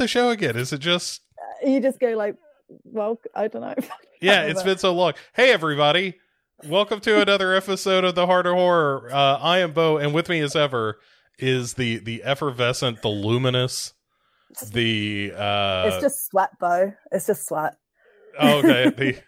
[0.00, 0.06] all.
[0.06, 0.56] How do we open the show again?
[0.56, 1.22] Is it just
[1.64, 2.36] You just go like,
[2.84, 3.74] well, I don't know.
[4.20, 5.12] Yeah, it's been so long.
[5.34, 6.14] Hey everybody.
[6.66, 9.10] Welcome to another episode of the Heart of Horror.
[9.12, 10.98] Uh, I am Bo, and with me as ever
[11.38, 13.92] is the the effervescent, the luminous,
[14.72, 16.94] the uh it's just sweat, Bo.
[17.12, 17.76] It's just sweat.
[18.40, 18.90] oh, okay.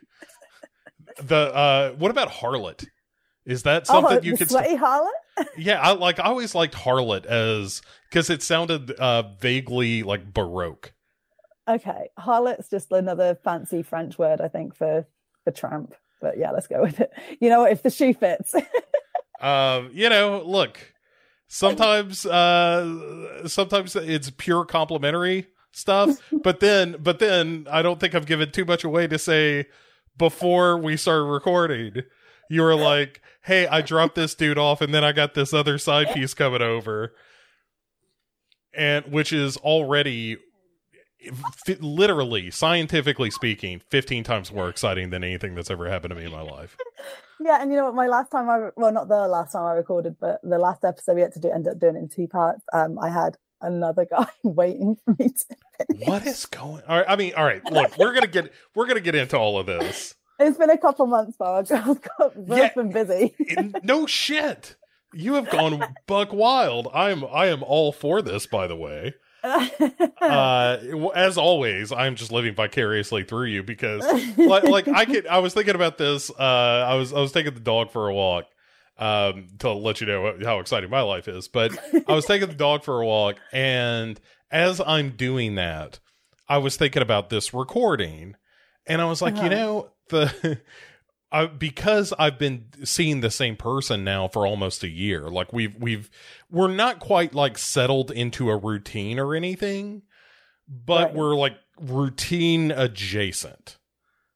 [1.19, 2.86] The the uh what about harlot?
[3.46, 5.09] Is that something oh, you could sweaty harlot?
[5.56, 10.92] Yeah, I like I always liked harlot as because it sounded uh vaguely like baroque.
[11.69, 15.06] Okay, harlot's just another fancy French word, I think, for
[15.45, 15.95] for tramp.
[16.20, 17.12] But yeah, let's go with it.
[17.41, 18.55] You know, if the shoe fits.
[19.38, 20.94] Um, you know, look,
[21.47, 28.24] sometimes uh sometimes it's pure complimentary stuff, but then but then I don't think I've
[28.24, 29.67] given too much away to say
[30.17, 32.02] before we started recording.
[32.48, 35.78] You were like, "Hey, I dropped this dude off and then I got this other
[35.78, 37.14] side piece coming over."
[38.75, 40.36] And which is already
[41.27, 46.24] f- literally scientifically speaking 15 times more exciting than anything that's ever happened to me
[46.24, 46.77] in my life.
[47.41, 47.94] yeah, and you know what?
[47.94, 51.14] My last time I well, not the last time I recorded, but the last episode
[51.14, 52.62] we had to do end up doing it in two parts.
[52.72, 56.08] Um, I had another guy waiting for me to finish.
[56.08, 56.83] What is going?
[56.89, 57.64] All right, I mean, all right.
[57.70, 60.14] Look, we're gonna get we're gonna get into all of this.
[60.39, 62.69] It's been a couple months, but I've got, Yeah.
[62.75, 63.34] been busy.
[63.83, 64.77] No shit.
[65.15, 66.89] You have gone buck wild.
[66.92, 68.47] I am I am all for this.
[68.47, 69.14] By the way,
[70.20, 70.77] uh,
[71.14, 74.05] as always, I'm just living vicariously through you because,
[74.37, 75.27] like, like I could.
[75.27, 76.31] I was thinking about this.
[76.31, 76.42] Uh,
[76.89, 78.45] I was I was taking the dog for a walk.
[78.98, 81.70] Um, to let you know how exciting my life is, but
[82.09, 84.19] I was taking the dog for a walk, and
[84.51, 85.98] as I'm doing that,
[86.48, 88.36] I was thinking about this recording,
[88.86, 89.48] and I was like, you Uh-huh.
[89.51, 90.61] know, the
[91.33, 95.28] I, because I've been seeing the same person now for almost a year.
[95.28, 96.08] Like we've we've
[96.50, 100.02] we're not quite like settled into a routine or anything,
[100.68, 101.14] but Right.
[101.14, 103.78] we're like routine adjacent.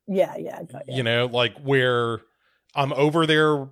[0.09, 0.97] yeah, yeah, got you.
[0.97, 2.21] You know, like where
[2.75, 3.69] I'm over there,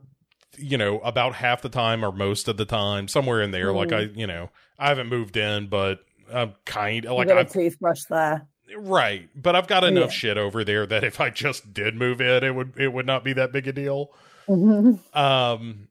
[0.57, 3.73] you know, about half the time or most of the time, somewhere in there.
[3.73, 4.17] Like mm-hmm.
[4.17, 6.01] I, you know, I haven't moved in, but
[6.33, 8.47] I'm kind of like I've toothbrush there.
[8.77, 10.19] Right, but I've got enough Yeah.
[10.19, 13.25] shit over there that if I just did move in, it would it would not
[13.25, 14.13] be that big a deal.
[14.49, 14.99] Mhm.
[15.17, 15.89] Um,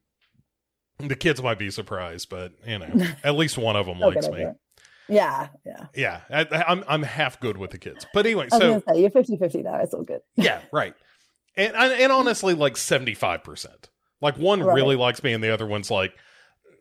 [1.00, 2.88] the kids might be surprised, but you know,
[3.24, 4.48] at least one of them likes me.
[5.10, 5.86] Yeah, yeah.
[5.96, 9.64] Yeah, I, I'm I'm half good with the kids, but anyway, so say you're 50-50
[9.64, 9.80] there.
[9.82, 10.22] It's all good.
[10.36, 10.94] yeah, right,
[11.56, 13.90] and and honestly, like seventy five percent.
[14.22, 14.74] Like one Right.
[14.76, 16.14] really likes me, and the other one's like,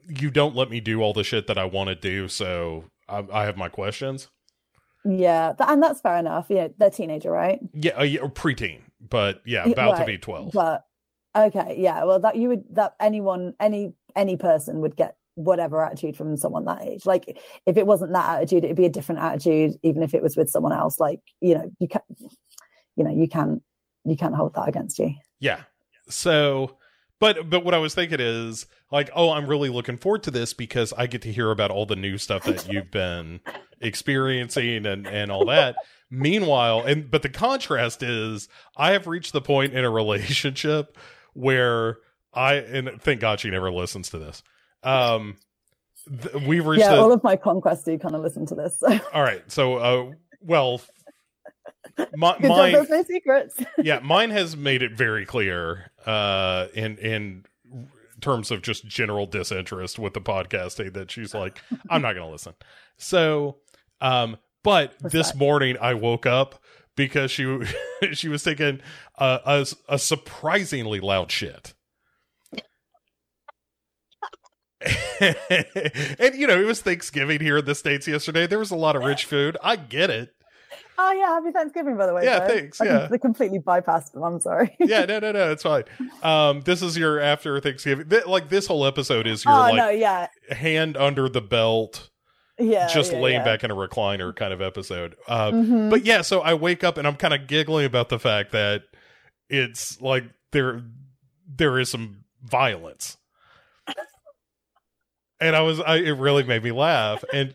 [0.08, 3.22] you don't let me do all the shit that I want to do, so I,
[3.32, 4.28] I have my questions.
[5.08, 6.46] Yeah, and that's fair enough.
[6.48, 7.60] Yeah, they're teenager, right?
[7.72, 10.52] Yeah, uh, yeah preteen, but yeah, about to be twelve.
[10.52, 10.84] But
[11.36, 12.04] okay, yeah.
[12.04, 16.64] Well, that you would that anyone any any person would get whatever attitude from someone
[16.64, 17.06] that age.
[17.06, 20.36] Like if it wasn't that attitude, it'd be a different attitude, even if it was
[20.36, 20.98] with someone else.
[20.98, 22.00] Like you know, you can,
[22.96, 23.60] you know, you can
[24.04, 25.14] you can't hold that against you.
[25.38, 25.62] Yeah.
[26.08, 26.78] So,
[27.20, 30.52] but but what I was thinking is like, oh, I'm really looking forward to this
[30.52, 33.40] because I get to hear about all the new stuff that you've been
[33.80, 35.76] experiencing and and all that.
[36.10, 40.96] Meanwhile, and but the contrast is I have reached the point in a relationship
[41.34, 41.98] where
[42.32, 44.42] I and thank God she never listens to this.
[44.82, 45.36] Um
[46.08, 48.78] th- we've reached yeah, a, all of my conquests do kind of listen to this.
[48.78, 49.42] So all right.
[49.50, 50.10] So uh
[50.40, 50.80] well
[52.14, 53.56] my, good job, mine no secrets.
[53.78, 57.44] yeah, mine has made it very clear uh in in
[58.20, 61.60] terms of just general disinterest with the podcasting that she's like
[61.90, 62.54] I'm not going to listen.
[62.96, 63.58] So
[64.00, 65.38] um but this Respect.
[65.38, 66.62] morning I woke up
[66.96, 67.60] because she
[68.12, 68.80] she was taking
[69.18, 71.74] a, a a surprisingly loud shit.
[75.20, 78.46] and you know, it was Thanksgiving here in the States yesterday.
[78.46, 79.56] There was a lot of rich food.
[79.62, 80.35] I get it.
[80.98, 82.24] oh yeah, happy Thanksgiving by the way.
[82.24, 82.46] Yeah, Joe.
[82.48, 83.08] thanks, I yeah.
[83.08, 84.22] com- completely bypassed them.
[84.22, 84.74] I'm sorry.
[84.80, 85.84] yeah, no, no, no, it's fine.
[86.22, 88.08] Um, this is your after Thanksgiving.
[88.08, 92.10] Th- like this whole episode is your oh like no, yeah, hand under the belt,
[92.58, 93.44] yeah, just yeah, laying yeah.
[93.44, 95.16] back in a recliner kind of episode.
[95.28, 95.90] Um, Mhm.
[95.90, 98.82] but yeah, so I wake up and I'm kind of giggling about the fact that
[99.48, 100.82] it's like there
[101.48, 103.16] there is some violence,
[105.40, 107.54] and I was I it really made me laugh and.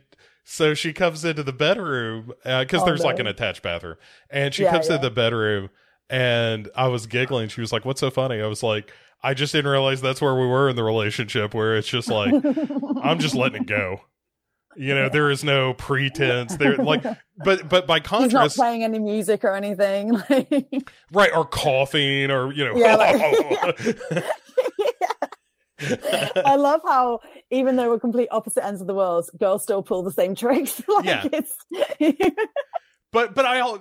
[0.51, 3.95] So she comes into the bedroom uh, because Oh, there's like an attached bathroom,
[4.29, 4.95] and she Yeah, comes yeah.
[4.95, 5.69] into the bedroom,
[6.09, 7.47] and I was giggling.
[7.47, 8.91] She was like, "What's so funny?" I was like,
[9.23, 12.33] "I just didn't realize that's where we were in the relationship, where it's just like
[13.01, 14.01] I'm just letting it go.
[14.75, 16.57] You know, there is no pretense.
[16.57, 17.03] There, like,
[17.37, 20.21] but but by He's not contrast, playing any music or anything.
[20.29, 22.97] Like, right, or coughing, or you know, Yeah,
[26.45, 30.03] I love how even though we're complete opposite ends of the world, girls still pull
[30.03, 30.81] the same tricks.
[30.87, 31.27] like Yeah.
[31.31, 31.55] it's
[33.11, 33.77] but but I,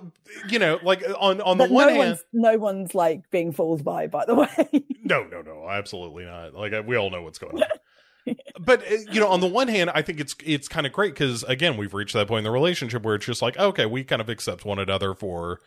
[0.49, 3.51] you know, like on on the that one no hand, one's no one's like being
[3.53, 4.83] fooled by, by the way.
[5.03, 6.53] No, no, no, absolutely not.
[6.53, 8.35] Like we all know what's going on.
[8.59, 11.13] but uh, you know, on the one hand, I think it's it's kind of great
[11.13, 14.03] because again, we've reached that point in the relationship where it's just like, okay, we
[14.03, 15.59] kind of accept one another for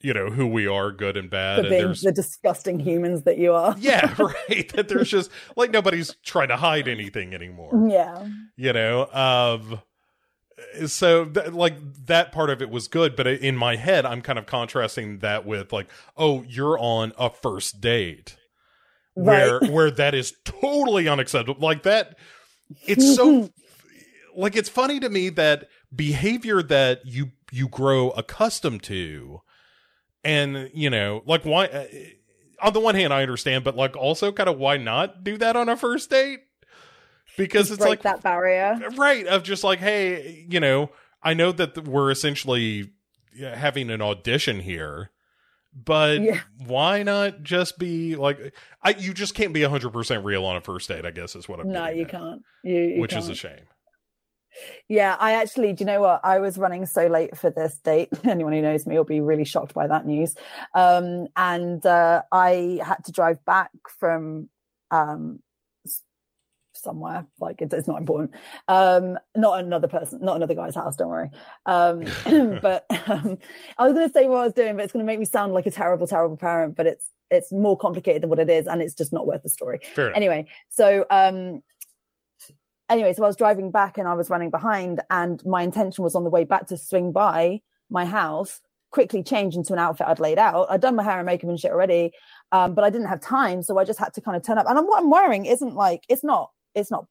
[0.00, 3.52] you know who we are, good and bad, For and the disgusting humans that you
[3.52, 3.74] are.
[3.78, 4.14] yeah,
[4.48, 4.70] right.
[4.74, 7.88] That there's just like nobody's trying to hide anything anymore.
[7.88, 8.28] Yeah.
[8.56, 9.80] You know, um,
[10.86, 11.74] so th- like
[12.06, 15.44] that part of it was good, but in my head, I'm kind of contrasting that
[15.46, 18.36] with like, oh, you're on a first date
[19.14, 22.18] where where that is totally unacceptable like that
[22.84, 23.48] it's so
[24.36, 29.40] like it's funny to me that behavior that you you grow accustomed to
[30.26, 31.86] and you know like why uh,
[32.62, 35.56] on the one hand i understand but like also kind of why not do that
[35.56, 36.40] on a first date
[37.36, 38.78] because it's like that barrier.
[38.96, 40.90] right of just like hey you know
[41.22, 42.90] i know that we're essentially
[43.40, 45.10] having an audition here
[45.72, 46.40] but Yeah.
[46.66, 50.88] why not just be like i you just can't be 100% real on a first
[50.88, 52.42] date i guess is what i'm No, you at, can't.
[52.64, 53.66] You, you which is a shame
[54.88, 56.20] Yeah, I actually, do you know what?
[56.24, 58.08] I was running so late for this date.
[58.24, 60.34] Anyone who knows me will be really shocked by that news.
[60.74, 64.48] Um, and uh, I had to drive back from
[64.90, 65.40] um,
[66.74, 68.32] somewhere, like it's, it's not important.
[68.68, 71.30] Um, not another person, not another guy's house, don't worry.
[71.66, 72.04] Um,
[72.62, 73.38] but um,
[73.78, 75.24] I was going to say what I was doing, but it's going to make me
[75.24, 78.68] sound like a terrible, terrible parent, but it's it's more complicated than what it is,
[78.68, 81.60] and it's just not worth the story fair anyway so um
[82.88, 86.14] anyway so i was driving back and i was running behind and my intention was
[86.14, 87.60] on the way back to swing by
[87.90, 88.60] my house
[88.90, 90.66] quickly change into an outfit i'd laid out.
[90.70, 92.12] I'd done my hair and makeup and shit already
[92.52, 94.66] um but i didn't have time so i just had to kind of turn up.
[94.68, 97.06] And I'm, what i'm wearing isn't like it's not it's not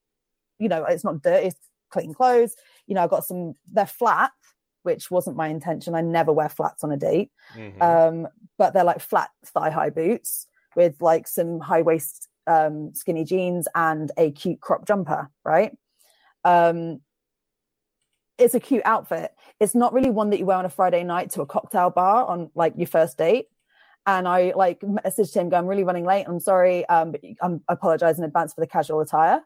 [0.57, 1.60] you know it's not dirty it's
[1.92, 2.56] clean clothes.
[2.88, 4.31] You know i've got some they're flat
[4.83, 5.95] which wasn't my intention.
[5.95, 7.31] I never wear flats on a date.
[7.57, 7.81] Mhm.
[7.81, 8.27] um,
[8.60, 10.45] but they're like flat thigh high boots
[10.75, 15.72] with like some high waist um, skinny jeans and a cute crop jumper, right?
[16.44, 17.02] Um,
[18.38, 19.32] it's a cute outfit.
[19.60, 22.26] It's not really one that you wear on a Friday night to a cocktail bar
[22.26, 23.48] on like your first date.
[24.06, 26.26] And I like messaged him, going, I'm really running late.
[26.28, 26.88] I'm sorry.
[26.88, 29.42] Um, but I'm, I apologize in advance for the casual attire.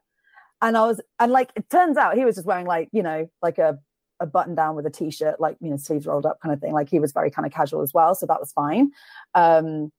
[0.62, 3.30] And I was, and like, it turns out he was just wearing like, you know,
[3.42, 3.80] like a,
[4.19, 6.74] a button down with a t-shirt, like, you know, sleeves rolled up kind of thing.
[6.74, 8.13] Like he was very kind of casual as well.
[8.16, 8.92] So that was fine.
[9.34, 9.94] Um,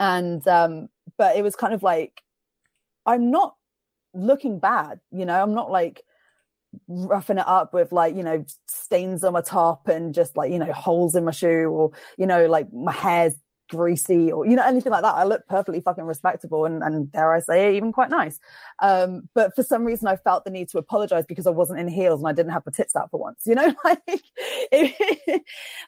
[0.00, 2.22] and, um, but it was kind of like,
[3.04, 3.54] I'm not
[4.14, 6.02] looking bad, you know, I'm not like
[6.88, 10.58] roughing it up with like, you know, stains on my top and just like, you
[10.58, 13.34] know, holes in my shoe or, you know, like my hair's
[13.68, 15.14] greasy or, you know, anything like that.
[15.14, 18.38] I look perfectly fucking respectable and, and dare I say, even quite nice.
[18.80, 21.88] Um, but for some reason, I felt the need to apologize because I wasn't in
[21.88, 23.42] heels and I didn't have my tits out for once.
[23.46, 25.42] You know, like it,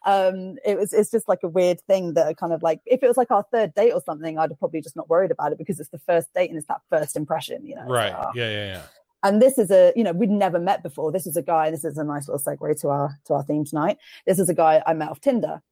[0.05, 0.93] um, it was.
[0.93, 2.81] It's just like a weird thing that kind of like.
[2.87, 5.31] If it was like our third date or something, I'd have probably just not worried
[5.31, 7.67] about it because it's the first date and it's that first impression.
[7.67, 8.33] You know, right like, oh.
[8.35, 8.83] yeah yeah yeah
[9.23, 11.13] And this is a, you know, we'd never met before.
[11.13, 11.71] This is a guy.
[11.71, 13.99] This is a nice little segue to our to our theme tonight.
[14.27, 15.63] This is a guy I met off Tinder.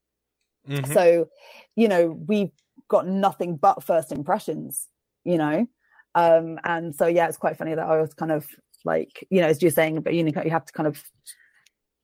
[0.67, 0.93] Mhm.
[0.93, 1.29] So,
[1.75, 2.51] you know, we've
[2.87, 4.87] got nothing but first impressions,
[5.23, 5.67] you know.
[6.15, 8.47] Um, and so yeah, it's quite funny that I was kind of
[8.85, 11.03] like, you know, as you're saying, but you know, you have to kind of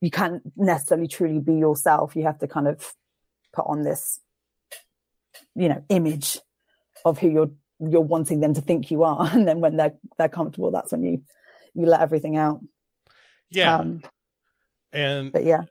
[0.02, 2.16] you can't necessarily truly be yourself.
[2.16, 2.94] You have to kind of
[3.54, 4.20] put on this,
[5.56, 6.40] you know, image
[7.06, 9.30] of who you're you're wanting them to think you are.
[9.34, 11.24] And then when they're they're comfortable, that's when you
[11.74, 12.62] you let everything out.
[13.50, 14.04] yeah Um,
[14.92, 15.64] and but yeah.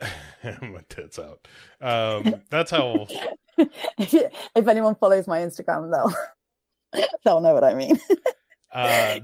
[0.62, 1.46] my tits out
[1.80, 3.06] um that's how
[3.98, 7.98] if anyone follows my Instagram, they'll they'll know what I mean.
[8.72, 9.18] uh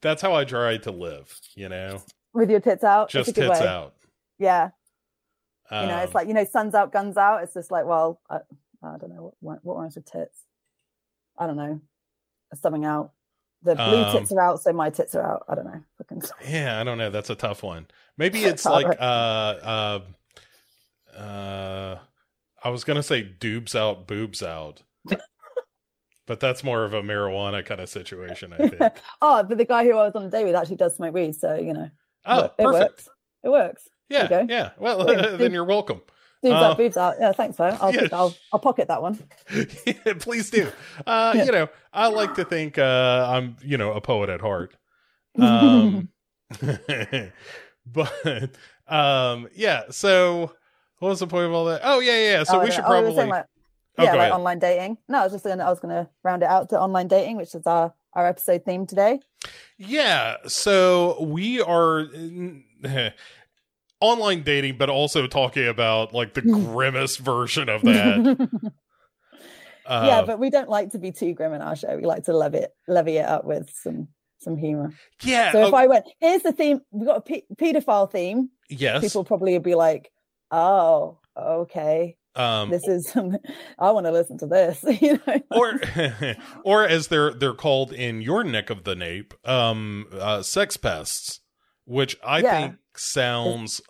[0.00, 2.00] that's how i try to live you know
[2.34, 3.66] With your tits out, just it's a good tits way.
[3.66, 3.94] out
[4.38, 4.70] Yeah,
[5.70, 7.42] you know, it's Um, like you know, suns out, guns out.
[7.42, 8.36] It's just like, well, I,
[8.82, 10.44] I don't know what what rhymes with tits.
[11.36, 11.80] I don't know,
[12.54, 13.12] something out.
[13.62, 15.44] The blue Um, tits are out, so my tits are out.
[15.48, 15.82] I don't know.
[15.98, 17.10] Fucking Yeah, I don't know.
[17.10, 17.86] That's a tough one.
[18.16, 20.00] Maybe it's like uh uh
[21.18, 21.98] uh
[22.62, 24.82] I was gonna say dubes out, boobs out.
[26.26, 28.92] but that's more of a marijuana kind of situation, I think.
[29.22, 31.34] oh, but the guy who I was on a date with actually does smoke weed,
[31.34, 31.90] so you know,
[32.26, 32.72] Oh, it perfect.
[32.90, 33.08] works.
[33.44, 33.88] It works.
[34.10, 34.70] Yeah, yeah.
[34.78, 36.00] Well, Yeah, then you're welcome.
[36.42, 37.14] Dudes Uh, out, boobs out.
[37.18, 37.76] Yeah, thanks, though.
[37.80, 38.08] I'll, yeah.
[38.12, 39.18] I'll I'll pocket that one.
[40.20, 40.70] Please do.
[41.06, 41.44] Uh, Yeah.
[41.44, 44.76] you know, I like to think uh I'm, you know, a poet at heart.
[45.38, 46.08] Um
[47.86, 48.50] but
[48.86, 50.52] um yeah, so
[50.98, 51.80] what was the point of all that?
[51.84, 52.42] Oh yeah, yeah.
[52.44, 52.80] So Oh, we should.
[52.84, 53.46] Oh, probably saying, like,
[54.00, 54.32] Oh, yeah, like ahead.
[54.32, 54.98] online dating.
[55.08, 57.54] No, I was just gonna I was gonna round it out to online dating, which
[57.54, 59.20] is our our episode theme today.
[59.76, 62.06] Yeah, so we are
[64.00, 68.48] online dating, but also talking about like the grimmest version of that.
[69.86, 71.96] Uh, yeah, but we don't like to be too grim in our show.
[71.96, 74.92] We like to levy it levy it up with some some humor.
[75.22, 76.82] yeah, So if oh, I went, here's the theme.
[76.90, 78.50] We've got a pe- pedophile theme.
[78.68, 80.10] yes, People probably would be like,
[80.50, 83.12] "Oh, okay, um, this is.
[83.78, 85.80] I want to listen to this." you know, or
[86.64, 91.40] or as they're they're called in your neck of the nape, um, uh, sex pests,
[91.84, 92.50] which I Yeah.
[92.60, 93.80] think sounds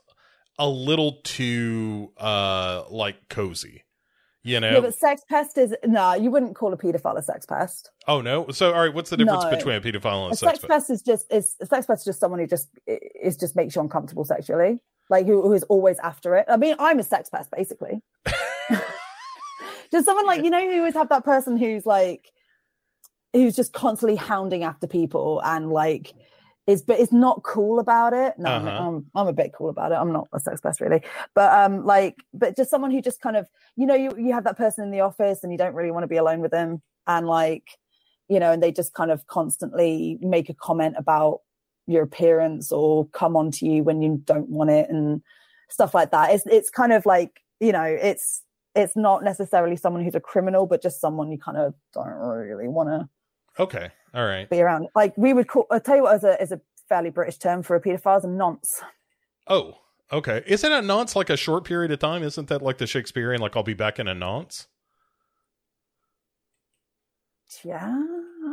[0.58, 3.84] a little too uh like cozy.
[4.44, 4.70] You know?
[4.72, 6.14] yeah, but sex pest is no.
[6.14, 7.90] You wouldn't call a pedophile a sex pest.
[8.06, 8.48] oh no.
[8.50, 9.50] So all right, what's the difference No.
[9.50, 10.68] between a pedophile and a, A sex sex pest?
[10.68, 13.74] pest is just is a sex pest is just someone who just is just makes
[13.76, 14.78] you uncomfortable sexually,
[15.10, 16.46] like who who is always after it.
[16.48, 18.02] I mean, I'm a sex pest basically.
[19.92, 22.30] just someone like you know you always have that person who's like
[23.32, 26.14] who's just constantly hounding after people and like
[26.66, 28.34] is but is not cool about it.
[28.38, 28.88] No, I'm- Uh-huh.
[28.88, 29.94] I'm, I'm a bit cool about it.
[29.94, 31.02] I'm not a sex pest really,
[31.34, 33.46] but um, like, but just someone who just kind of
[33.76, 36.04] you know you you have that person in the office and you don't really want
[36.04, 37.64] to be alone with them and like
[38.28, 41.40] you know and they just kind of constantly make a comment about
[41.88, 45.22] your appearance or come on to you when you don't want it and
[45.68, 46.32] stuff like that.
[46.32, 48.42] It's it's kind of like you know it's
[48.74, 52.68] it's not necessarily someone who's a criminal, but just someone you kind of don't really
[52.68, 53.08] want to
[53.60, 54.48] Okay, all right.
[54.48, 54.86] be around.
[54.94, 57.62] Like we would call, I'll tell you what is a is a fairly British term
[57.62, 58.80] for a paedophile is a nonce.
[59.48, 59.74] Oh,
[60.12, 60.42] okay.
[60.46, 62.22] Isn't a nonce like a short period of time?
[62.22, 63.40] Isn't that like the Shakespearean?
[63.40, 64.68] Like I'll be back in a nonce.
[67.64, 68.02] Yeah,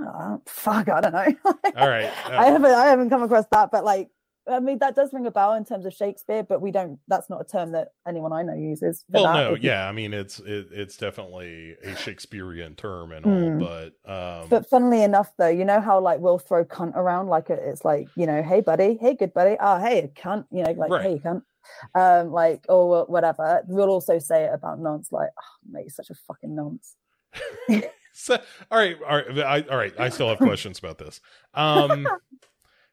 [0.08, 1.36] uh, fuck, I don't know.
[1.76, 2.12] All right.
[2.28, 4.10] I Uh, haven't I haven't come across that, but like
[4.48, 7.00] I mean that does ring a bell in terms of Shakespeare, but we don't.
[7.08, 9.04] That's not a term that anyone I know uses.
[9.12, 9.34] for well, that.
[9.34, 9.90] no, you- yeah.
[9.90, 13.60] I mean, it's it, it's definitely a Shakespearean term and all, Mm.
[14.06, 14.12] but
[14.44, 17.84] um, But funnily enough, though, you know how like we'll throw cunt around, like it's
[17.84, 20.92] like you know, hey buddy, hey good buddy, oh hey a cunt, you know, like
[20.92, 21.02] Right.
[21.02, 21.42] hey cunt,
[21.96, 23.64] um, like or whatever.
[23.68, 26.96] We'll also say it about nonce, like oh, mate, you're such a fucking nonce.
[28.16, 28.38] so
[28.72, 29.94] all right, all right, I, all right.
[30.00, 31.22] I still have questions about this.
[31.54, 32.08] Um,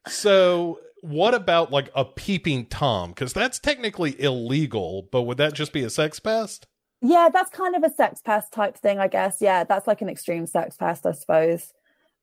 [0.08, 3.10] so what about like a peeping tom?
[3.10, 6.66] Because that's technically illegal, but would that just be a sex pest?
[7.00, 9.38] Yeah, that's kind of a sex pest type thing, I guess.
[9.40, 11.72] Yeah, that's like an extreme sex pest, I suppose.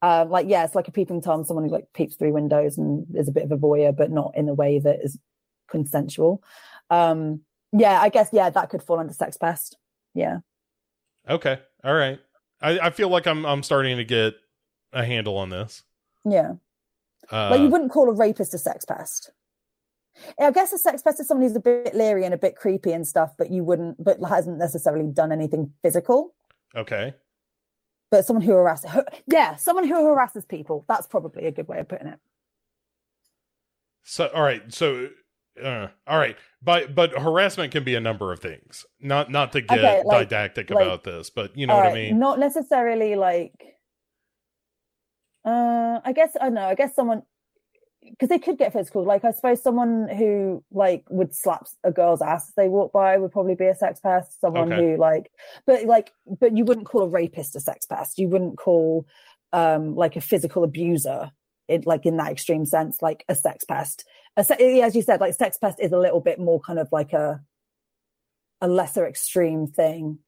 [0.02, 3.06] Um, like yeah, it's like a peeping tom, someone who like peeps through windows and
[3.16, 5.18] is a bit of a voyeur, but not in a way that is
[5.70, 6.42] consensual.
[6.90, 7.42] Um,
[7.72, 9.78] yeah, I guess yeah, that could fall under sex pest.
[10.14, 10.40] Yeah.
[11.30, 12.20] Okay, all right.
[12.62, 14.36] I, I feel like I'm I'm starting to get
[14.94, 15.84] a handle on this.
[16.26, 16.54] Yeah.
[17.32, 19.32] Uh, like you wouldn't call a rapist a sex pest.
[20.40, 22.92] I guess a sex pest is someone who's a bit leery and a bit creepy
[22.92, 26.34] and stuff, but you wouldn't, but hasn't necessarily done anything physical.
[26.76, 27.14] okay.
[28.12, 28.90] But someone who harasses,
[29.28, 30.84] yeah, someone who harasses people.
[30.88, 32.20] That's probably a good way of putting it.
[34.04, 35.10] So all right, so
[35.64, 38.86] uh, all right, but but harassment can be a number of things.
[39.00, 41.94] Not not to get Okay, like- didactic like- about this, but you know what I
[41.94, 42.20] mean.
[42.20, 43.54] Not necessarily like.
[45.46, 46.68] Uh, I guess I don't know.
[46.68, 47.24] I guess someone
[48.02, 49.04] because they could get physical.
[49.04, 53.18] Like I suppose someone who like would slap a girl's ass as they walk by
[53.18, 54.40] would probably be a sex pest.
[54.42, 54.92] Someone Okay.
[54.92, 55.32] who like,
[55.66, 58.18] but like, but you wouldn't call a rapist a sex pest.
[58.18, 59.06] You wouldn't call
[59.54, 61.32] um like a physical abuser
[61.68, 64.06] in like in that extreme sense like a sex pest.
[64.38, 67.14] A as you said, like sex pest is a little bit more kind of like
[67.14, 67.42] a
[68.62, 70.20] a lesser extreme thing.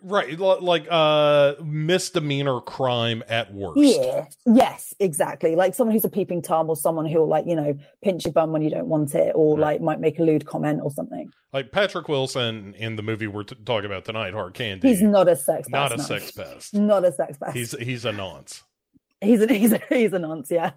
[0.00, 3.80] Right, like uh misdemeanor crime at worst.
[3.80, 4.26] Yeah.
[4.46, 5.56] Yes, exactly.
[5.56, 8.52] Like someone who's a peeping tom or someone who'll like, you know, pinch your bum
[8.52, 9.72] when you don't want it or Right.
[9.72, 11.30] like might make a lewd comment or something.
[11.52, 14.86] Like Patrick Wilson in the movie we're t- talking about tonight, Hard Candy.
[14.88, 15.70] He's not a sex pest.
[15.70, 16.02] not a no.
[16.04, 16.74] sex pest.
[16.74, 17.56] Not a sex pest.
[17.56, 18.62] He's he's a nonce.
[19.20, 20.72] he's a he's a he's a nonce, yeah.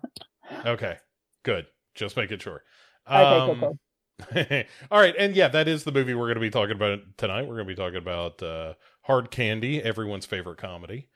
[0.66, 0.98] Okay,
[1.44, 1.68] good.
[1.96, 2.64] Just making sure.
[3.10, 4.64] Okay, cool, Um, cool.
[4.92, 7.42] All right, and yeah, that is the movie we're going to be talking about tonight.
[7.44, 11.10] We're going to be talking about uh, Hard Candy, everyone's favorite comedy.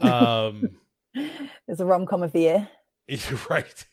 [0.00, 0.70] Um,
[1.68, 2.68] It's a rom com of the year.
[3.50, 3.84] right.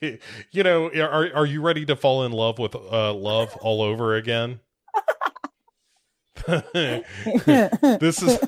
[0.51, 4.15] You know, are are you ready to fall in love with uh, love all over
[4.15, 4.59] again?
[6.47, 8.39] this is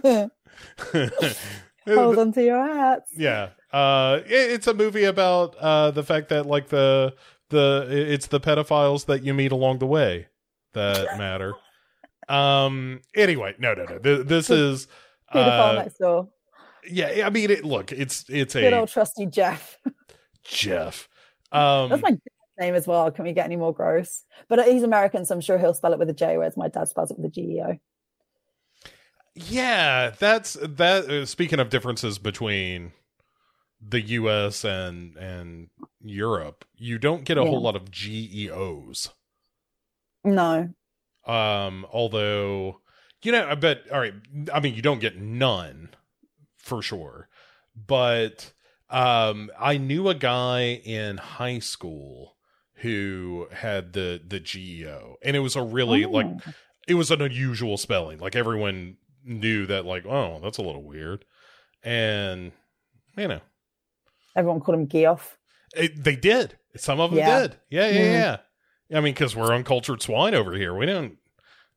[1.88, 3.12] Hold on to your hats.
[3.16, 7.14] yeah uh it- it's a movie about uh the fact that like the
[7.50, 10.28] the it's the pedophiles that you meet along the way
[10.74, 11.54] that matter
[12.30, 14.88] um anyway no no no Th- this is
[15.34, 16.30] Pedophile uh next door.
[16.90, 19.78] yeah i mean it look it's it's Good a old trusty Jeff.
[20.44, 21.08] jeff
[21.52, 22.18] um That's my
[22.60, 23.12] name as well.
[23.12, 24.24] Can we get any more gross?
[24.50, 26.88] But he's American, so I'm sure he'll spell it with a J, whereas my dad
[26.90, 27.78] spells it with a G E O.
[29.36, 31.06] Yeah, that's that.
[31.10, 32.94] Uh, speaking of differences between
[33.82, 34.64] the U.S.
[34.64, 35.70] and and
[36.02, 37.48] Europe, you don't get a Yeah.
[37.48, 39.10] whole lot of GEOs.
[40.24, 40.70] No.
[41.26, 42.82] Um, although
[43.24, 43.84] you know, I bet.
[43.92, 44.14] All right,
[44.54, 45.90] I mean, you don't get none
[46.56, 47.28] for sure,
[47.76, 48.54] but
[48.90, 52.38] um, I knew a guy in high school
[52.76, 56.54] who had the the GEO, and it was a really like Oh.
[56.88, 58.20] it was an unusual spelling.
[58.20, 61.26] Like everyone knew that, like, oh, that's a little weird,
[61.84, 62.52] and
[63.18, 63.42] you know,
[64.38, 65.38] everyone called him Geoff.
[65.76, 66.58] it, they did.
[66.78, 67.40] Some of them Yeah.
[67.42, 67.56] did.
[67.70, 68.38] Yeah, yeah, Mhm.
[68.92, 68.98] yeah.
[68.98, 70.74] I mean, because we're uncultured swine over here.
[70.74, 71.18] We don't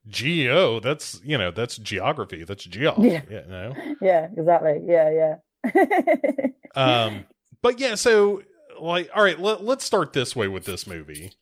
[0.06, 0.78] geo.
[0.80, 2.44] That's you know, that's geography.
[2.44, 2.98] That's geog.
[3.02, 3.22] Yeah.
[3.28, 3.74] You know.
[4.02, 4.80] Yeah, exactly.
[4.86, 6.46] Yeah, yeah.
[6.76, 7.26] Um,
[7.62, 7.96] but yeah.
[7.96, 8.42] So
[8.80, 9.38] like, all right.
[9.40, 11.32] Let, let's start this way with this movie.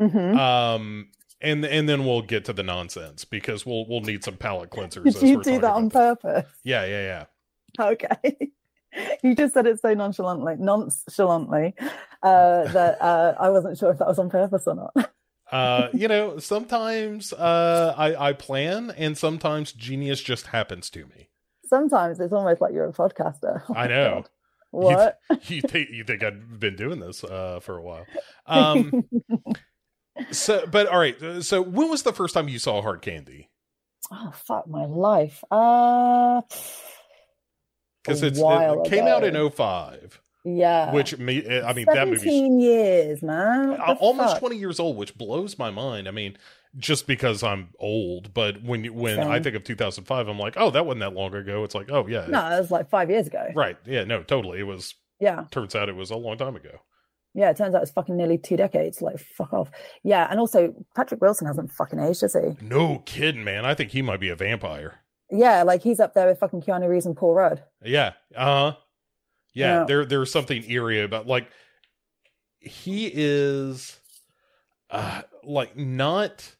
[0.00, 0.36] Mhm.
[0.38, 1.10] Um.
[1.40, 5.04] And and then we'll get to the nonsense because we'll we'll need some palate cleansers.
[5.04, 6.32] Did you do that on about this.
[6.32, 6.50] purpose?
[6.64, 7.24] Yeah, yeah,
[7.78, 7.84] yeah.
[7.92, 8.50] Okay.
[9.22, 11.74] you just said it so nonchalantly, nonchalantly,
[12.22, 15.10] uh, that uh, I wasn't sure if that was on purpose or not.
[15.50, 21.30] Uh, you know, sometimes uh, I I plan, and sometimes genius just happens to me.
[21.64, 23.62] Sometimes it's almost like you're a podcaster.
[23.70, 24.14] Oh I know.
[24.16, 24.28] God.
[24.72, 25.18] What?
[25.46, 28.04] you think you think I've been doing this uh, for a while.
[28.46, 29.04] Um,
[30.30, 31.20] so, but all right.
[31.22, 33.48] uh, So, when was the first time you saw Hard Candy?
[34.12, 35.42] oh fuck my life.
[35.50, 36.42] Uh,
[38.08, 40.92] Because it's it came out in 05, yeah.
[40.92, 43.70] which me I mean that movie's Seventeen years, man.
[43.70, 44.40] What uh, almost fuck?
[44.40, 46.08] 20 years old, which blows my mind.
[46.08, 46.36] I mean,
[46.76, 50.70] just because I'm old, but when you- when I think of 2005, I'm like, oh,
[50.70, 51.64] that wasn't that long ago.
[51.64, 53.48] It's like, oh yeah, No, it was like five years ago.
[53.54, 54.58] right, yeah, no, totally.
[54.60, 54.94] It was.
[55.20, 55.44] Yeah.
[55.50, 56.78] Turns out it was a long time ago.
[57.34, 59.02] Yeah, it turns out it's fucking nearly two decades.
[59.02, 59.70] Like, fuck off.
[60.02, 62.56] Yeah, and also Patrick Wilson hasn't fucking aged, has he?
[62.64, 63.64] No kidding, man.
[63.64, 65.00] I think he might be a vampire.
[65.30, 67.62] Yeah, like he's up there with fucking Keanu Reeves and Paul Rudd.
[67.84, 68.12] Yeah.
[68.34, 68.76] Uh huh.
[69.54, 69.84] Yeah, Yeah.
[69.86, 71.48] There there's something eerie about like
[72.60, 73.98] he is
[74.90, 76.54] uh like not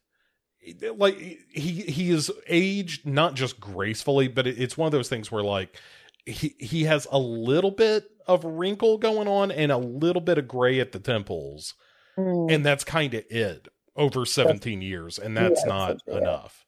[0.97, 1.17] like
[1.51, 5.43] he he is aged not just gracefully, but it, it's one of those things where
[5.43, 5.81] like
[6.27, 10.47] he he has a little bit of wrinkle going on and a little bit of
[10.47, 11.73] gray at the temples,
[12.19, 16.67] Mm, and that's kind of it over 17 years, and that's Yeah, not enough.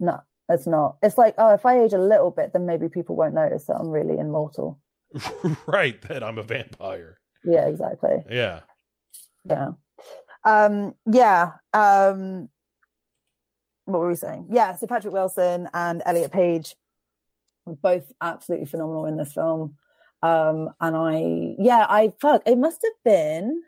[0.00, 0.96] no, it's not.
[1.02, 3.76] It's like, oh, if I age a little bit, then maybe people won't notice that
[3.76, 4.80] I'm really immortal.
[5.66, 7.18] right, that I'm a vampire.
[7.44, 8.24] Yeah, exactly.
[8.30, 8.60] Yeah.
[9.44, 9.72] Yeah.
[10.44, 11.52] Um, yeah.
[11.72, 12.48] Um,
[13.84, 14.48] what were we saying?
[14.50, 16.74] Yeah, so Patrick Wilson and Elliot Page
[17.66, 19.76] were both absolutely phenomenal in this film.
[20.22, 23.62] Um, and I, yeah, I fuck, it must have been,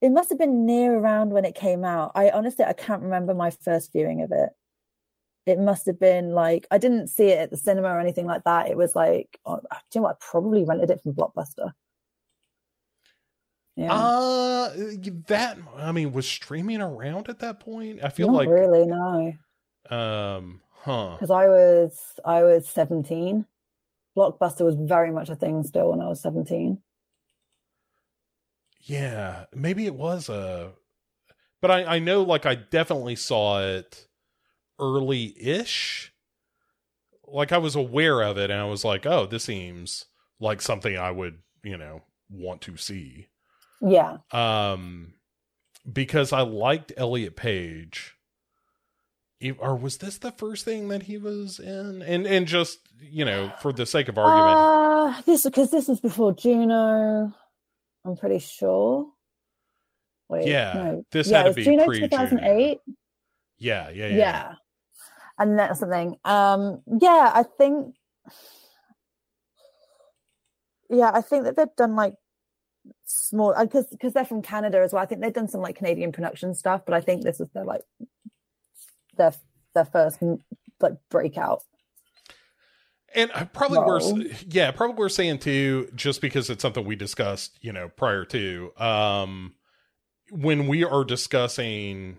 [0.00, 2.12] it must have been near around when it came out.
[2.14, 4.50] I honestly, I can't remember my first viewing of it.
[5.46, 8.44] It must have been like, I didn't see it at the cinema or anything like
[8.44, 8.70] that.
[8.70, 10.16] It was like, oh, do you know what?
[10.20, 11.72] I probably rented it from Blockbuster.
[13.76, 13.92] Yeah.
[13.92, 14.70] Uh
[15.26, 18.00] that I mean was streaming around at that point.
[18.04, 19.32] I feel Not like really, no.
[19.90, 21.16] um huh.
[21.16, 23.44] Because I was I was 17.
[24.16, 26.80] Blockbuster was very much a thing still when I was 17.
[28.80, 30.72] Yeah, maybe it was a
[31.60, 34.06] but I I know like I definitely saw it
[34.78, 36.12] early-ish.
[37.26, 40.04] Like I was aware of it and I was like, "Oh, this seems
[40.40, 43.28] like something I would, you know, want to see."
[43.80, 44.18] Yeah.
[44.32, 45.14] um
[45.90, 48.14] because I liked Elliot Page.
[49.40, 52.00] E- Or was this the first thing that he was in?
[52.02, 54.58] And and just you know, for the sake of argument,
[55.18, 57.34] Uh, this because this was before Juno.
[58.04, 59.10] I'm pretty sure.
[60.28, 61.04] Wait, Yeah, no.
[61.10, 62.08] this yeah, had to be Juno pre-Juno.
[62.08, 62.78] 2008.
[63.58, 64.16] yeah, yeah, Yeah.
[64.16, 64.54] yeah,
[65.38, 66.16] And that's something.
[66.24, 67.96] Um, yeah, I think.
[70.90, 72.14] Yeah, I think that they've done like
[73.04, 75.02] small because because they're from Canada as well.
[75.02, 77.64] I think they've done some like Canadian production stuff, but I think this is their
[77.64, 77.82] like
[79.16, 79.32] their
[79.74, 80.22] their first
[80.80, 81.62] like breakout.
[83.14, 83.86] And probably No.
[83.86, 88.24] worth, yeah, probably worth saying too, just because it's something we discussed, you know, prior
[88.26, 89.54] to, um,
[90.30, 92.18] when we are discussing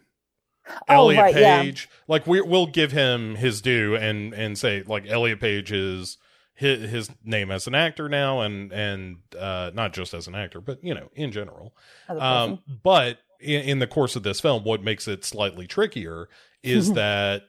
[0.89, 1.61] Oh, Elliot right, yeah.
[1.61, 6.17] Page, like we we'll give him his due and and say like Elliot Page is
[6.55, 10.61] his, his name as an actor now and and uh not just as an actor
[10.61, 11.75] but you know in general
[12.07, 16.29] um but in, in the course of this film what makes it slightly trickier
[16.63, 17.43] is that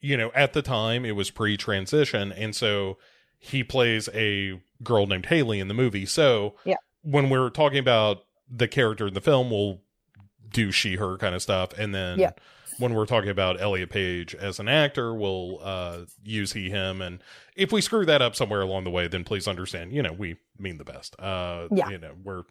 [0.00, 2.96] you know at the time it was pre-transition and so
[3.40, 6.76] he plays a girl named Hayley in the movie so Yeah.
[7.02, 9.80] when we're talking about the character in the film we'll
[10.48, 12.30] do she her kind of stuff and then Yeah.
[12.78, 17.22] When we're talking about Elliot Page as an actor we'll uh use he him and
[17.56, 20.36] if we screw that up somewhere along the way then please understand you know we
[20.58, 21.88] mean the best uh Yeah.
[21.90, 22.42] you know we're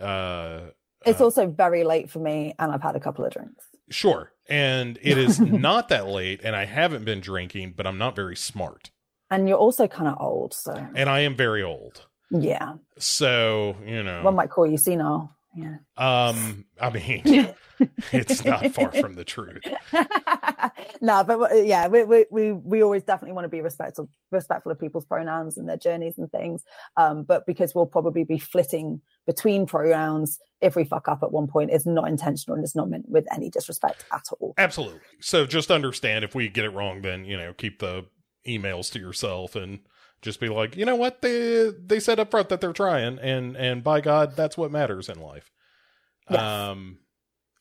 [0.00, 0.70] uh
[1.06, 3.64] It's uh, also very late for me, and I've had a couple of drinks.
[3.90, 8.16] sure and it is not that late and I haven't been drinking but I'm not
[8.16, 8.90] very smart
[9.30, 12.74] And you're also kind of old, so and I am very old yeah.
[12.98, 15.34] so you know One might call you senile.
[15.54, 15.76] Yeah.
[15.96, 17.22] um I mean
[18.12, 19.62] it's not far from the truth
[21.00, 24.78] no, but yeah, we, we we we always definitely want to be respectful respectful of
[24.78, 26.64] people's pronouns and their journeys and things.
[26.96, 31.46] Um, but because we'll probably be flitting between pronouns if we fuck up at one
[31.46, 34.54] point, it's not intentional and it's not meant with any disrespect at all.
[34.58, 35.00] Absolutely.
[35.20, 38.06] So just understand if we get it wrong, then you know keep the
[38.46, 39.80] emails to yourself and
[40.22, 43.56] just be like, you know what they they said up front that they're trying, and
[43.56, 45.50] and by God, that's what matters in life.
[46.28, 46.40] Yes.
[46.40, 46.98] Um,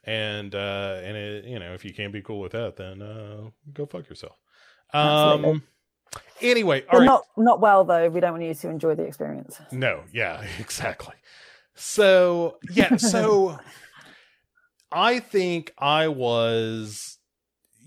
[0.03, 3.49] and uh, and it, you know if you can't be cool with that, then uh,
[3.73, 4.37] go fuck yourself.
[4.93, 5.51] Absolutely.
[5.51, 5.63] Um.
[6.41, 7.05] Anyway, all right.
[7.05, 8.09] not not well though.
[8.09, 9.59] We don't want you to enjoy the experience.
[9.71, 11.15] No, yeah, exactly.
[11.75, 13.59] So, yeah, so
[14.91, 17.17] I think I was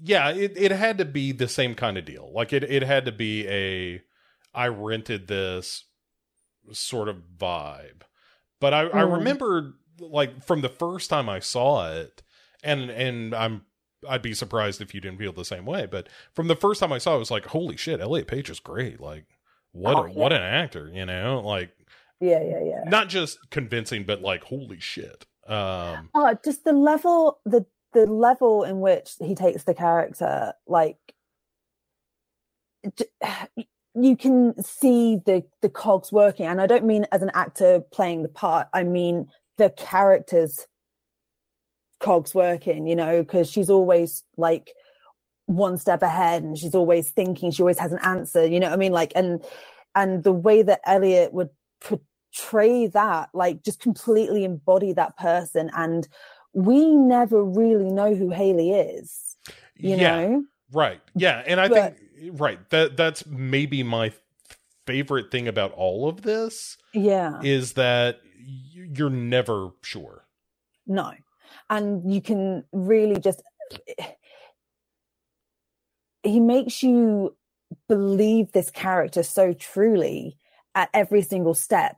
[0.03, 2.31] yeah, it, it had to be the same kind of deal.
[2.33, 4.03] Like it it had to be a
[4.55, 5.85] I rented this
[6.73, 8.03] sort of vibe.
[8.61, 9.19] But I, I Mm.
[9.19, 9.75] remember
[10.11, 12.23] like from the first time I saw it,
[12.63, 13.63] and and I'm
[14.09, 15.87] I'd be surprised if you didn't feel the same way.
[15.87, 18.51] But from the first time I saw it, it was like, holy shit, Elliot Page
[18.51, 19.01] is great.
[19.01, 19.27] Like
[19.73, 21.41] what Oh, a, what an actor, you know?
[21.45, 21.71] Like
[22.21, 22.83] Yeah, yeah, yeah.
[22.87, 25.27] not just convincing, but like holy shit.
[25.47, 30.99] Um Oh, just the level the the level in which he takes the character, like
[33.95, 38.23] you can see the the cogs working, and I don't mean as an actor playing
[38.23, 38.69] the part.
[38.73, 39.29] I mean
[39.63, 40.67] the character's
[42.01, 42.87] cogs working.
[42.87, 44.71] You know, because she's always like
[45.47, 47.51] one step ahead, and she's always thinking.
[47.51, 48.47] She always has an answer.
[48.47, 48.93] You know what I mean?
[48.93, 49.43] Like, and
[49.95, 56.09] and the way that Elliot would portray that, like, just completely embody that person and
[56.55, 59.37] we never really know who Hayley is,
[59.77, 60.45] you yeah, know?
[60.71, 61.01] right.
[61.15, 62.59] Yeah, and I But- think right.
[62.71, 64.13] That that's maybe my
[64.87, 67.41] favorite thing about all of this Yeah.
[67.43, 70.27] is that you're never sure.
[70.87, 71.13] No.
[71.71, 73.43] And you can really just
[73.99, 74.07] eh,
[76.23, 77.37] he makes you
[77.89, 80.37] believe this character so truly
[80.75, 81.97] at every single step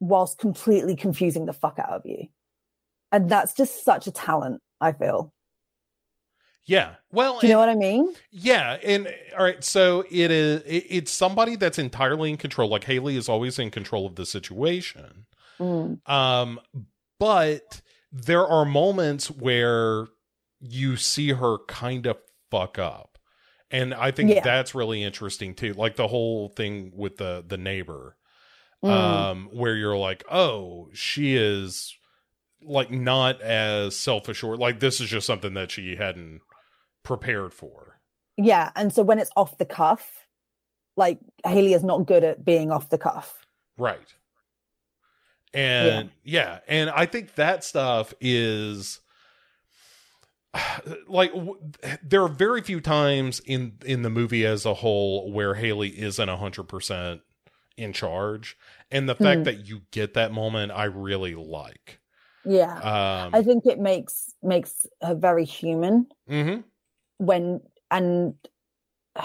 [0.00, 2.28] whilst completely confusing the fuck out of you.
[3.10, 5.32] And that's just such a talent, I feel.
[6.64, 6.94] Yeah.
[7.10, 8.14] Well, Do you know what I mean?
[8.30, 12.68] Yeah, and eh, all right, so it is it, it's somebody that's entirely in control.
[12.68, 15.26] Like Hayley is always in control of the situation.
[15.60, 16.08] Mm.
[16.08, 16.60] Um
[17.18, 20.06] but there are moments where
[20.60, 22.18] you see her kind of
[22.50, 23.18] fuck up.
[23.70, 24.42] And I think Yeah.
[24.42, 25.72] that's really interesting too.
[25.72, 28.16] Like the whole thing with the the neighbor.
[28.84, 28.90] Mm.
[28.90, 31.94] Um where you're like, "Oh, she is
[32.64, 34.58] like not as self-assured.
[34.58, 36.40] Like this is just something that she hadn't
[37.04, 38.00] prepared for."
[38.36, 40.26] Yeah, and so when it's off the cuff,
[40.96, 43.46] like Hayley is not good at being off the cuff.
[43.78, 44.14] Right.
[45.54, 49.00] And yeah, and I think that stuff is
[51.08, 51.58] like w-
[52.02, 56.28] there are very few times in in the movie as a whole where Hayley isn't
[56.28, 57.22] a hundred percent
[57.76, 58.56] in charge,
[58.90, 59.44] and the fact Hmm.
[59.44, 62.00] that you get that moment, I really like.
[62.44, 62.74] Yeah.
[62.76, 66.64] Um, I think it makes makes her very human mhm.
[67.18, 67.60] when
[67.90, 68.34] and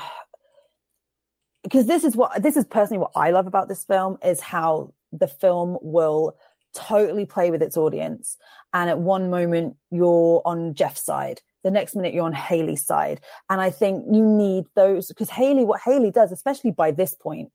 [1.63, 4.93] because this is what this is personally what I love about this film is how
[5.11, 6.37] the film will
[6.73, 8.37] totally play with its audience.
[8.73, 11.41] And at one moment you're on Jeff's side.
[11.63, 13.21] The next minute you're on Hayley's side.
[13.49, 17.51] And I think you need those because Hayley what Hayley does especially by this point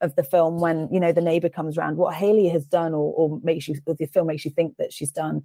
[0.00, 3.12] of the film when you know the neighbor comes around what Hayley has done or,
[3.14, 5.42] or makes you or the film makes you think that she's done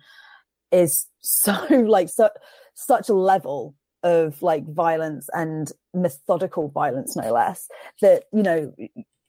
[0.72, 2.30] is so like so
[2.74, 7.68] such a level of like violence and methodical violence no less
[8.02, 8.74] that you know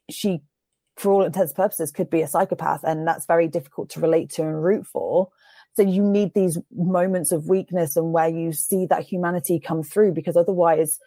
[0.09, 0.41] she
[1.01, 4.31] for all intents and purposes could be a psychopath and that's very difficult to relate
[4.31, 5.29] to and root for.
[5.75, 10.13] So you need these moments of weakness and where you see that humanity come through
[10.13, 10.99] because otherwise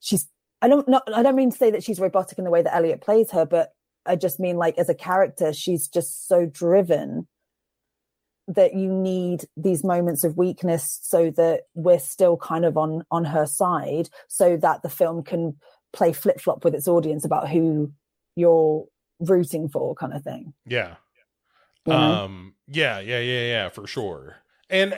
[0.00, 0.28] she's
[0.60, 2.74] i don't not i don't mean to say that she's robotic in the way that
[2.74, 3.72] elliot plays her but
[4.06, 7.26] i just mean like as a character she's just so driven
[8.48, 13.24] that you need these moments of weakness so that we're still kind of on on
[13.24, 15.56] her side so that the film can
[15.92, 17.92] play flip-flop with its audience about who
[18.34, 18.84] you're
[19.22, 20.96] rooting for kind of thing Yeah.
[21.86, 21.98] You know?
[22.24, 24.36] Um, yeah, yeah, yeah, yeah, for sure.
[24.70, 24.94] And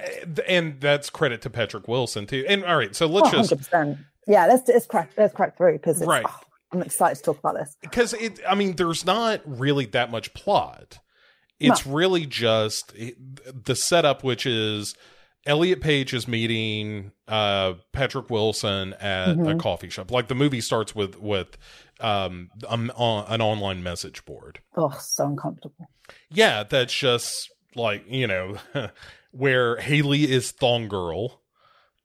[0.47, 2.45] and that's credit to Patrick Wilson too.
[2.49, 3.99] And all right, so let's Oh, just 100%.
[4.27, 6.25] Yeah, let's let's crack let's crack through because Right.
[6.73, 7.77] I'm excited to talk about this.
[7.81, 8.41] because it.
[8.49, 10.99] I mean, there's not really that much plot.
[11.61, 14.95] It's really just the setup, which is
[15.47, 19.59] Elliot Page is meeting uh, Patrick Wilson at a Mhm.
[19.61, 20.11] coffee shop.
[20.11, 21.57] Like the movie starts with with
[22.01, 24.61] um, um, on, an online message board.
[24.77, 25.89] Oh, so uncomfortable.
[26.31, 28.57] Yeah, that's just like you know
[29.33, 31.41] where Hayley is Thong Girl.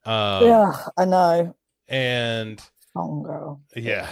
[0.04, 1.54] Um, yeah, I know.
[1.88, 2.60] and
[2.94, 3.60] Thong girl.
[3.76, 4.10] yeah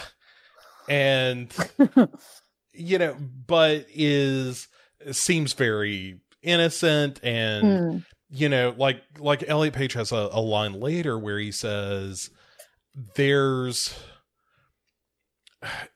[0.89, 1.53] and
[2.73, 4.69] you know but is
[5.13, 7.99] seems very innocent and Hmm.
[8.31, 12.31] You know like like elliot page has a, a line later where he says
[13.15, 13.99] there's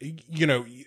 [0.00, 0.86] you know y-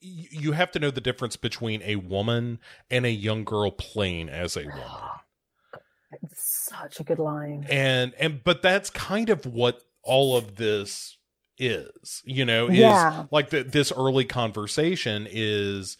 [0.00, 2.58] you have to know the difference between a woman
[2.90, 4.80] and a young girl playing as a woman
[6.34, 7.66] Such a good line.
[7.70, 11.16] and and but that's kind of what all of this
[11.58, 13.24] is you know is Yeah.
[13.30, 15.96] like the, this early conversation is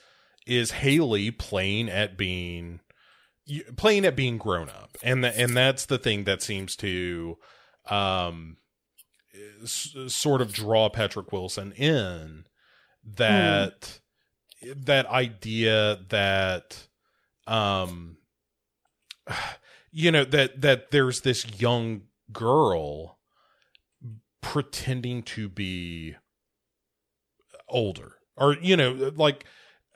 [0.47, 2.81] is hayley playing at being
[3.49, 4.97] y- playing at being grown up.
[5.03, 7.37] And the, and that's the thing that seems to
[7.91, 8.57] um
[9.63, 12.45] s- sort of draw patrick wilson in
[13.05, 14.01] that
[14.63, 16.89] that idea that
[17.47, 18.17] um
[19.93, 22.03] you know that that there's this young
[22.33, 23.19] girl
[24.41, 26.15] pretending to be
[27.69, 28.17] older.
[28.37, 29.45] Or you know like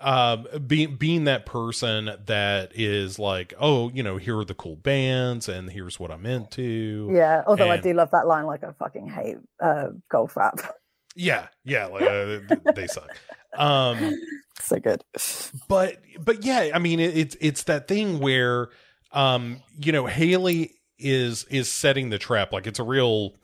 [0.01, 4.77] um being being that person that is like oh you know here are the cool
[4.77, 8.47] bands and here's what i'm into Yeah, although I do love that line.
[8.47, 10.69] Like I fucking hate uh, Goldfrapp.
[11.17, 12.39] yeah yeah like, uh,
[12.75, 13.11] they suck
[13.57, 14.17] um
[14.61, 15.03] so good.
[15.69, 18.69] but but yeah i mean it, it's it's that thing where
[19.13, 23.35] um you know hayley is is setting the trap like it's a real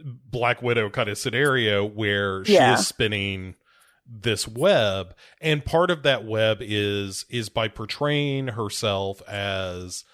[0.00, 2.74] black widow kind of scenario where she Yeah.
[2.74, 3.54] is spinning
[4.06, 10.04] this web and part of that web is is by portraying herself as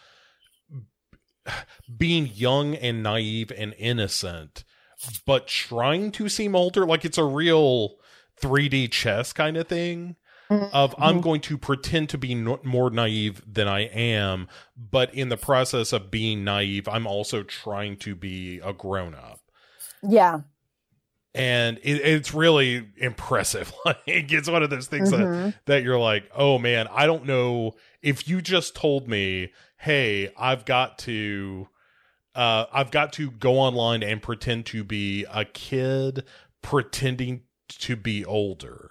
[1.97, 4.65] being young and naive and innocent
[5.27, 7.97] but trying to seem older like it's a real
[8.41, 10.17] 3D chess kind of thing
[10.51, 11.23] of I'm Mhm.
[11.23, 15.93] going to pretend to be no- more naive than I am, but in the process
[15.93, 19.39] of being naive, I'm also trying to be a grown up.
[20.03, 20.41] Yeah.
[21.35, 23.73] And it, it's really impressive.
[23.85, 25.55] Like it's one of those things that, Mhm.
[25.67, 30.65] that you're like, oh man, I don't know if you just told me, hey, I've
[30.65, 31.69] got to,
[32.35, 36.25] uh, I've got to go online and pretend to be a kid
[36.63, 38.91] pretending to be older.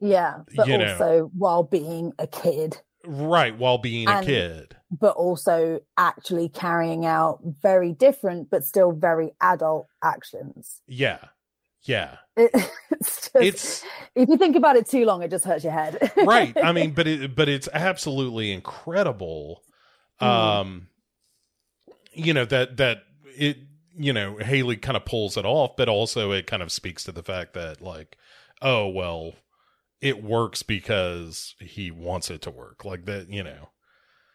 [0.00, 0.40] Yeah.
[0.54, 0.92] But You know.
[0.92, 4.76] also while being a kid, Right, while being a kid.
[4.90, 10.82] but also actually carrying out very different but still very adult actions.
[10.86, 11.18] Yeah.
[11.82, 12.16] Yeah.
[12.36, 12.50] It,
[12.90, 13.84] it's just, It's
[14.14, 16.12] if you think about it too long, it just hurts your head.
[16.16, 16.56] right.
[16.62, 19.62] I mean, but it but it's absolutely incredible.
[20.20, 20.26] Mm.
[20.26, 20.88] Um
[22.12, 23.04] you know that that
[23.36, 23.58] it
[23.96, 27.12] you know, Hayley kind of pulls it off, but also it kind of speaks to
[27.12, 28.16] the fact that like,
[28.62, 29.32] oh well,
[30.00, 32.84] it works because he wants it to work.
[32.84, 33.68] Like that, you know.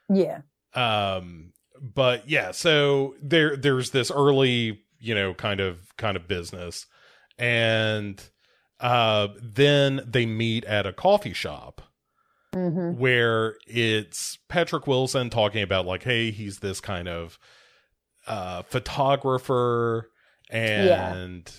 [0.10, 0.42] yeah.
[0.74, 1.52] um
[1.82, 6.86] but yeah so there there's this early you know kind of kind of business
[7.38, 8.30] and
[8.80, 11.82] uh then they meet at a coffee shop
[12.54, 17.38] hmm where it's Patrick Wilson talking about like hey he's this kind of
[18.28, 20.10] uh photographer
[20.50, 21.52] and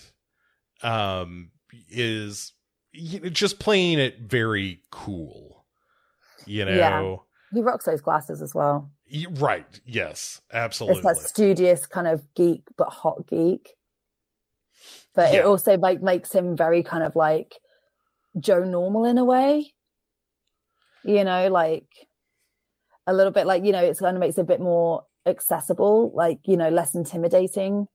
[0.82, 1.50] um
[1.90, 2.52] is
[3.30, 5.64] just playing it very cool
[6.46, 7.16] you know Yeah.
[7.52, 8.90] He rocks those glasses as well.
[9.30, 9.80] Right.
[9.86, 10.40] Yes.
[10.52, 10.98] Absolutely.
[10.98, 13.76] It's that studious kind of geek, but hot geek.
[15.14, 15.40] But Yeah.
[15.40, 17.54] it also like makes him very kind of like
[18.38, 19.72] Joe Normal in a way.
[21.04, 21.86] You know, like
[23.06, 26.10] a little bit like, you know, it's kind of makes it a bit more accessible,
[26.14, 27.86] like, you know, less intimidating,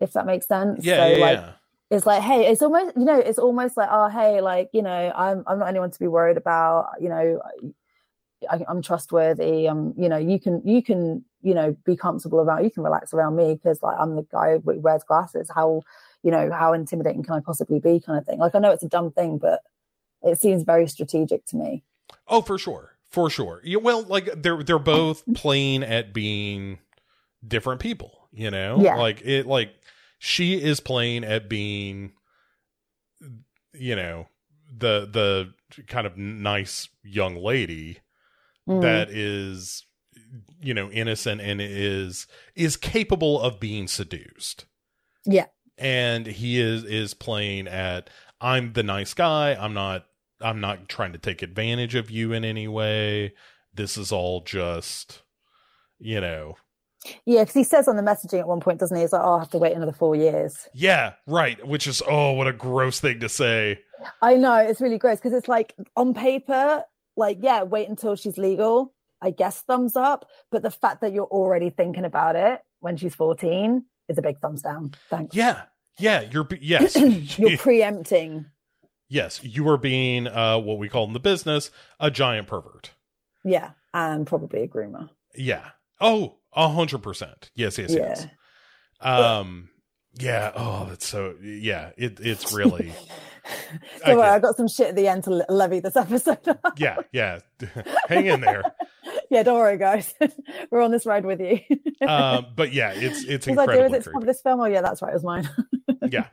[0.00, 0.84] if that makes sense.
[0.84, 0.96] yeah.
[0.96, 1.52] So yeah, like yeah.
[1.90, 5.12] It's like, hey, it's almost you know, it's almost like, oh hey, like, you know,
[5.14, 7.40] I'm I'm not anyone to be worried about, you know,
[8.50, 9.68] I, I'm trustworthy.
[9.68, 12.64] Um, you know, you can you can you know be comfortable around.
[12.64, 15.50] You can relax around me because like I'm the guy who wears glasses.
[15.54, 15.82] How
[16.22, 18.00] you know how intimidating can I possibly be?
[18.00, 18.38] Kind of thing.
[18.38, 19.62] Like I know it's a dumb thing, but
[20.22, 21.84] it seems very strategic to me.
[22.28, 22.96] Oh, for sure.
[23.10, 23.60] For sure.
[23.64, 26.78] Yeah, well, like they're they're both playing at being
[27.46, 28.78] different people, you know?
[28.80, 28.96] Yeah.
[28.96, 29.70] Like it like
[30.18, 32.12] she is playing at being
[33.72, 34.26] you know,
[34.74, 35.52] the the
[35.86, 38.00] kind of nice young lady
[38.68, 38.82] Mm.
[38.82, 39.86] that is
[40.60, 42.26] you know innocent and is
[42.56, 44.66] is capable of being seduced
[45.24, 45.46] Yeah.
[45.78, 50.06] and he is is playing at i'm the nice guy i'm not
[50.40, 53.34] i'm not trying to take advantage of you in any way
[53.72, 55.22] this is all just
[56.00, 56.56] you know
[57.24, 59.02] Yeah, because he says on the messaging at one point, doesn't he?
[59.02, 62.32] He's like, "Oh, I'll have to wait another four years." yeah right which is oh
[62.32, 63.78] what a gross thing to say
[64.22, 66.84] I know it's really gross because it's like on paper,
[67.16, 68.92] like yeah, wait until she's legal.
[69.22, 73.14] I guess thumbs up, but the fact that you're already thinking about it when she's
[73.14, 74.92] 14 is a big thumbs down.
[75.10, 75.34] Thanks.
[75.34, 75.62] yeah
[75.98, 76.94] yeah you're yes
[77.38, 78.44] you're preempting.
[79.08, 82.90] yes you are being uh what we call in the business a giant pervert
[83.44, 85.08] Yeah, and probably a groomer.
[85.34, 85.64] Yeah.
[86.00, 87.50] Oh, a hundred percent.
[87.54, 87.98] Yes, yes, Yeah.
[88.08, 88.26] yes.
[89.00, 89.68] Um.
[90.18, 90.50] Yeah.
[90.56, 91.34] Oh, that's so.
[91.42, 91.90] Yeah.
[91.96, 92.18] It.
[92.20, 92.92] It's really.
[94.04, 96.38] I Don't worry, get- I got some shit at the end to levy this episode.
[96.78, 96.96] Yeah.
[97.12, 97.38] Yeah.
[98.08, 98.62] Hang in there.
[99.30, 100.12] yeah, don't worry, guys.
[100.70, 101.60] We're on this ride with you.
[102.06, 102.46] Um.
[102.56, 104.60] But yeah, it's it's Was I doing incredibly it for this film?
[104.60, 105.10] Oh, yeah, that's right.
[105.10, 105.48] It was mine.
[106.10, 106.26] Yeah.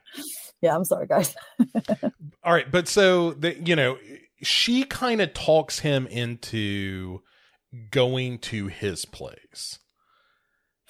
[0.61, 1.35] yeah, I'm sorry, guys.
[2.43, 2.69] All right.
[2.71, 3.97] But so the you know
[4.41, 7.21] she kind of talks him into
[7.91, 9.79] going to his place.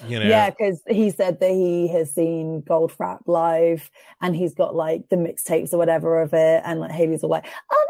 [0.08, 0.26] You know.
[0.26, 3.90] Yeah, because he said that he has seen Goldfrapp live
[4.22, 6.62] and he's got like the mixtapes or whatever of it.
[6.66, 7.88] And like Hayley's all like, oh,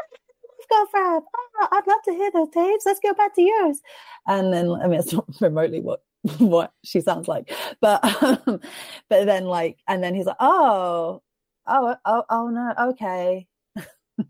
[0.70, 2.86] Goldfrapp, oh, I'd love to hear those tapes.
[2.86, 3.80] Let's go back to yours.
[4.26, 6.02] And then, I mean, it's not remotely what
[6.38, 8.60] what she sounds like, but um,
[9.10, 11.22] but then like, and then he's like, oh,
[11.66, 13.46] oh, oh, oh no, okay.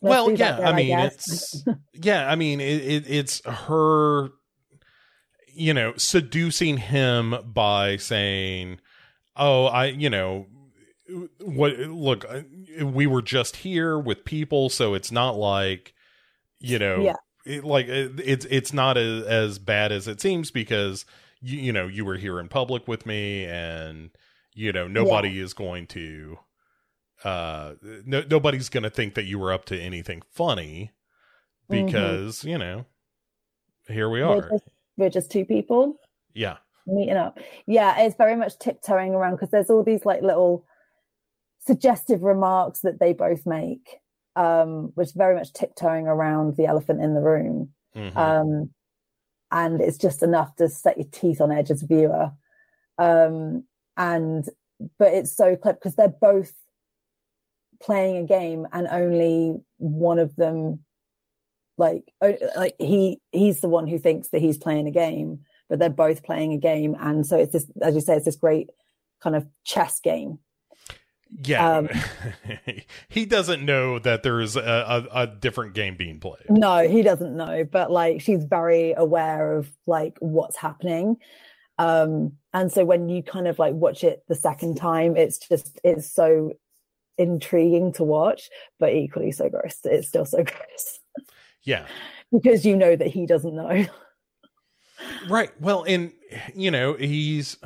[0.00, 4.30] Well do that yeah then, i mean it's yeah i mean it, it it's her
[5.58, 8.78] you know seducing him by saying
[9.36, 10.46] oh i you know
[11.40, 12.24] what look
[12.82, 15.94] we were just here with people so it's not like
[16.60, 17.14] you know Yeah.
[17.46, 21.04] it, like it, it's it's not as, as bad as it seems because
[21.40, 24.10] you you know you were here in public with me and
[24.54, 26.38] you know nobody is going to
[27.24, 30.92] uh no, nobody's going to think that you were up to anything funny
[31.70, 31.86] Mhm.
[31.86, 32.84] because you know
[33.88, 34.50] here we are
[34.98, 35.98] we're just two people.
[36.34, 36.58] yeah
[36.88, 37.38] meeting up.
[37.66, 40.64] Yeah, it's very much tiptoeing around because there's all these like little
[41.60, 43.98] suggestive remarks that they both make,
[44.36, 47.70] um, which very much tiptoeing around the elephant in the room.
[47.94, 48.16] Mhm.
[48.16, 48.70] Um,
[49.50, 52.32] and it's just enough to set your teeth on edge as a viewer.
[52.98, 53.64] Um,
[53.96, 54.48] and
[54.98, 56.52] but it's so clever because they're both
[57.80, 60.84] playing a game and only one of them
[61.78, 62.04] like
[62.56, 66.24] like he he's the one who thinks that he's playing a game but they're both
[66.24, 66.96] playing a game.
[66.98, 68.70] And so it's this as you say it's this great
[69.22, 70.38] kind of chess game.
[71.42, 71.78] Yeah.
[71.78, 71.88] Um,
[73.08, 76.48] he doesn't know that there's a, a, a different game being played.
[76.48, 81.16] No he doesn't know but like she's very aware of like what's happening.
[81.78, 85.78] Um and so when you kind of like watch it the second time it's just
[85.84, 86.52] it's so
[87.18, 89.78] intriguing to watch but equally so gross.
[89.84, 91.00] It's still so gross
[91.68, 91.86] yeah
[92.32, 93.86] because you know that he doesn't know
[95.28, 96.12] right well and
[96.54, 97.56] you know he's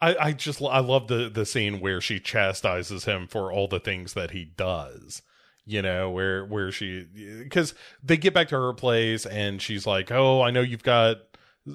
[0.00, 3.80] I, I just I love the the scene where she chastises him for all the
[3.80, 5.22] things that he does.
[5.64, 7.06] You know where where she
[7.42, 11.18] because they get back to her place and she's like, "Oh, I know you've got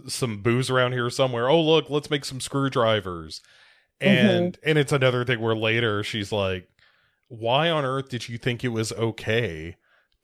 [0.08, 1.50] some booze around here somewhere.
[1.50, 3.42] Oh, look, let's make some screwdrivers."
[4.00, 4.70] And mm-hmm.
[4.70, 6.70] and it's another thing where later she's like,
[7.28, 9.76] "Why on earth did you think it was okay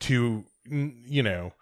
[0.01, 1.53] to you know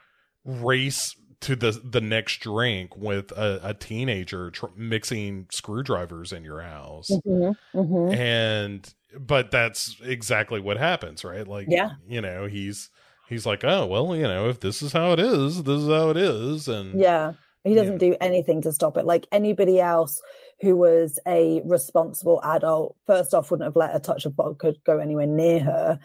[0.45, 6.61] race to the the next drink with a, a teenager tr- mixing screwdrivers in your
[6.61, 8.15] house Mhm, mhm.
[8.15, 11.91] and but that's exactly what happens right like Yeah.
[12.07, 12.89] you know he's
[13.29, 16.09] he's like oh well you know if this is how it is this is how
[16.09, 17.33] it is and Yeah.
[17.63, 19.03] He doesn't do anything to stop it.
[19.05, 20.21] Like anybody else
[20.61, 24.99] who was a responsible adult, first off, wouldn't have let a touch of vodka go
[24.99, 25.99] anywhere near her.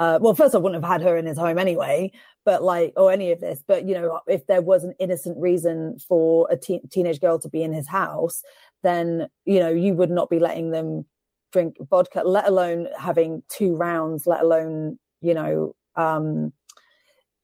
[0.00, 2.10] Uh, well, first off, wouldn't have had her in his home anyway,
[2.44, 3.62] but like, or any of this.
[3.66, 7.48] But, you know, if there was an innocent reason for a teen teenage girl to
[7.48, 8.42] be in his house,
[8.82, 11.06] then, you know, you would not be letting them
[11.52, 16.52] drink vodka, let alone having two rounds, let alone, you know, um,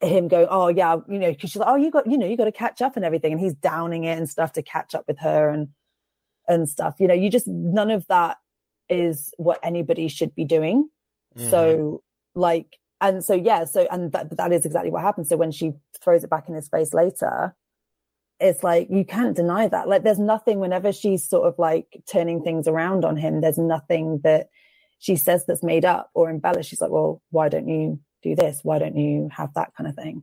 [0.00, 2.36] him going, oh yeah, you know, because she's like, oh, you got, you know, you
[2.36, 5.04] got to catch up and everything, and he's downing it and stuff to catch up
[5.06, 5.68] with her and
[6.48, 6.96] and stuff.
[6.98, 8.38] You know, you just none of that
[8.88, 10.88] is what anybody should be doing.
[11.50, 12.02] So
[12.34, 15.28] like, and so yeah, so and that that is exactly what happens.
[15.28, 15.72] So when she
[16.02, 17.54] throws it back in his face later,
[18.40, 19.88] it's like you can't deny that.
[19.88, 23.40] Like, there's nothing whenever she's sort of like turning things around on him.
[23.40, 24.48] There's nothing that
[24.98, 26.70] she says that's made up or embellished.
[26.70, 28.60] She's like, well, why don't you do this?
[28.62, 30.22] Why don't you have that kind of thing?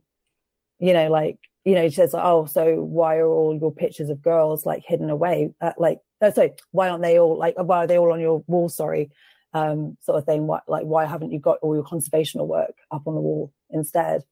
[0.78, 4.22] You know, like, you know, she says, oh, so why are all your pictures of
[4.22, 5.50] girls like hidden away?
[5.60, 8.44] Uh, like, oh, sorry, why aren't they all like, why are they all on your
[8.46, 8.68] wall?
[8.68, 9.10] Sorry,
[9.54, 10.46] um, sort of thing.
[10.46, 14.24] What, like, why haven't you got all your conservational work up on the wall instead?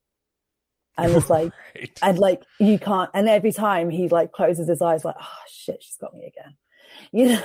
[0.98, 1.98] And it's like, Right.
[2.02, 5.82] and like, you can't, and every time he like closes his eyes, like, oh shit,
[5.82, 6.54] she's got me again.
[7.12, 7.42] You know,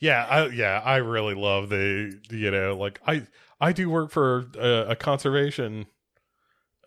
[0.00, 3.26] Yeah, I, yeah, I really love the you know like I
[3.60, 5.86] I do work for a, a conservation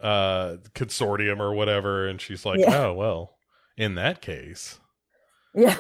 [0.01, 2.85] uh consortium or whatever, and she's like, Yeah.
[2.87, 3.37] oh well,
[3.77, 4.79] in that case,
[5.55, 5.77] yeah.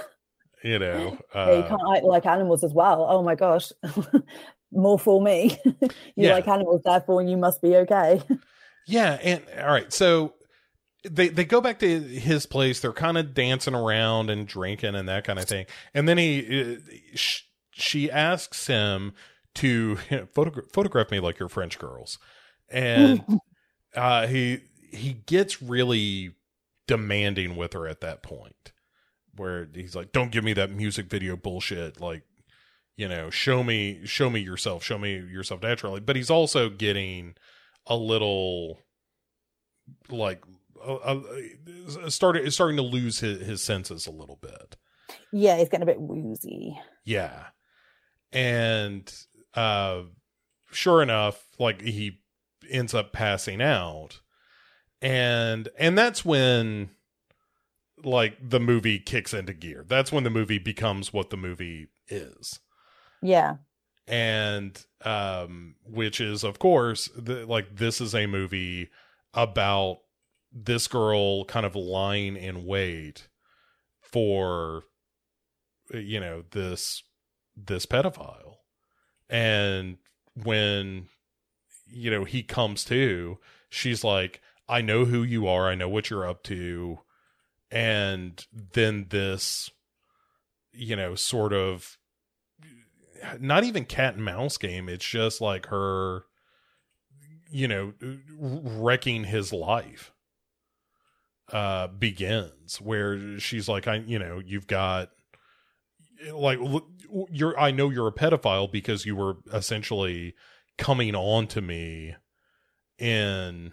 [0.63, 3.05] You know, Yeah, you uh, can't act like animals as well.
[3.09, 3.71] Oh my gosh.
[4.71, 5.57] More for me.
[5.65, 6.33] you Yeah.
[6.33, 8.21] like animals, therefore you must be okay.
[8.87, 10.33] yeah, and all right, so
[11.09, 12.79] they they go back to his place.
[12.81, 16.61] They're kind of dancing around and drinking and that kind of thing, and then he
[16.61, 16.75] uh,
[17.15, 19.13] sh- she asks him
[19.55, 19.95] to
[20.35, 22.17] photogra- photograph me like your French girls,
[22.69, 23.23] and
[23.95, 24.59] uh, he
[24.91, 26.35] he gets really
[26.87, 28.73] demanding with her at that point,
[29.37, 32.23] where he's like, "Don't give me that music video bullshit." Like,
[32.95, 35.99] you know, show me show me yourself, show me yourself naturally.
[36.01, 37.35] But he's also getting
[37.85, 38.79] a little
[40.09, 40.43] like
[40.85, 44.75] uh, uh, started starting to lose his, his senses a little bit.
[45.31, 46.77] yeah, he's getting a bit woozy.
[47.05, 47.45] Yeah.
[48.31, 49.11] And
[49.53, 50.01] uh
[50.71, 52.19] sure enough, like he
[52.69, 54.19] ends up passing out.
[55.01, 56.89] And and that's when
[58.03, 59.85] like the movie kicks into gear.
[59.87, 62.59] That's when the movie becomes what the movie is.
[63.21, 63.55] Yeah.
[64.07, 68.89] And um which is of course the, like this is a movie
[69.33, 69.99] about
[70.51, 73.27] this girl kind of lying in wait
[74.01, 74.83] for
[75.93, 77.03] you know this
[77.55, 78.55] this pedophile
[79.29, 79.97] and
[80.43, 81.07] when
[81.87, 83.37] you know he comes to
[83.69, 86.99] she's like i know who you are i know what you're up to
[87.71, 89.69] and then this
[90.71, 91.97] you know sort of
[93.39, 94.87] not even cat and mouse game.
[94.89, 96.23] It's just like her
[97.49, 97.93] you know
[98.37, 100.11] wrecking his life
[101.53, 105.09] uh begins where she's like i you know you've got
[106.33, 106.59] like
[107.31, 110.33] you're i know you're a pedophile because you were essentially
[110.77, 112.15] coming on to me
[112.99, 113.71] in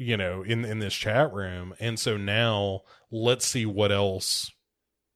[0.00, 2.80] you know in in this chat room and so now
[3.10, 4.50] let's see what else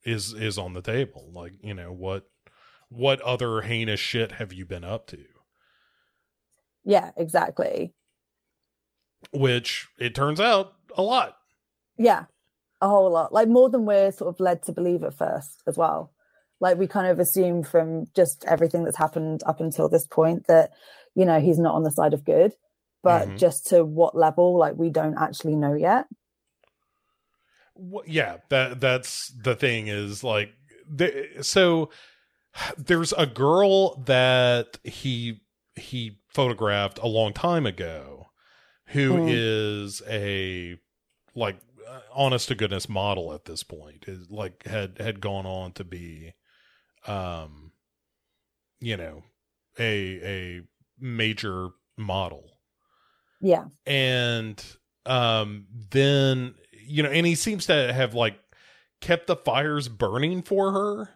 [0.04, 2.24] is is on the table like you know what
[2.90, 5.24] what other heinous shit have you been up to
[6.84, 7.94] Yeah, exactly.
[9.32, 11.36] which it turns out a lot
[11.96, 12.24] Yeah.
[12.80, 13.32] A whole lot.
[13.32, 16.12] Like more than we're sort of led to believe at first as well.
[16.60, 20.70] Like we kind of assume from just everything that's happened up until this point that,
[21.14, 22.52] you know, he's not on the side of good.
[23.04, 23.38] But Mhm.
[23.38, 26.06] just to what level, like we don't actually know yet.
[27.76, 30.54] Wh- yeah that that's the thing is like
[30.88, 31.90] the, so
[32.78, 35.40] there's a girl that he
[35.76, 38.28] he photographed a long time ago
[38.88, 39.22] who Mm.
[39.22, 40.78] is a
[41.34, 45.72] like uh, honest to goodness model at this point is like had had gone on
[45.72, 46.34] to be
[47.06, 47.72] um
[48.80, 49.22] you know
[49.78, 50.20] a
[50.58, 50.62] a
[50.98, 52.53] major model
[53.44, 53.64] Yeah.
[53.86, 54.64] and
[55.06, 56.54] um then
[56.86, 58.38] you know and he seems to have like
[59.02, 61.08] kept the fires burning for her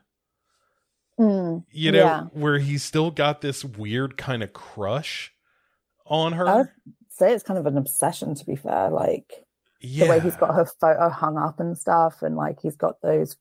[1.18, 1.64] Mm.
[1.72, 2.22] you know Yeah.
[2.32, 5.32] where he's still got this weird kind of crush
[6.06, 6.68] on her I would
[7.10, 8.88] say it's kind of an obsession to be fair.
[8.90, 9.32] Like
[9.80, 13.00] yeah the way he's got her photo hung up and stuff and like he's got
[13.00, 13.36] those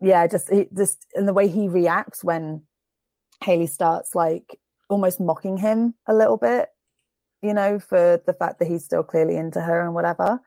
[0.00, 2.62] yeah just he just and the way he reacts when
[3.42, 6.68] hayley starts like almost mocking him a little bit
[7.42, 10.40] you know for the fact that he's still clearly into her and whatever.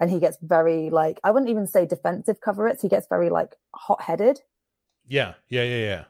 [0.00, 3.30] And he gets very like i wouldn't even say defensive cover it he gets very
[3.30, 4.40] like hot-headed.
[5.06, 6.04] Yeah yeah yeah yeah.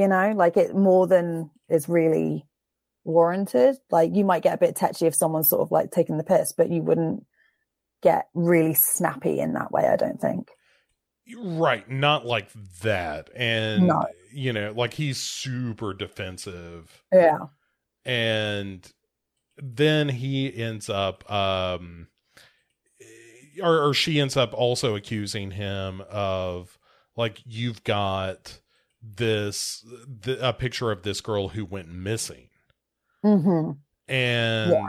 [0.00, 2.46] You know like it more than is really
[3.04, 3.76] warranted.
[3.90, 6.52] Like you might get a bit touchy if someone's sort of like taking the piss
[6.56, 7.24] but you wouldn't
[8.02, 10.48] get really snappy in that way i don't think.
[11.36, 12.48] Right not like
[12.80, 13.28] that.
[13.36, 14.06] And No.
[14.32, 17.02] you know like he's super defensive.
[17.12, 17.38] Yeah.
[18.06, 18.90] And
[19.62, 22.08] then he ends up um
[23.62, 26.78] or, or she ends up also accusing him of
[27.16, 28.60] like you've got
[29.02, 32.48] this the, a picture of this girl who went missing
[33.22, 33.72] hmm
[34.06, 34.88] and Yeah.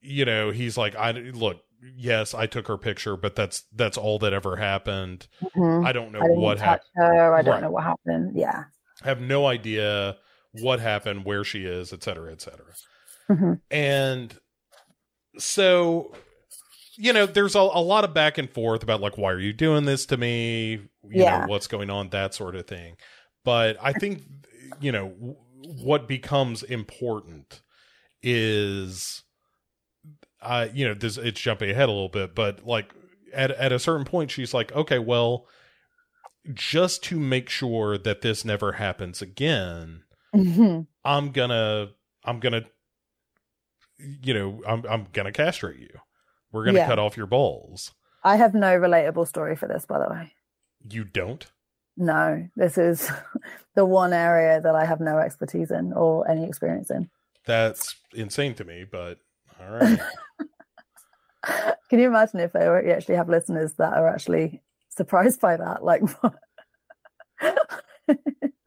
[0.00, 1.62] you know he's like i look
[1.96, 6.12] yes i took her picture but that's that's all that ever happened hmm i don't
[6.12, 7.34] know I what happened her.
[7.34, 7.62] I don't Right.
[7.62, 8.32] know what happened.
[8.36, 8.64] Yeah.
[9.02, 10.16] have no idea
[10.62, 12.66] what happened where she is et cetera et cetera
[13.28, 13.60] Mhm.
[13.70, 14.38] And
[15.38, 16.12] so,
[16.96, 19.52] you know, there's a, a lot of back and forth about like, why are you
[19.52, 20.72] doing this to me?
[21.08, 21.40] You Yeah.
[21.40, 22.96] know, what's going on, that sort of thing.
[23.44, 24.22] But I think,
[24.80, 25.36] you know, w-
[25.82, 27.62] what becomes important
[28.22, 29.22] is,
[30.40, 32.92] uh, you know, this it's jumping ahead a little bit, but like
[33.32, 35.46] at at a certain point, she's like, okay, well,
[36.52, 40.02] just to make sure that this never happens again,
[40.34, 40.86] Mhm.
[41.04, 41.90] I'm gonna
[42.24, 42.64] I'm gonna
[43.98, 45.90] you know, I'm I'm gonna castrate you.
[46.52, 46.86] We're gonna Yeah.
[46.86, 47.92] cut off your balls.
[48.22, 50.32] I have no relatable story for this, by the way.
[50.88, 51.46] You don't?
[51.96, 53.10] No, this is
[53.74, 57.08] the one area that I have no expertise in or any experience in.
[57.46, 59.18] That's insane to me, but
[59.60, 60.00] all right.
[61.90, 65.84] Can you imagine if you actually have listeners that are actually surprised by that?
[65.84, 66.02] Like,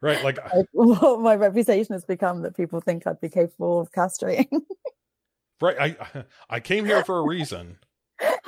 [0.01, 3.91] right, like like what my reputation has become that people think I'd be capable of
[3.91, 4.61] castrating.
[5.62, 7.78] Right I I came here for a reason,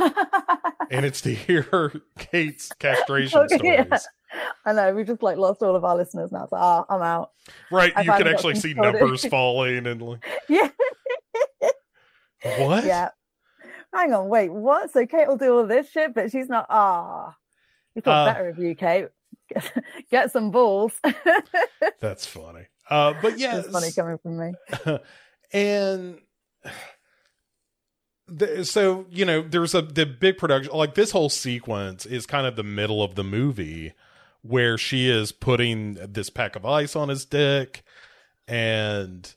[0.92, 3.84] and it's to hear Kate's castration Okay, yeah.
[3.86, 4.08] stories.
[4.66, 6.46] I know we just like lost all of our listeners now.
[6.48, 7.32] So ah, I'm out.
[7.72, 10.70] Right, I you can actually see numbers falling and like Yeah,
[12.60, 12.86] what?
[12.86, 13.10] yeah.
[13.94, 14.92] Hang on, wait, what?
[14.92, 16.68] So Kate will do all this shit, but she's not.
[16.70, 17.36] Ah,
[17.96, 19.08] you thought Uh, better of you, Kate.
[20.12, 20.94] Get some balls.
[22.00, 22.68] That's funny.
[22.88, 24.54] Uh, but yeah, it's funny coming from me.
[25.52, 26.20] and
[28.32, 32.46] the, so you know there's a the big production like this whole sequence is kind
[32.48, 33.94] of the middle of the movie
[34.42, 37.84] where she is putting this pack of ice on his dick
[38.48, 39.36] and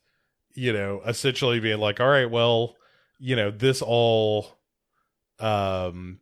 [0.54, 2.76] you know essentially being like all right well
[3.18, 4.58] you know this all
[5.40, 6.18] um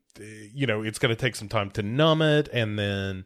[0.52, 3.24] you know it's going to take some time to numb it and then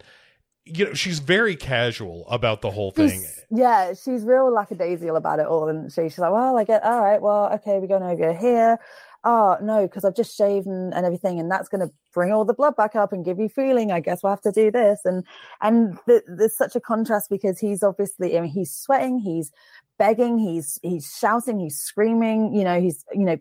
[0.64, 5.38] you know she's very casual about the whole thing She's- yeah, she's real lackadaisical about
[5.38, 7.22] it all, and she, she's like, "Well, I get all right.
[7.22, 8.80] Well, okay, we're going to go here.
[9.26, 12.44] Oh no, because I've just shaved and, and everything, and that's going to bring all
[12.44, 13.90] the blood back up and give you feeling.
[13.90, 15.24] I guess we'll have to do this." And
[15.62, 19.50] and th- there's such a contrast because he's obviously, I mean, he's sweating, he's
[19.98, 22.54] begging, he's he's shouting, he's screaming.
[22.54, 23.38] You know, he's you know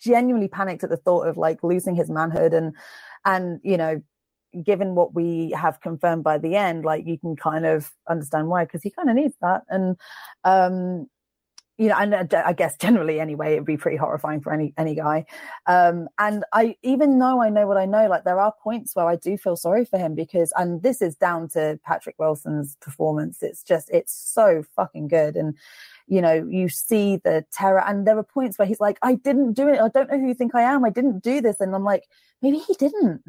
[0.00, 2.74] genuinely panicked at the thought of like losing his manhood and
[3.24, 4.00] and you know
[4.64, 8.64] given what we have confirmed by the end, like you can kind of understand why,
[8.64, 9.62] because he kind of needs that.
[9.68, 9.96] And,
[10.44, 11.06] um,
[11.78, 14.96] you know, and uh, I guess generally anyway, it'd be pretty horrifying for any, any
[14.96, 15.24] guy.
[15.66, 19.06] Um, and I, even though I know what I know, like there are points where
[19.06, 23.42] I do feel sorry for him because, and this is down to Patrick Wilson's performance.
[23.42, 25.36] It's just, it's so fucking good.
[25.36, 25.56] And,
[26.08, 29.52] you know, you see the terror and there are points where he's like, I didn't
[29.52, 29.80] do it.
[29.80, 30.84] I don't know who you think I am.
[30.84, 31.60] I didn't do this.
[31.60, 32.08] And I'm like,
[32.42, 33.22] maybe he didn't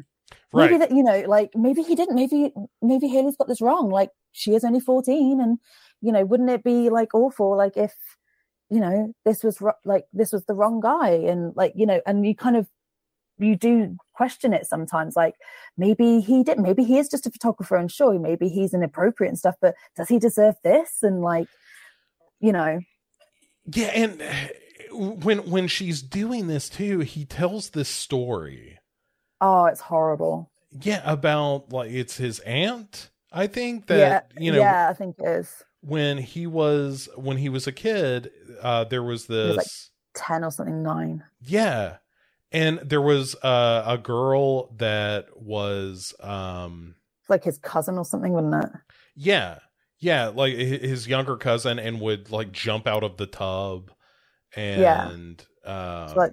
[0.52, 4.10] maybe that you know like maybe he didn't maybe maybe hayley's got this wrong like
[4.32, 5.58] she is only 14 and
[6.00, 7.94] you know wouldn't it be like awful like if
[8.70, 11.10] you know this was ro- like this was the wrong guy.
[11.10, 12.68] And like you know and you kind of
[13.38, 15.34] you do question it sometimes like
[15.78, 18.18] maybe he did maybe he is just a photographer and sure.
[18.18, 20.98] Maybe he's inappropriate and stuff but does he deserve this?
[21.02, 21.48] And like
[22.40, 22.80] you know.
[23.72, 28.78] Yeah, and uh, when when she's doing this too, he tells this story.
[29.40, 30.50] oh it's horrible.
[30.80, 33.10] Yeah, about like it's his aunt.
[33.32, 33.98] I think that
[34.36, 37.72] yeah you know yeah i think it is when he was when he was a
[37.72, 38.30] kid,
[38.62, 39.66] uh there was this was, like,
[40.14, 41.96] 10 or something 9 yeah,
[42.52, 46.94] and there was uh, a girl that was um
[47.28, 48.70] like his cousin or something wouldn't it?
[49.14, 49.58] Yeah.
[49.98, 53.90] Yeah like his younger cousin and would like jump out of the tub
[54.56, 56.08] and Yeah.
[56.08, 56.32] um, like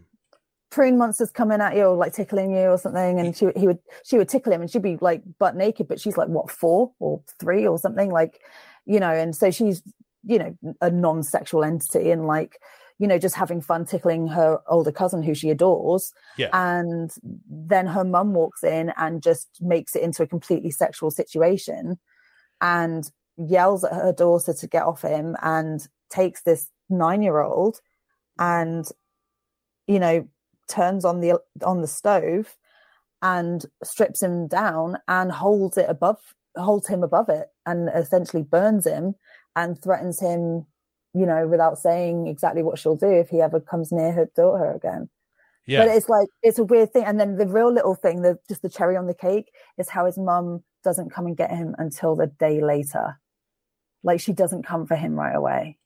[0.69, 3.79] prune monsters coming at you or like tickling you or something and she he would
[4.03, 6.91] she would tickle him and she'd be like butt naked but she's like what four
[6.99, 8.09] or three or something?
[8.11, 8.41] Like
[8.88, 9.83] you know and so she's
[10.23, 12.57] you know a non-sexual entity and like
[12.99, 16.49] you know just having fun tickling her older cousin who she adores Yeah.
[16.53, 17.11] and
[17.47, 21.99] then her mum walks in and just makes it into a completely sexual situation
[22.61, 27.79] and yells at her daughter to get off him and takes this nine year old
[28.39, 28.88] and
[29.85, 30.27] you know
[30.67, 32.55] turns on the on the stove
[33.21, 36.19] and strips him down and holds it above
[36.58, 39.16] holds him above it and essentially burns him
[39.55, 40.66] and threatens him
[41.14, 44.72] you know without saying exactly what she'll do if he ever comes near her daughter
[44.72, 45.10] again.
[45.66, 45.86] Yeah.
[45.86, 47.03] But it's like it's a weird thing.
[47.03, 50.05] And then the real little thing the just the cherry on the cake is how
[50.05, 53.20] his mum doesn't come and get him until the day later.
[54.03, 55.78] Like she doesn't come for him right away.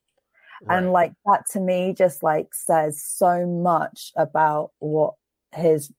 [0.69, 5.15] And like that to me just like says so much about what
[5.55, 5.91] his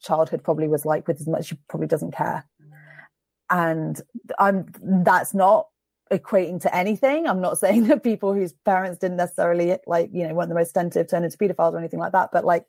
[0.00, 2.44] childhood probably was like with as much she probably doesn't care
[3.50, 4.02] and
[4.38, 5.66] i'm that's not
[6.12, 7.26] equating to anything.
[7.26, 10.70] I'm not saying that people whose parents didn't necessarily like, you know, weren't the most
[10.70, 12.30] attentive turn into pedophiles or anything like that.
[12.32, 12.66] But like,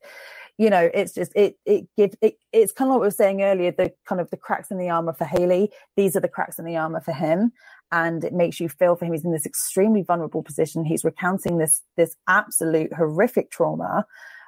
[0.57, 3.43] you know, it's just it it gives it it's kind of what we were saying
[3.43, 5.71] earlier, the kind of the cracks in the armor for Hayley.
[5.95, 7.51] These are the cracks in the armor for him.
[7.91, 9.13] And it makes you feel for him.
[9.13, 10.83] He's in this extremely vulnerable position.
[10.83, 14.05] He's recounting this this absolute horrific trauma.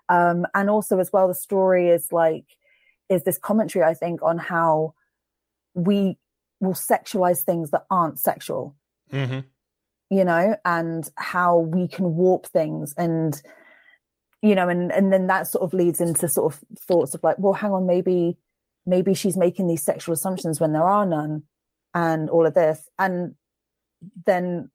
[0.09, 2.45] Um, and also as well, the story is like
[3.07, 4.93] is this commentary, I think, on how
[5.73, 6.17] we
[6.59, 8.75] will sexualize things that aren't sexual
[9.11, 9.39] Mm-hmm.
[10.11, 13.41] you know and how we can warp things and
[14.43, 17.39] you know and and then that sort of leads into sort of thoughts of like
[17.39, 18.37] well hang on maybe
[18.85, 21.43] maybe she's making these sexual assumptions when there are none
[21.93, 22.87] and all of this.
[22.97, 23.35] And
[24.25, 24.69] then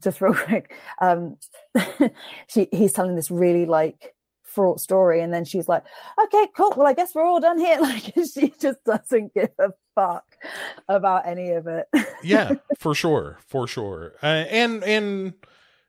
[0.00, 1.36] just real quick um
[2.48, 5.82] she he's telling this really like fraught story and then she's like
[6.22, 6.72] okay cool.
[6.76, 7.78] Well i guess we're all done here.
[7.80, 10.24] Like she just doesn't give a fuck
[10.88, 11.86] about any of it
[12.22, 15.34] yeah, for sure, for sure, uh, and and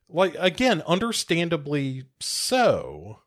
[0.09, 3.19] like again, understandably so,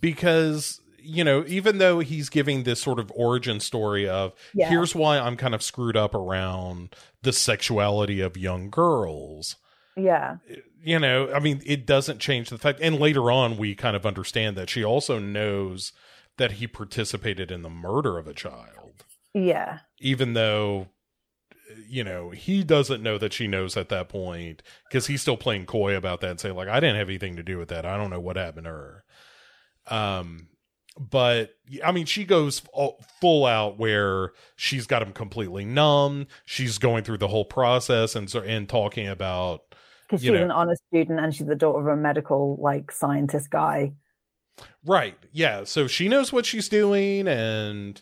[0.00, 4.70] because you know, even though he's giving this sort of origin story of Yeah.
[4.70, 9.56] here's why I'm kind of screwed up around the sexuality of young girls.
[9.96, 10.36] yeah
[10.82, 12.80] You know, I mean, it doesn't change the fact.
[12.80, 15.92] And later on, we kind of understand that she also knows
[16.38, 20.86] that he participated in the murder of a child yeah even though
[21.88, 25.66] you know he doesn't know that she knows at that point because he's still playing
[25.66, 27.84] coy about that and saying like i didn't have anything to do with that.
[27.84, 29.04] I don't know what happened to her.
[29.88, 30.48] Um
[30.96, 32.62] but i mean she goes
[33.20, 36.28] full out where she's got him completely numb.
[36.44, 39.62] She's going through the whole process and so and talking about
[40.06, 40.44] because she's know.
[40.44, 43.94] an honest student and she's the daughter of a medical like scientist guy.
[44.84, 45.16] Right.
[45.32, 45.64] Yeah.
[45.64, 48.00] So she knows what she's doing and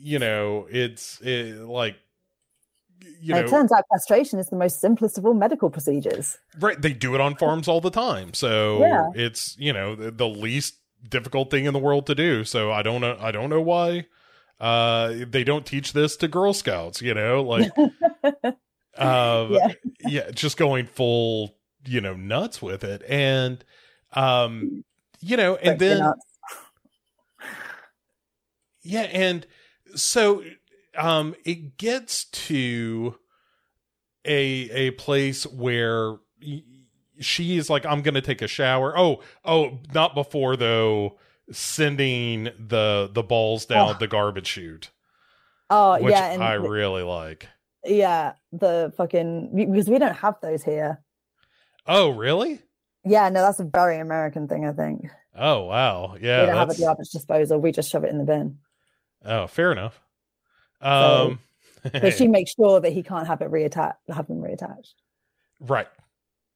[0.00, 1.96] you know it's it, like
[3.20, 6.80] you know it turns out castration is the most simplest of all medical procedures Right,
[6.80, 8.34] they do it on farms all the time.
[8.34, 9.06] So Yeah.
[9.14, 10.74] it's, you know, the, the least
[11.08, 12.44] difficult thing in the world to do.
[12.44, 14.06] So I don't know I don't know why
[14.58, 17.70] uh they don't teach this to Girl Scouts, you know, like
[18.98, 19.68] uh Yeah.
[20.00, 23.02] yeah, just going full, you know, nuts with it.
[23.08, 23.64] And
[24.12, 24.84] um
[25.20, 26.12] you know, and then
[28.82, 29.46] yeah, and
[29.94, 30.42] so
[30.96, 33.16] um it gets to
[34.26, 34.38] a
[34.70, 36.16] a place where
[37.20, 38.96] she is like I'm going to take a shower.
[38.98, 41.18] Oh, oh, not before though
[41.52, 43.98] sending the the balls down Oh.
[43.98, 44.90] the garbage chute,
[45.68, 47.48] oh which yeah and I really like.
[47.84, 51.02] yeah the fucking because we don't have those here
[51.86, 52.60] Oh, really?
[53.04, 56.16] yeah no that's a very american thing i think Oh, wow.
[56.20, 56.40] Yeah.
[56.42, 58.58] We don't have a garbage disposal we just shove it in the bin
[59.24, 60.00] oh, fair enough.
[60.80, 61.40] Um
[61.92, 64.94] but she makes sure that he can't have it reattached have them reattached.
[65.60, 65.88] Right.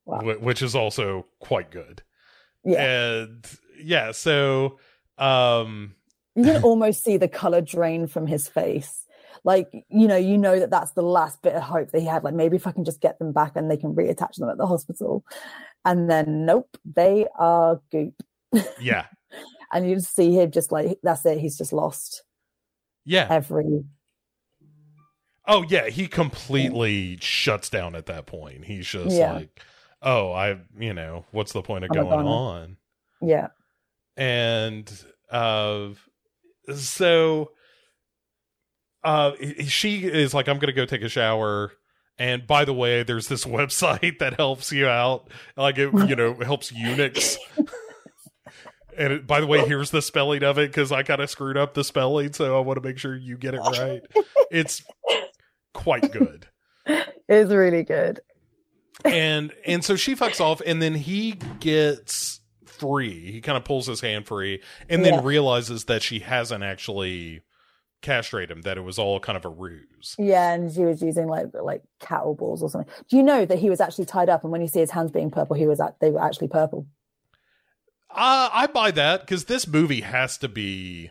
[0.06, 0.20] Wow.
[0.20, 2.02] Wh- Which is also quite good.
[2.64, 2.82] yeah.
[3.22, 3.46] And
[3.82, 4.78] yeah so
[5.18, 5.94] um
[6.36, 9.06] you can almost see the color drain from his face.
[9.44, 12.24] Like you know you know that that's the last bit of hope that he had.
[12.24, 14.56] Like maybe if i can just get them back and they can reattach them at
[14.58, 15.24] the hospital.
[15.84, 18.14] And then nope they are goop.
[18.80, 19.06] Yeah.
[19.72, 21.38] And you see him just like that's it.
[21.38, 22.22] He's just lost
[23.04, 23.26] yeah.
[23.30, 23.84] Every
[25.46, 28.64] oh yeah he completely shuts down at that point.
[28.64, 29.32] He's just Yeah.
[29.34, 29.60] like
[30.02, 32.76] oh i you know what's the point of I'm going on?
[33.22, 33.48] Yeah.
[34.16, 34.90] And
[35.30, 35.88] uh
[36.74, 37.50] so
[39.02, 39.32] uh
[39.66, 41.72] she is like i'm gonna go take a shower.
[42.16, 45.28] And by the way there's this website that helps you out.
[45.56, 47.36] Like it you know helps eunuchs
[48.96, 51.56] and it, by the way here's the spelling of it because i kind of screwed
[51.56, 54.02] up the spelling so i want to make sure you get it right.
[54.50, 54.82] It's
[55.72, 56.46] quite good.
[57.26, 58.20] It's really good.
[59.04, 63.32] And and so she fucks off and then he gets free.
[63.32, 65.20] He kind of pulls his hand free and then Yeah.
[65.24, 67.40] realizes that she hasn't actually
[68.02, 70.14] castrated him that it was all kind of a ruse.
[70.18, 72.92] Yeah and she was using like like cattle balls or something.
[73.08, 75.10] Do you know that he was actually tied up and when you see his hands
[75.10, 76.86] being purple he was at they were actually purple
[78.14, 81.10] uh, i buy that because this movie has to be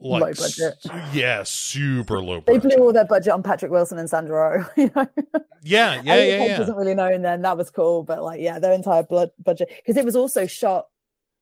[0.00, 0.74] like Low budget.
[1.12, 2.62] yeah super low budget.
[2.62, 5.06] they blew all their budget on patrick wilson and sandra oh you know
[5.62, 8.02] yeah yeah yeah yeah doesn't really know, and then that was cool.
[8.02, 10.86] But like, yeah, their entire blood budget because it was also shot.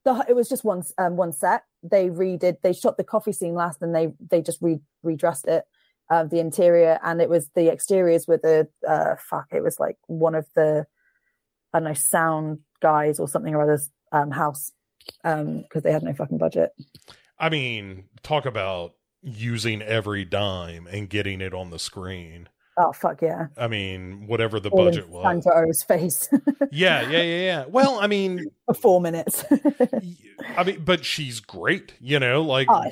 [0.04, 1.64] The it was just one um, one set.
[1.82, 2.58] They redid.
[2.62, 5.64] They shot the coffee scene last, and they they just re redressed it,
[6.10, 9.48] uh, the interior, and it was the exteriors were the uh, fuck.
[9.52, 10.86] It was like one of the
[11.72, 14.72] I don't know sound guys or something or other's um, house
[15.24, 16.70] um because they had no fucking budget.
[17.38, 22.48] i mean talk about using every dime and getting it on the screen
[22.78, 23.46] Oh fuck yeah!
[23.56, 25.46] I mean, whatever the All budget was.
[25.46, 26.28] Oh's face
[26.70, 27.64] Yeah, yeah, yeah, yeah.
[27.66, 29.44] Well, I mean, for four minutes.
[30.58, 31.94] I mean, but she's great.
[32.00, 32.82] You know, like oh,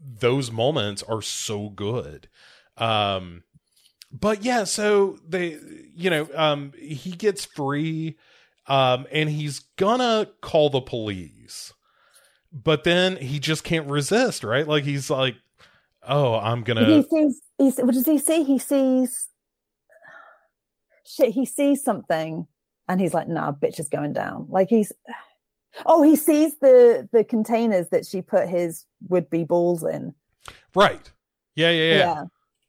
[0.00, 2.28] those moments are so good.
[2.76, 3.42] Um,
[4.12, 5.58] but yeah, so they,
[5.96, 8.16] you know, um, he gets free,
[8.68, 11.72] um, and he's gonna call the police,
[12.52, 14.68] but then he just can't resist, right?
[14.68, 15.36] Like he's like,
[16.06, 17.42] oh, I'm gonna, He sees.
[17.56, 18.44] He's, what does he see?
[18.44, 19.28] He sees.
[21.06, 22.46] Shit, he sees something,
[22.88, 24.92] and he's like, "Nah, bitch is going down." Like he's.
[25.86, 30.14] Oh, he sees the the containers that she put his would be balls in.
[30.74, 31.10] right?
[31.54, 32.22] Yeah, yeah, yeah,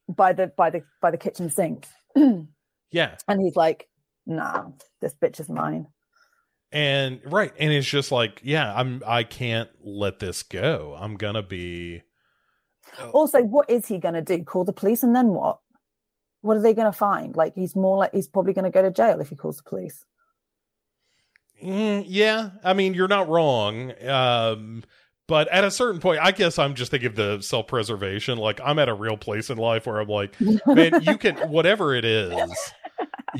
[0.08, 3.16] by the by the by the kitchen sink, yeah.
[3.28, 3.88] and he's like,
[4.26, 4.70] "Nah,
[5.02, 5.88] this bitch is mine."
[6.72, 10.95] And right, and it's just like, yeah, I'm, I can't let this go.
[11.00, 12.04] I'm gonna be.
[13.14, 14.43] Also, what is he going to do?
[14.43, 15.60] Call the police, and then what?
[16.41, 17.36] What are they going to find?
[17.36, 19.64] Like he's more like he's probably going to go to jail if he calls the
[19.64, 20.06] police.
[21.64, 23.93] Mm, yeah, I mean, you're not wrong.
[24.06, 24.84] Um,
[25.28, 28.38] but at a certain point, I guess I'm just thinking of the self preservation.
[28.38, 30.36] Like, I'm at a real place in life where I'm like,
[30.66, 32.34] man, you can, whatever it is,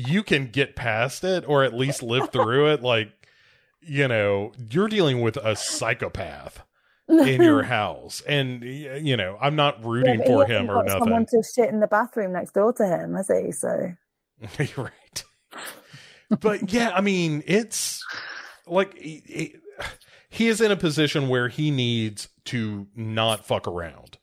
[0.08, 2.82] you can get past it or at least live through it.
[2.82, 3.12] Like,
[3.80, 6.62] you know, you're dealing with a psychopath
[7.08, 8.22] in your house.
[8.26, 11.00] And, you know, I'm not rooting he for him or nothing.
[11.04, 13.52] Someone to shit in the bathroom next door to him, has he?
[13.52, 13.92] So
[14.58, 15.24] You're right.
[16.40, 18.04] but yeah, I mean, it's
[18.66, 19.56] like he, he-
[20.32, 24.16] he is in a position where he needs to not fuck around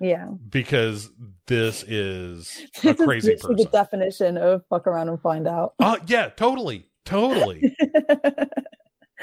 [0.00, 1.10] yeah, because
[1.46, 3.56] this is a This is crazy person.
[3.56, 5.74] The definition of fuck around and find out.
[5.78, 7.76] Uh, yeah, totally, totally.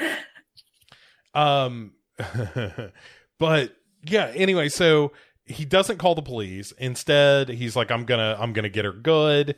[1.33, 1.93] um,
[3.39, 4.31] but yeah.
[4.35, 5.13] Anyway, so
[5.45, 6.71] he doesn't call the police.
[6.73, 9.55] Instead, he's like, "I'm gonna, I'm gonna get her good."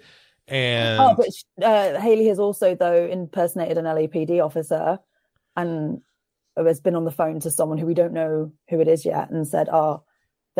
[0.47, 4.99] And oh, but uh, Hayley has also though impersonated an LAPD officer,
[5.57, 5.99] and
[6.55, 9.29] has been on the phone to someone who we don't know who it is yet,
[9.31, 10.03] and said, "Oh,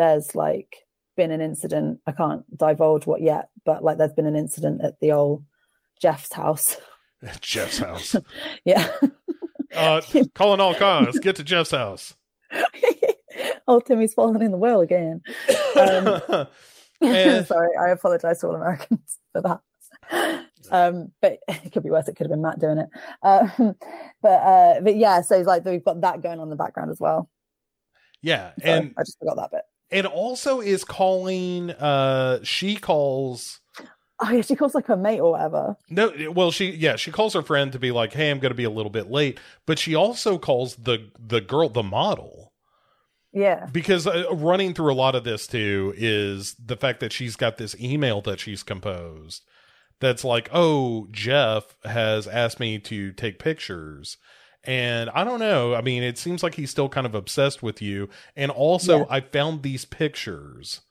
[0.00, 0.76] there's like
[1.16, 2.00] been an incident.
[2.06, 5.44] I can't divulge what yet, but like there's been an incident at the old
[6.00, 6.76] Jeff's house."
[7.42, 8.16] Jeff's house.
[8.64, 8.88] yeah.
[9.76, 10.00] Uh,
[10.34, 11.18] calling all cars.
[11.18, 12.14] Get to Jeff's house.
[13.68, 15.20] oh, Timmy's fallen in the well again.
[15.76, 16.46] Um,
[17.02, 19.60] And- Sorry, I apologize to all Americans for that.
[20.70, 22.08] Um, but it could be worse.
[22.08, 22.88] It could have been Matt doing it.
[23.22, 23.74] Um,
[24.22, 26.90] but uh, but yeah, so it's like we've got that going on in the background
[26.90, 27.30] as well.
[28.22, 29.62] yeah, So and I just forgot that bit.
[29.90, 31.70] And also is calling.
[31.70, 33.60] Uh, she calls.
[34.22, 35.76] Oh yeah, she calls like her mate or whatever.
[35.88, 38.54] No, well, she yeah, she calls her friend to be like, "Hey, I'm going to
[38.56, 42.52] be a little bit late," but she also calls the the girl, the model,
[43.32, 47.36] Yeah, because uh, running through a lot of this too is the fact that she's
[47.36, 49.42] got this email that she's composed
[50.00, 54.18] that's like, "Oh, Jeff has asked me to take pictures."
[54.64, 55.74] And I don't know.
[55.74, 58.08] I mean, it seems like he's still kind of obsessed with you.
[58.36, 59.04] And also, Yeah.
[59.08, 60.82] I found these pictures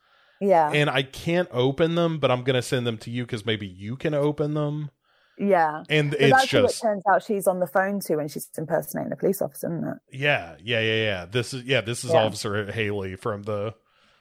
[0.41, 3.45] yeah, and I can't open them, but I'm going to send them to you because
[3.45, 4.89] maybe you can open them.
[5.37, 5.83] yeah.
[5.89, 8.49] And it's that's who it just, turns out she's on the phone to when she's
[8.57, 9.97] impersonating a police officer, isn't it?
[10.17, 11.25] yeah, yeah, yeah, yeah.
[11.25, 12.23] This is, yeah, this is Yeah.
[12.23, 13.75] Officer Hayley from the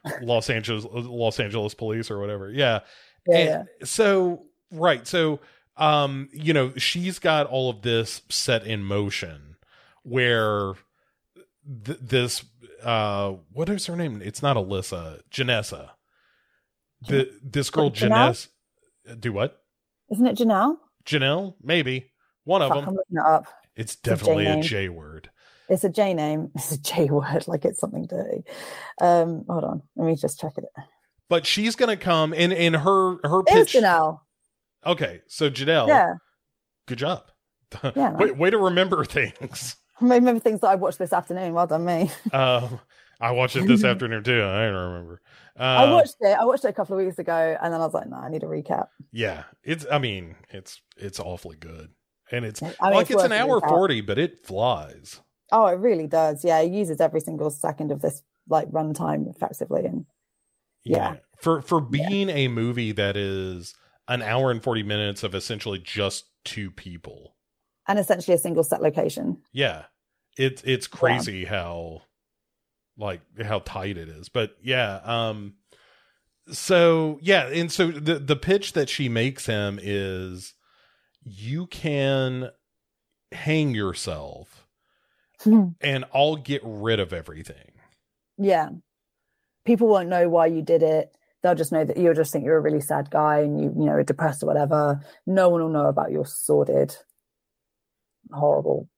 [0.23, 2.51] Los Angeles, Los Angeles Police or whatever.
[2.51, 2.81] Yeah.
[3.27, 3.37] Yeah,
[3.81, 5.07] And so, right.
[5.07, 5.41] So,
[5.79, 9.57] um, you know, she's got all of this set in motion
[10.03, 10.75] where
[11.85, 12.45] th- this,
[12.83, 14.21] uh, what is her name?
[14.23, 15.91] It's not Alyssa, Janessa.
[17.07, 18.49] The, this girl, Janessa,
[19.21, 19.63] do what?
[20.11, 20.77] Isn't it Janelle?
[21.05, 22.11] Janelle, maybe
[22.45, 22.89] one of Fuck, them.
[22.89, 23.47] I'm looking it up.
[23.77, 24.63] It's definitely a name.
[24.63, 25.31] J word.
[25.69, 26.51] It's a J name.
[26.57, 28.43] It's a J word, like it's something dirty.
[29.01, 30.65] Um, hold on, let me just check it.
[31.29, 33.83] But she's gonna come and in her her It's pitch.
[33.83, 34.21] Janelle.
[34.87, 36.15] Okay, so Janelle, Yeah,
[36.87, 37.25] good job.
[37.95, 39.77] Yeah, way, way to remember things.
[40.01, 41.55] I remember things that I watched this afternoon.
[41.55, 42.11] Well done, me.
[42.33, 42.81] Um,
[43.21, 44.45] I watched it this afternoon too.
[44.45, 45.21] I don't remember.
[45.59, 46.39] Uh, I watched it.
[46.39, 48.29] I watched it a couple of weeks ago, and then I was like, "No, I
[48.29, 49.85] need a recap." Yeah, it's.
[49.91, 51.91] I mean, it's it's awfully good,
[52.31, 55.21] and it's I mean, like it's, worth an hour forty, but it flies.
[55.51, 56.45] Oh, it really does.
[56.45, 60.07] Yeah, it uses every single second of this like runtime effectively, and
[60.85, 61.17] Yeah.
[61.41, 63.75] For for being a movie that is
[64.09, 67.37] an hour and forty minutes of essentially just two people.
[67.87, 69.39] and essentially a single set location.
[69.53, 69.85] Yeah.
[70.37, 72.03] It's it's crazy how
[72.97, 74.29] like how tight it is.
[74.29, 75.55] But yeah, um
[76.53, 80.55] so yeah, and so the the pitch that she makes him is
[81.25, 82.51] you can
[83.33, 84.67] hang yourself
[85.45, 87.73] and I'll get rid of everything.
[88.39, 88.71] yeah,
[89.65, 91.15] people won't know why you did it.
[91.43, 93.87] They'll just know that you'll just think you're a really sad guy and you you
[93.87, 95.01] know are depressed or whatever.
[95.27, 96.97] No one will know about your sordid,
[98.33, 98.89] horrible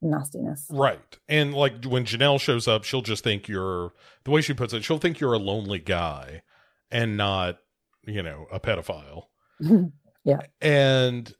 [0.00, 0.66] nastiness.
[0.70, 1.00] Right.
[1.28, 3.92] And like when Janelle shows up, she'll just think you're
[4.24, 6.42] the way she puts it, she'll think you're a lonely guy
[6.90, 7.58] and not,
[8.06, 9.24] you know, a pedophile.
[10.24, 10.40] Yeah.
[10.60, 11.32] And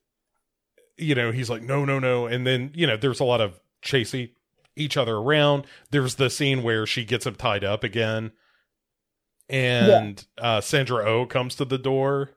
[0.96, 2.26] you know, he's like, no, no, no.
[2.26, 4.30] And then, you know, there's a lot of chasing
[4.76, 5.66] each other around.
[5.90, 8.32] There's the scene where she gets him tied up again.
[9.48, 12.30] And uh Sandra O oh comes to the door.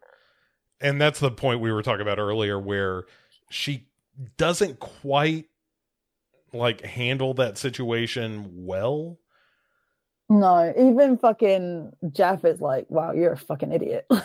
[0.79, 3.03] And that's the point we were talking about earlier where
[3.49, 3.87] she
[4.37, 5.45] doesn't quite
[6.53, 9.19] like handle that situation well.
[10.29, 14.05] No, even fucking Jeff is like, "Wow, you're a fucking idiot."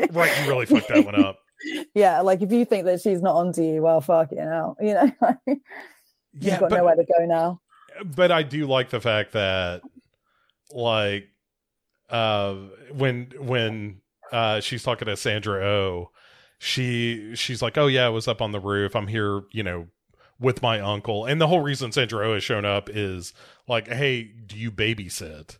[0.00, 1.38] Like, right, you really fucked that one up.
[1.92, 4.94] Yeah, like if you think that she's not onto you, well, fuck you know, you
[4.94, 5.10] know,
[5.44, 5.58] you've
[6.40, 7.60] Yeah, got but, nowhere to go now.
[8.04, 9.82] but I do like the fact that,
[10.70, 11.28] like,
[12.10, 12.54] uh,
[12.92, 14.00] when when
[14.32, 16.10] uh she's talking to Sandra O,
[16.58, 18.94] she she's like, "Oh yeah, I was up on the roof.
[18.96, 19.86] I'm here, you know,
[20.40, 23.32] with my uncle." And the whole reason Sandra O has shown up is
[23.66, 25.58] like, "Hey, do you babysit?"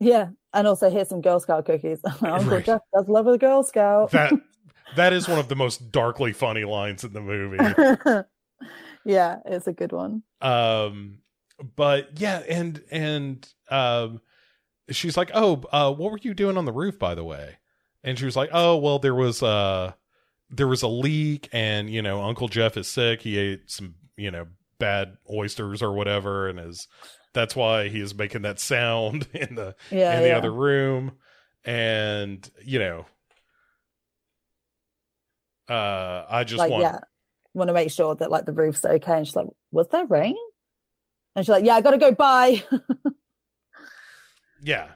[0.00, 2.00] Yeah, and also here's some Girl Scout cookies.
[2.22, 2.64] Uncle Right.
[2.64, 4.12] Jeff does love a Girl Scout.
[4.12, 4.32] That
[4.96, 8.24] that is one of the most darkly funny lines in the movie.
[9.04, 10.22] yeah, it's a good one.
[10.40, 11.18] um
[11.74, 14.20] but yeah and and um
[14.90, 17.56] she's like oh uh what were you doing on the roof by the way
[18.02, 19.92] and she was like oh well there was uh
[20.50, 24.30] there was a leak and you know uncle jeff is sick he ate some you
[24.30, 24.46] know
[24.78, 26.88] bad oysters or whatever and is
[27.34, 30.36] that's why he is making that sound in the Yeah, in the yeah.
[30.38, 31.12] other room
[31.64, 33.04] and you know
[35.68, 36.98] uh i just like want yeah,
[37.54, 39.18] want to make sure that like the roof's okay.
[39.18, 40.36] And she's like, "Was there rain?"
[41.34, 42.12] And she's like, "Yeah, I gotta go.
[42.12, 42.62] Bye."
[44.62, 44.88] Yeah.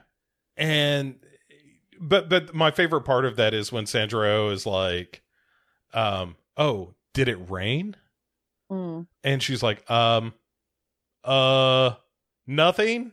[0.57, 1.15] And
[1.99, 5.21] but but my favorite part of that is when Sandra O is like,
[5.93, 7.95] um, oh, did it rain?
[8.71, 9.07] Mm.
[9.23, 10.33] And she's like, um,
[11.23, 11.91] uh,
[12.47, 13.11] nothing.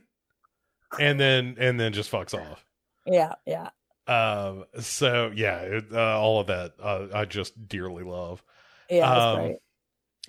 [0.99, 2.65] And then and then just fucks off.
[3.05, 3.69] Yeah, yeah,
[4.07, 8.43] Um, so yeah, it, uh, all of that uh, I just dearly love.
[8.89, 9.09] yeah.
[9.11, 9.55] Um, great.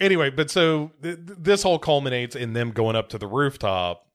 [0.01, 4.07] anyway, but so th- th- this all culminates in them going up to the rooftop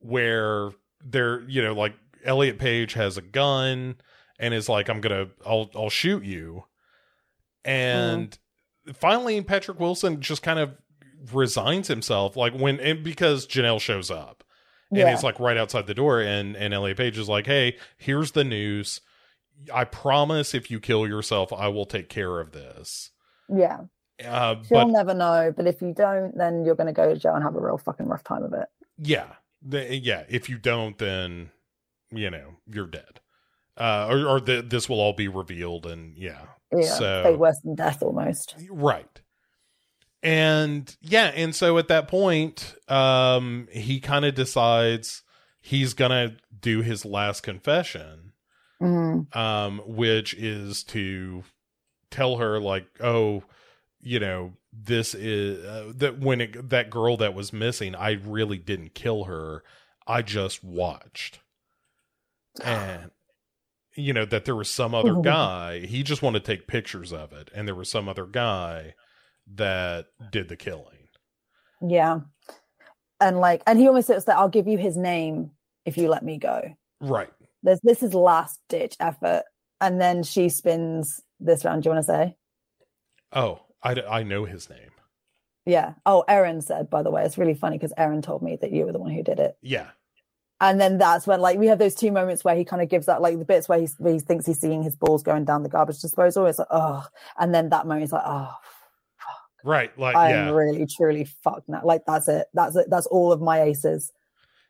[0.00, 0.70] where
[1.04, 1.94] they're, you know, like
[2.24, 3.96] Elliot Page has a gun
[4.38, 6.64] and is like, I'm gonna, I'll, I'll shoot you.
[7.64, 8.36] And
[8.94, 10.74] finally, Patrick Wilson just kind of
[11.32, 14.44] resigns himself, like when, and because Janelle shows up
[14.90, 15.10] and Yeah.
[15.10, 18.44] he's like right outside the door, and and Elliot Page is like, Hey, here's the
[18.44, 19.00] news.
[19.74, 23.10] I promise if you kill yourself, I will take care of this.
[23.48, 23.80] Yeah,
[24.24, 25.52] Uh, she'll but never know.
[25.56, 28.06] But if you don't, then you're gonna go to jail and have a real fucking
[28.06, 28.68] rough time of it.
[28.98, 29.26] Yeah.
[29.62, 30.24] The, yeah.
[30.28, 31.50] If you don't, then,
[32.10, 33.20] you know, you're dead.
[33.76, 35.86] Uh, or or the, this will all be revealed.
[35.86, 36.42] And yeah.
[36.72, 38.54] Yeah, So- fate worse than death almost.
[38.70, 39.20] Right.
[40.22, 41.26] And yeah.
[41.34, 45.22] And so at that point, um, he kind of decides
[45.62, 48.32] he's to do his last confession,
[48.82, 49.34] Mm.
[49.36, 51.44] um, which is to
[52.10, 53.44] tell her, like, oh,
[54.00, 54.54] you know,
[54.84, 59.24] this is uh, that when it, that girl that was missing, I really didn't kill
[59.24, 59.62] her.
[60.06, 61.40] I just watched.
[62.62, 63.10] And
[63.94, 67.32] you know that there was some other guy, he just wanted to take pictures of
[67.32, 68.94] it and there was some other guy
[69.54, 71.08] that did the killing.
[71.80, 72.20] Yeah,
[73.20, 75.52] and like, and he almost says that I'll give you his name
[75.84, 76.76] if you let me go.
[77.00, 77.30] Right.
[77.62, 79.44] There's this is last ditch effort,
[79.80, 81.82] and then she spins this round.
[81.82, 82.36] Do you want to say?
[83.32, 84.90] Oh, I, I know his name.
[85.66, 85.94] Yeah.
[86.06, 86.90] Oh, Aaron said.
[86.90, 89.10] By the way, it's really funny because Aaron told me that you were the one
[89.10, 89.56] who did it.
[89.62, 89.88] Yeah.
[90.60, 93.06] And then that's when, like, we have those two moments where he kind of gives
[93.06, 95.62] that, like, the bits where, he's, where he thinks he's seeing his balls going down
[95.62, 96.46] the garbage disposal.
[96.46, 97.06] It's like, oh,
[97.38, 98.52] and then that moment, he's like, oh,
[99.18, 99.36] fuck.
[99.64, 99.96] Right.
[99.98, 100.50] Like, I'm yeah.
[100.50, 101.82] really, truly fucked now.
[101.84, 102.46] Like, that's it.
[102.54, 102.86] That's it.
[102.90, 104.12] That's all of my aces.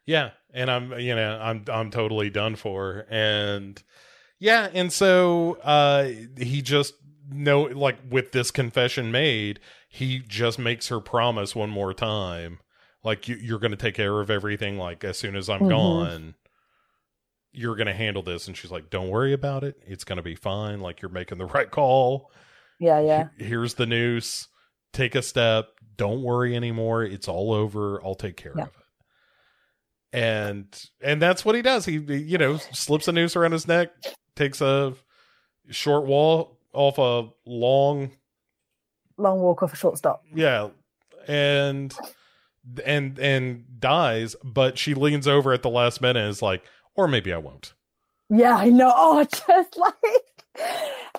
[0.06, 3.82] Yeah, and I'm you know I'm I'm totally done for, and
[4.38, 6.04] yeah, and so uh
[6.38, 6.94] he just
[7.30, 12.58] no like with this confession made, he just makes her promise one more time,
[13.04, 14.78] like you, you're going to take care of everything.
[14.78, 15.68] Like as soon as I'm Mhm.
[15.70, 16.34] gone,
[17.52, 19.76] you're going to handle this, and she's like, "Don't worry about it.
[19.86, 20.80] It's going to be fine.
[20.80, 22.30] Like you're making the right call.
[22.80, 23.00] Yeah.
[23.00, 23.28] Yeah.
[23.38, 24.48] Here's the noose.
[24.92, 25.66] Take a step.
[25.96, 27.02] Don't worry anymore.
[27.02, 28.02] It's all over.
[28.04, 28.62] I'll take care Yeah.
[28.64, 28.74] of it.
[30.12, 31.84] And and that's what he does.
[31.84, 33.90] He he, you know slips a noose around his neck,
[34.36, 34.94] takes a
[35.70, 38.12] short wall off a long
[39.16, 40.22] Long walk off a short stop.
[40.32, 40.68] yeah,
[41.26, 41.92] and
[42.84, 44.36] and and dies.
[44.44, 46.62] But she leans over at the last minute and is like,
[46.94, 47.74] or maybe I won't.
[48.30, 48.92] Yeah, I know.
[48.96, 49.94] Oh, just like,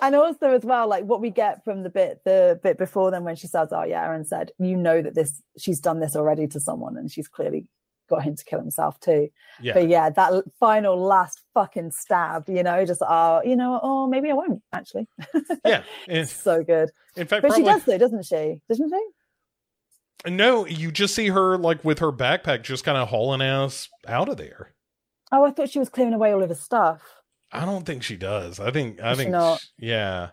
[0.00, 3.24] and also as well, like what we get from the bit, the bit before then
[3.24, 6.46] when she says, "Oh yeah," Aaron said, "You know that this, she's done this already
[6.48, 7.66] to someone, and she's clearly
[8.10, 9.30] got him to kill himself too."
[9.62, 9.72] Yeah.
[9.74, 14.30] But yeah, that final last fucking stab, you know, just oh, you know, oh, maybe
[14.30, 15.08] I won't actually.
[15.64, 15.82] yeah.
[16.06, 16.90] it's so good.
[17.16, 18.60] in fact, But she does though, doesn't she?
[18.68, 20.30] Doesn't she?
[20.30, 20.66] no.
[20.66, 24.36] You just see her like with her backpack, just kind of hauling ass out of
[24.36, 24.74] there.
[25.32, 27.02] Oh, I thought she was clearing away all of his stuff.
[27.52, 28.60] I don't think she does.
[28.60, 29.00] I think.
[29.00, 29.30] I think.
[29.30, 29.60] not?
[29.78, 30.30] Yeah.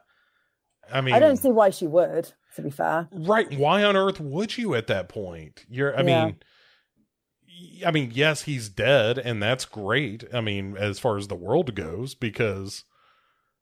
[0.92, 2.32] I mean, I don't see why she would.
[2.56, 3.56] To be fair, Right.
[3.60, 5.64] Why on earth would you at that point?
[5.70, 6.26] You're, I Yeah.
[6.26, 6.38] mean,
[7.86, 10.24] I mean, yes, he's dead, and that's great.
[10.34, 12.84] I mean, as far as the world goes, because,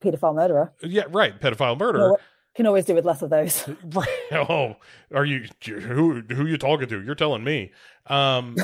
[0.03, 1.87] paedophile murderer yeah, right, pedophile murderer.
[1.87, 2.11] You know murder.
[2.11, 2.21] what?
[2.55, 3.67] can always do with less of those.
[3.83, 4.07] Right.
[4.31, 4.77] Oh,
[5.13, 7.01] are you, who, who you talking to?
[7.01, 7.71] You're telling me.
[8.07, 8.55] Um,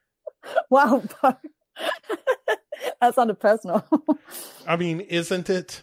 [0.70, 1.02] wow,
[3.00, 3.84] that sounded personal.
[4.66, 5.82] I mean, isn't it?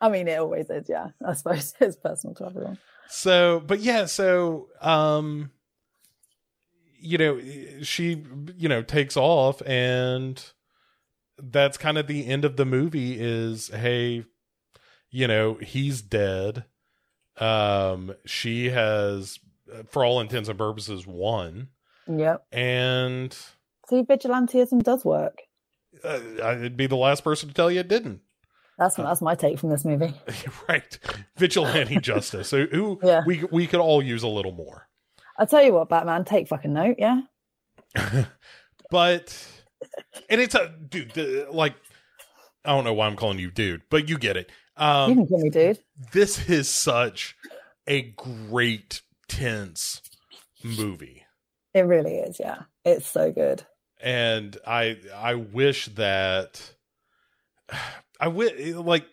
[0.00, 0.88] I mean, it always is.
[0.88, 2.78] Yeah, I suppose it's personal to everyone.
[3.08, 5.50] So, but yeah, so, um,
[7.00, 7.40] you know,
[7.82, 8.24] she,
[8.56, 10.42] you know, takes off and
[11.40, 14.24] that's kind of the end of the movie is, hey,
[15.10, 16.64] you know, he's dead.
[17.38, 19.38] Um, she has,
[19.90, 21.68] for all intents and purposes, won.
[22.08, 22.44] Yep.
[22.52, 23.32] And
[23.88, 25.38] See, vigilantism does work.
[26.04, 28.20] uh, I'd be the last person to tell you it didn't.
[28.78, 30.14] That's that's my take from this movie.
[30.68, 30.98] right.
[31.36, 32.48] Vigilante justice.
[32.48, 33.22] So who Yeah.
[33.26, 34.87] we, we could all use a little more.
[35.38, 36.96] I'll tell you what, Batman, take fucking note.
[36.98, 37.22] Yeah.
[38.90, 39.46] but
[40.28, 41.16] and it's a dude
[41.50, 41.74] like
[42.64, 45.26] i don't know why i'm calling you dude but you get it you um can
[45.26, 45.78] kill me, dude.
[46.12, 47.36] this is such
[47.86, 50.02] a great tense
[50.64, 51.24] movie
[51.74, 52.38] It really is.
[52.40, 53.62] Yeah, it's so good.
[54.00, 56.60] and i i wish that
[58.20, 59.06] i wish like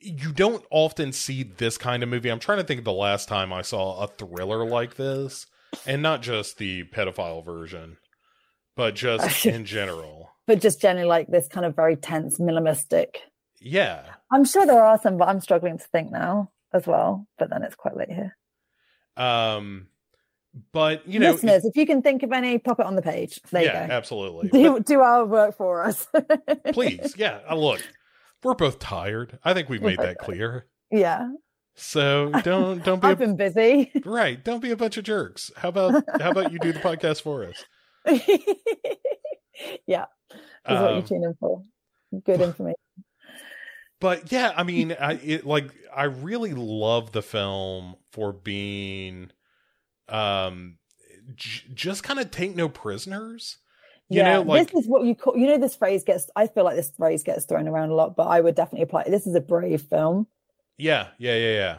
[0.00, 3.28] you don't often see this kind of movie i'm trying to think of the last
[3.28, 5.46] time i saw a thriller like this
[5.86, 7.96] and not just the pedophile version
[8.76, 13.16] but just in general But just generally, like this kind of very tense, minimalistic.
[13.60, 17.26] yeah I'm sure there are some, but I'm struggling to think now as well.
[17.38, 18.36] But then it's quite late here.
[19.16, 19.88] Um,
[20.72, 23.40] but you know, Listeners, if you can think of any, pop it on the page.
[23.50, 23.94] There yeah, you go.
[23.94, 24.48] absolutely.
[24.52, 26.06] Do, do our work for us.
[26.72, 27.40] Please, yeah.
[27.50, 27.82] uh, Look,
[28.42, 29.38] we're both tired.
[29.44, 30.66] I think we've made that clear.
[30.90, 31.28] yeah.
[31.76, 33.92] So don't don't be I've a, been busy.
[34.04, 34.42] right.
[34.42, 35.50] Don't be a bunch of jerks.
[35.56, 37.64] How about how about you do the podcast for us?
[39.86, 40.06] yeah.
[40.64, 41.62] That's what you Um, tune in for.
[42.24, 42.76] Good information.
[44.00, 49.30] but yeah, I mean, I it, like I really love the film for being,
[50.08, 50.78] um,
[51.34, 53.58] j- just kind of take no prisoners.
[54.10, 55.36] You yeah, know, like this is what you call.
[55.36, 56.28] You know, this phrase gets.
[56.34, 59.04] I feel like this phrase gets thrown around a lot, but I would definitely apply.
[59.04, 60.26] This is a brave film.
[60.76, 61.78] yeah, yeah, yeah, yeah.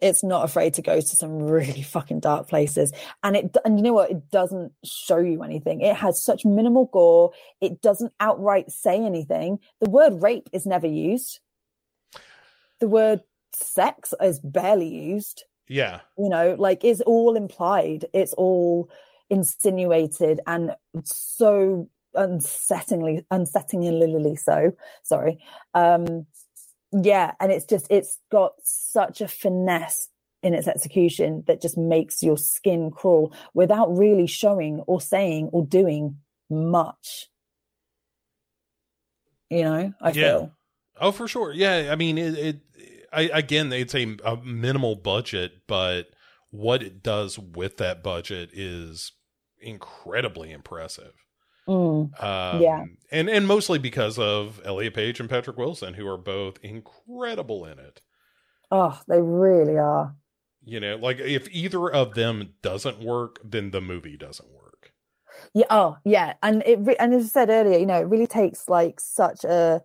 [0.00, 3.56] It's not afraid to go to some really fucking dark places, and it.
[3.64, 4.10] And you know what?
[4.10, 5.80] It doesn't show you anything.
[5.80, 7.30] It has such minimal gore.
[7.60, 9.60] It doesn't outright say anything.
[9.80, 11.38] The word rape is never used.
[12.80, 13.22] The word
[13.52, 15.44] sex is barely used.
[15.68, 18.90] Yeah, you know like is all implied it's all
[19.30, 20.74] insinuated and
[21.04, 24.72] so unsettlingly unsettlingly so
[25.02, 25.38] sorry
[25.74, 26.26] um
[26.92, 30.08] yeah and it's just it's got such a finesse
[30.42, 35.66] in its execution that just makes your skin crawl without really showing or saying or
[35.66, 36.16] doing
[36.48, 37.28] much
[39.50, 40.22] you know i Yeah.
[40.38, 40.52] feel
[41.00, 41.52] Oh, for sure.
[41.52, 42.34] Yeah, I mean, it.
[42.38, 42.60] it
[43.12, 46.10] I again, it's a, a minimal budget, but
[46.50, 49.12] what it does with that budget is
[49.60, 51.12] incredibly impressive.
[51.68, 52.84] Mm, Um, Yeah.
[53.12, 57.78] and and mostly because of Elliot Page and Patrick Wilson, who are both incredible in
[57.78, 58.00] it.
[58.70, 60.16] oh they really are
[60.64, 64.92] You know, like if either of them doesn't work, then the movie doesn't work.
[65.54, 65.66] Yeah.
[65.70, 66.34] Oh, yeah.
[66.42, 69.44] And it re- and as I said earlier, you know, it really takes like such
[69.44, 69.82] a,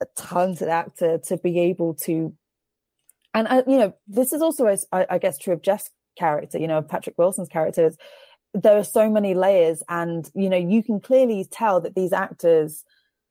[0.00, 2.34] a talented actor to be able to,
[3.34, 6.58] and uh, you know, this is also, I guess, true of Jeff's character.
[6.58, 7.96] You know, Patrick Wilson's characters.
[8.54, 12.84] There are so many layers, and you know, you can clearly tell that these actors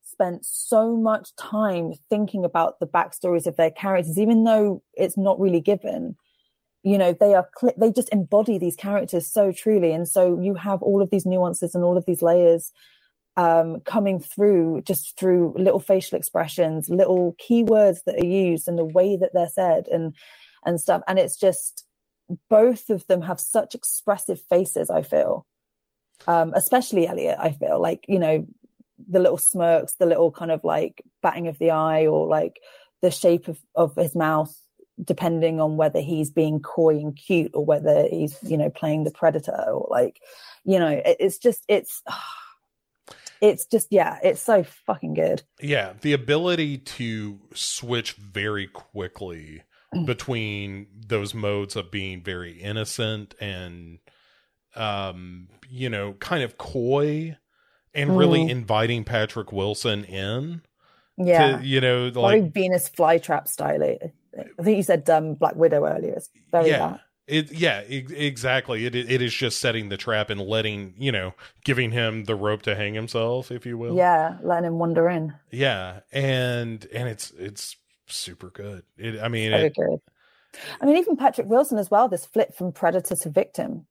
[0.04, 5.40] spent so much time thinking about the backstories of their characters, even though it's not
[5.40, 6.16] really given.
[6.84, 9.94] You know they are cl- they just embody these characters so truly.
[9.94, 12.72] And so you have all of these nuances and all of these layers
[13.38, 18.84] um coming through just through little facial expressions little keywords that are used and the
[18.84, 20.14] way that they're said and
[20.66, 21.02] and stuff.
[21.08, 21.86] And it's just
[22.50, 25.46] both of them have such expressive faces i feel
[26.28, 28.46] um especially elliot i feel like you know
[29.10, 32.60] the little smirks, the little kind of like batting of the eye, or like
[33.02, 34.56] the shape of of his mouth,
[35.04, 39.12] depending on whether he's being coy and cute or whether he's you know playing the
[39.12, 40.20] predator or like
[40.64, 42.02] you know it, it's just it's.
[43.44, 45.42] It's just yeah, it's so fucking good.
[45.60, 49.64] Yeah, the ability to switch very quickly.
[50.06, 54.00] Between those modes of being very innocent and
[54.76, 57.36] um you know kind of coy
[57.94, 58.50] and really Mm.
[58.50, 60.62] inviting Patrick Wilson in
[61.18, 63.84] Yeah, to you know very like Venus flytrap style.
[63.84, 66.14] I think you said um, Black Widow earlier.
[66.14, 67.02] It's very yeah that.
[67.28, 71.34] it yeah exactly it it is just setting the trap and letting you know
[71.66, 75.34] giving him the rope to hang himself if you will Yeah, letting him wander in.
[75.52, 77.76] yeah and and it's it's
[78.12, 79.99] super good it, i mean it, good.
[80.80, 82.07] I mean, even Patrick Wilson as well.
[82.07, 83.86] This flip from predator to victim.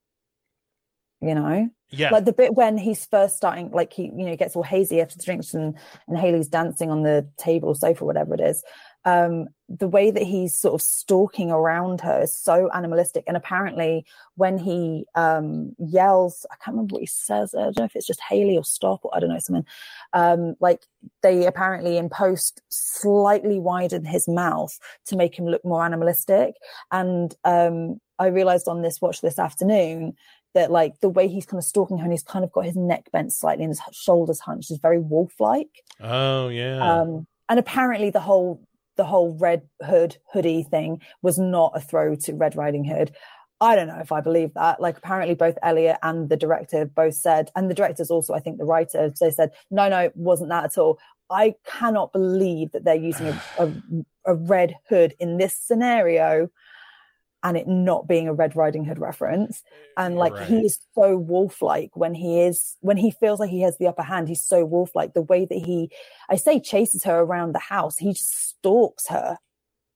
[1.23, 4.57] You know, yeah like the bit when he's first starting, like he, you know, gets
[4.57, 5.77] all hazy after the drinks, and
[6.09, 8.65] and Hayley's dancing on the table or sofa, whatever it is.
[9.05, 13.25] Um, the way that he's sort of stalking around her is so animalistic.
[13.27, 17.55] And apparently, when he um yells, I can't remember what he says.
[17.55, 19.67] I don't know if it's just Hayley or stop or I don't know something.
[20.13, 20.83] Um, like
[21.23, 26.57] they apparently in post slightly widen his mouth to make him look more animalistic.
[26.91, 30.15] And um, I realized on this watch this afternoon
[30.53, 32.77] that like the way he's kind of stalking her and he's kind of got his
[32.77, 35.85] neck bent slightly and his shoulders hunched is very wolf-like.
[36.01, 38.61] oh yeah Um, and apparently the whole
[39.01, 43.13] the whole red hood hoodie thing was not a throw to Red Riding Hood.
[43.59, 44.79] I don't know if I believe that.
[44.79, 48.59] Like apparently both Elliot and the director both said, and the director's also, I think,
[48.59, 50.99] the writer, they said, no, no, it wasn't that at all.
[51.31, 53.73] I cannot believe that they're using a, a,
[54.27, 56.51] a red hood in this scenario
[57.43, 59.63] and it not being a Red Riding Hood reference.
[59.63, 60.05] Mm.
[60.05, 63.63] And like he is so wolf like when he is when he feels like he
[63.63, 65.15] has the upper hand, he's so wolf like.
[65.15, 65.91] The way that he
[66.29, 69.39] I say chases her around the house, he just stalks her.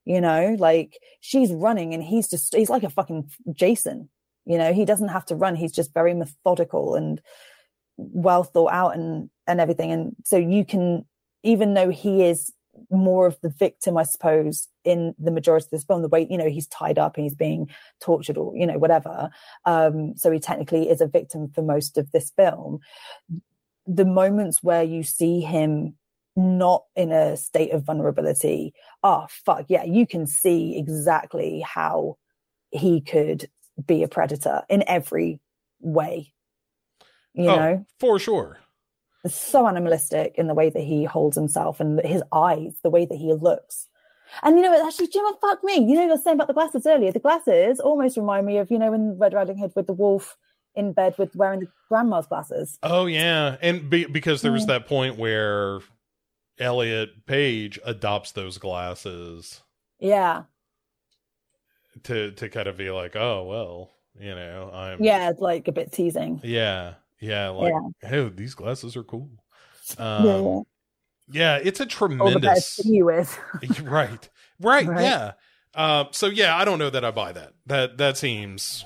[0.04, 4.08] You know, like she's running and he's just he's like a fucking Jason.
[4.46, 7.20] You know, he doesn't have to run, he's just very methodical and
[7.96, 9.92] well thought out and and everything.
[9.92, 11.04] And so you can
[11.42, 12.52] even though he is
[12.90, 16.38] more of the victim, I suppose, in the majority of this film, the way, you
[16.38, 17.70] know, he's tied up and he's being
[18.00, 19.30] tortured or, you know, whatever.
[19.64, 22.80] Um, so he technically is a victim for most of this film.
[23.86, 25.96] The moments where you see him
[26.36, 32.16] not in a state of vulnerability, oh, fuck, yeah, you can see exactly how
[32.70, 33.48] he could
[33.86, 35.40] be a predator in every
[35.80, 36.32] way.
[37.34, 37.86] You oh, know?
[37.98, 38.58] for sure
[39.26, 43.16] So animalistic in the way that he holds himself and his eyes, the way that
[43.16, 43.88] he looks.
[44.42, 45.22] And you know, actually, Jim?
[45.40, 45.76] Fuck me.
[45.76, 47.12] You know, you were saying about the glasses earlier.
[47.12, 50.36] The glasses almost remind me of, you know, in Red Riding Hood with the wolf
[50.74, 52.78] in bed with wearing the grandma's glasses.
[52.82, 54.68] Oh yeah, and be, because there was Mm.
[54.68, 55.80] that point where
[56.58, 59.62] Elliot Page adopts those glasses
[60.00, 60.42] Yeah.
[62.04, 65.30] to to kind of be like, oh well, you know, I'm Yeah.
[65.30, 66.40] It's like a bit teasing.
[66.42, 69.30] yeah, yeah, like hey, these glasses are cool.
[69.98, 70.60] Um, yeah, yeah.
[71.28, 73.38] yeah, it's a tremendous to you with.
[73.82, 74.28] right,
[74.60, 75.02] right, Right.
[75.02, 75.32] yeah.
[75.74, 77.54] Uh, so yeah, I don't know that I buy that.
[77.66, 78.84] That that seems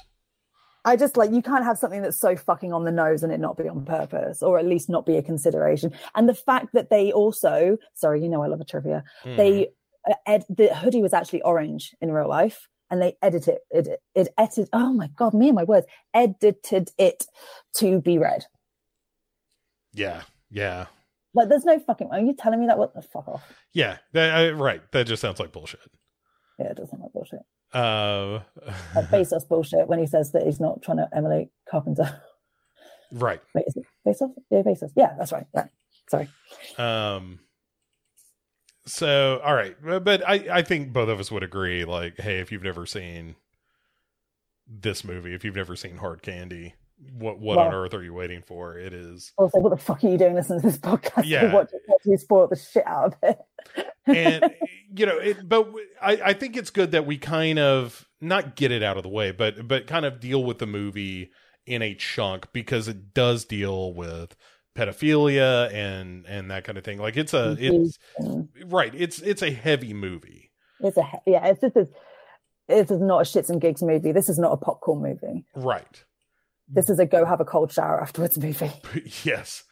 [0.84, 3.40] I just like you can't have something that's so fucking on the nose and it
[3.40, 5.92] not be on purpose, or at least not be a consideration.
[6.14, 9.04] And the fact that they also, sorry, you know, I love a trivia.
[9.24, 9.36] mhm.
[9.36, 9.68] They
[10.08, 13.60] uh, ed- the hoodie was actually orange in real life, and they edited it.
[13.70, 14.68] It, it edited.
[14.72, 15.86] Oh my god, me and my words.
[16.14, 17.24] Edited it
[17.76, 18.44] to be read.
[19.92, 20.86] yeah, yeah,
[21.34, 22.08] Like, there's no fucking.
[22.10, 22.78] Are you telling me that?
[22.78, 23.42] What the fuck off?
[23.72, 23.98] yeah.
[24.12, 25.80] That, I, right, that just sounds like bullshit.
[26.58, 27.40] Yeah, it doesn't sound like bullshit.
[27.72, 28.40] Uh,
[28.94, 32.20] Like Bezos bullshit when he says that he's not trying to emulate Carpenter.
[33.12, 33.40] right.
[33.54, 34.32] Wait, is it Bezos?
[34.50, 34.90] Yeah, Bezos.
[34.96, 35.46] Yeah, that's right.
[35.54, 35.68] Right.
[36.08, 36.28] Sorry.
[36.78, 37.40] Um.
[38.88, 41.84] So, all right, but I I think both of us would agree.
[41.84, 43.36] Like, hey, if you've never seen
[44.66, 46.74] this movie, if you've never seen Hard Candy,
[47.12, 48.76] what what on earth are you waiting for?
[48.76, 51.24] It is, Also, what the fuck are you doing listening to this podcast?
[51.26, 51.52] Yeah.
[51.52, 53.38] What, what do you spoil the shit out of it?
[54.06, 54.54] and
[54.96, 55.48] you know, it.
[55.48, 55.70] But
[56.00, 59.08] I I think it's good that we kind of not get it out of the
[59.08, 61.30] way, but but kind of deal with the movie
[61.66, 64.34] in a chunk because it does deal with
[64.78, 66.98] pedophilia and and that kind of thing.
[66.98, 68.48] Like it's a it's Mm.
[68.66, 68.92] right.
[68.94, 70.50] It's it's a heavy movie.
[70.80, 71.46] It's a yeah.
[71.46, 71.88] It's this is
[72.68, 74.12] this is not a shits and gigs movie.
[74.12, 75.44] This is not a popcorn movie.
[75.54, 76.04] Right.
[76.68, 78.70] This is a go have a cold shower afterwards movie.
[79.24, 79.64] yes.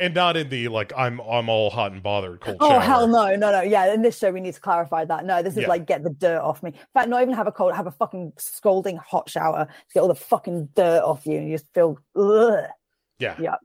[0.00, 2.80] And not in the like I'm I'm all hot and bothered cold Oh shower.
[2.80, 3.62] hell no, no, no.
[3.62, 5.24] Yeah, in this show we need to clarify that.
[5.24, 5.68] No, this is Yeah.
[5.68, 6.70] like get the dirt off me.
[6.70, 10.00] In fact, not even have a cold, have a fucking scalding hot shower to get
[10.00, 12.64] all the fucking dirt off you, and you just feel ugh.
[13.18, 13.34] Yeah.
[13.40, 13.56] Yeah.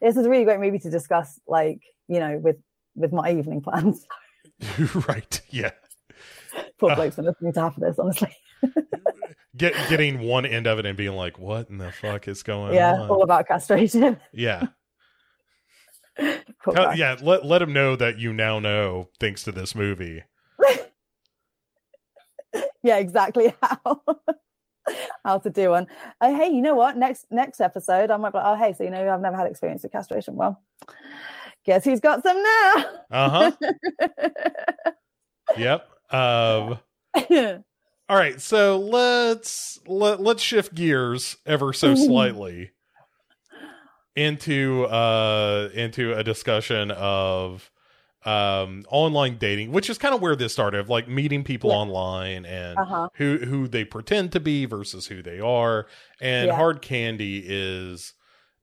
[0.00, 2.56] This is a really great movie to discuss, like you know, with
[2.94, 4.06] with my evening plans.
[5.08, 5.40] right.
[5.50, 5.70] Yeah.
[6.78, 6.94] Poor Uh.
[6.96, 8.34] bloke's listening to half of this, honestly.
[9.56, 12.74] Get getting one end of it and being like, "What in the fuck is going
[12.74, 14.20] yeah, on?" Yeah, all about castration.
[14.32, 14.66] yeah.
[16.94, 17.16] Yeah.
[17.22, 20.22] Let let him know that you now know thanks to this movie.
[22.82, 24.02] yeah, exactly how
[25.24, 25.86] how to do one.
[26.20, 26.96] Oh, hey, you know what?
[26.96, 29.46] Next next episode, I might be like, oh, hey, so you know, I've never had
[29.46, 30.36] experience with castration.
[30.36, 30.60] Well,
[31.64, 32.84] guess who's got some now?
[33.10, 33.52] Uh huh.
[35.58, 35.88] yep.
[36.10, 36.78] Um.
[38.10, 42.70] All right, so let's let, let's shift gears ever so slightly
[44.16, 47.70] into uh into a discussion of
[48.24, 51.76] um online dating, which is kind of where this started, like meeting people Yeah.
[51.76, 53.08] online and uh-huh.
[53.14, 55.86] who who they pretend to be versus who they are.
[56.20, 56.56] And Yeah.
[56.56, 58.14] hard candy is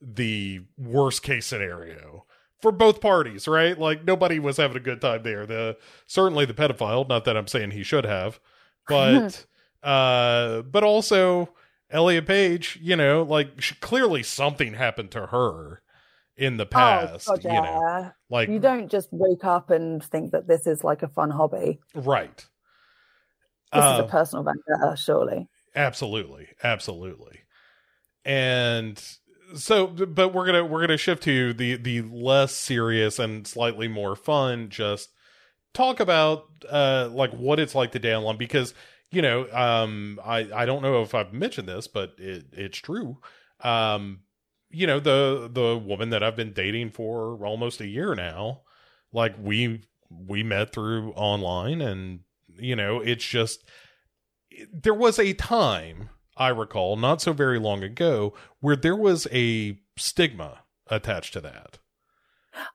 [0.01, 2.25] the worst case scenario
[2.61, 3.79] for both parties, right?
[3.79, 5.45] Like nobody was having a good time there.
[5.45, 8.39] The certainly the pedophile, not that I'm saying he should have,
[8.87, 9.45] but
[9.83, 11.53] uh but also
[11.89, 15.81] Elliot Page, you know, like sh- clearly something happened to her
[16.37, 17.61] in the past, oh, God, you yeah.
[17.61, 18.11] know.
[18.29, 21.79] Like you don't just wake up and think that this is like a fun hobby.
[21.93, 22.45] right.
[23.73, 25.47] This Uh, is a personal vendetta, surely.
[25.75, 27.41] Absolutely, absolutely.
[28.23, 29.01] And
[29.55, 34.15] so but we're to we're to shift to the the less serious and slightly more
[34.15, 35.09] fun just
[35.73, 38.73] talk about uh like what it's like to online because
[39.11, 43.17] you know um I I don't know if I've mentioned this but it it's true.
[43.61, 44.21] Um
[44.69, 48.61] you know the the woman that I've been dating for almost a year now
[49.13, 52.19] like we we met through online and
[52.57, 53.63] you know it's just
[54.71, 59.79] there was a time I recall not so very long ago where there was a
[59.97, 61.79] stigma attached to that.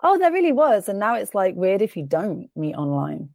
[0.02, 0.88] Oh, there really was.
[0.88, 3.30] And now it's like weird if you don't meet online.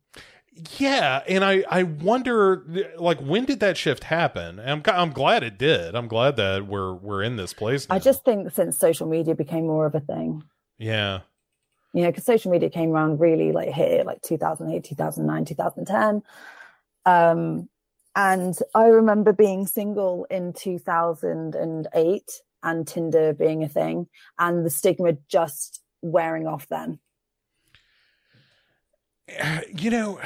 [0.77, 2.63] Yeah, and I I wonder
[2.97, 4.59] like when did that shift happen?
[4.59, 5.95] I'm I'm glad it did.
[5.95, 7.89] I'm glad that we're we're in this place.
[7.89, 7.95] Now.
[7.95, 10.43] I just think since social media became more of a thing,
[10.77, 11.21] yeah
[11.95, 16.23] you know, because social media came around really like here, like 2008, 2009, 2010.
[17.05, 17.69] Um,
[18.17, 22.31] and I remember being single in 2008
[22.63, 24.07] and Tinder being a thing
[24.37, 26.99] and the stigma just wearing off then.
[29.77, 30.19] you know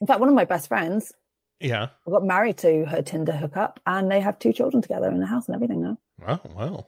[0.00, 1.12] In fact, one of my best friends
[1.60, 5.26] yeah got married to her Tinder hookup and they have two children together in the
[5.26, 5.98] house and everything now.
[6.18, 6.86] well well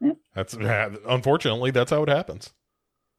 [0.00, 0.12] Yeah.
[0.34, 2.52] that's uh, unfortunately that's how it happens.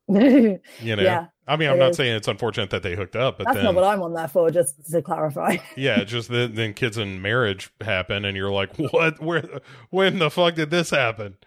[0.09, 0.59] You
[0.95, 1.97] know, Yeah, I mean, I'm not is.
[1.97, 4.27] saying it's unfortunate that they hooked up, but that's then not what I'm on there
[4.27, 5.57] for, just to clarify.
[5.77, 9.21] yeah, just then, then kids and marriage happen, and you're like, what?
[9.21, 9.43] Where?
[9.91, 11.37] When the fuck did this happen?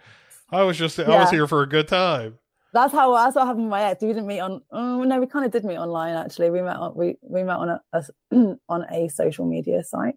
[0.51, 2.39] I was just, I was here for a good time.
[2.73, 4.03] That's how that's what happened with my ex.
[4.03, 4.63] We didn't meet on.
[4.71, 6.15] Oh no, we kind of did meet online.
[6.15, 8.05] Actually, we met on we we met on a, a
[8.69, 10.15] on a social media site,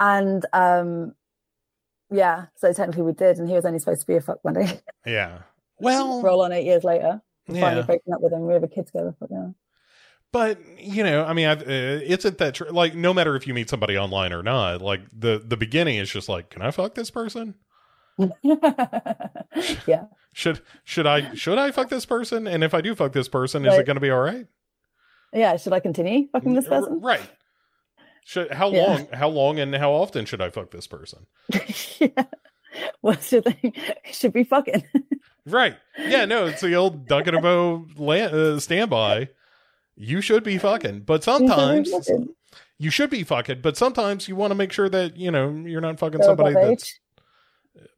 [0.00, 1.14] and um,
[2.10, 2.46] yeah.
[2.56, 4.66] So technically, we did, and he was only supposed to be a fuck buddy.
[5.06, 5.40] Yeah.
[5.80, 8.46] Well, Roll on eight years later, finally breaking up with him.
[8.46, 9.14] We have a kid together.
[9.20, 9.48] But yeah.
[10.32, 13.52] but you know, I mean, I've, uh, isn't that tr- like no matter if you
[13.52, 16.94] meet somebody online or not, like the the beginning is just like, can I fuck
[16.94, 17.54] this person?
[19.86, 20.04] yeah.
[20.34, 22.46] Should should I should I fuck this person?
[22.46, 24.46] And if I do fuck this person, is it going to be all right?
[25.32, 25.56] Yeah.
[25.56, 27.00] Should I continue fucking this person?
[27.00, 27.22] Right.
[28.24, 28.84] Should how Yeah.
[28.86, 29.08] long?
[29.12, 31.26] How long and how often should I fuck this person?
[32.00, 32.24] yeah.
[33.00, 33.72] What should they
[34.10, 34.84] should be fucking?
[35.46, 35.76] Right.
[35.98, 39.28] Yeah, no, it's the old Duncan Bow la- uh, standby.
[39.94, 42.30] You should be fucking, but sometimes Fucking.
[42.78, 45.82] you should be fucking, but sometimes you want to make sure that, you know, you're
[45.82, 46.98] not fucking They're somebody that's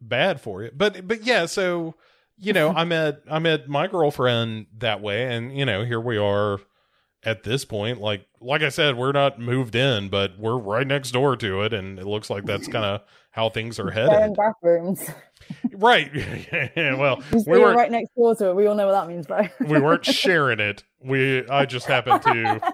[0.01, 0.73] bad for you.
[0.75, 1.95] But but yeah, so
[2.39, 6.19] you know, I met I met my girlfriend that way and you know, here we
[6.19, 6.59] are
[7.25, 11.13] at this point like like I said, we're not moved in, but we're right next
[11.13, 13.01] door to it and it looks like that's kind of
[13.31, 14.37] how things are headed.
[14.37, 15.09] bathrooms.
[15.73, 16.11] Right.
[16.77, 18.57] yeah, well, You we were right next door to it.
[18.57, 19.49] We all know what that means, bro.
[19.61, 20.85] we weren't sharing it.
[21.03, 22.73] We I just happened to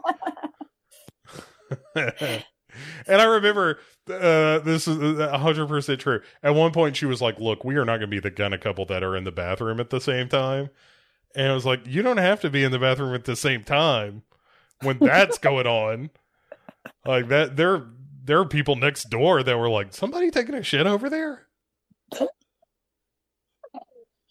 [3.06, 3.78] and I remember
[4.08, 6.20] uh, this is hundred percent true.
[6.42, 8.54] At one point, she was like, "Look, we are not going to be the kind
[8.54, 10.70] of couple that are in the bathroom at the same time."
[11.34, 13.64] And I was like, "You don't have to be in the bathroom at the same
[13.64, 14.22] time
[14.82, 16.10] when that's going on."
[17.06, 17.86] Like that, there
[18.24, 21.46] there are people next door that were like, "Somebody taking a shit over there."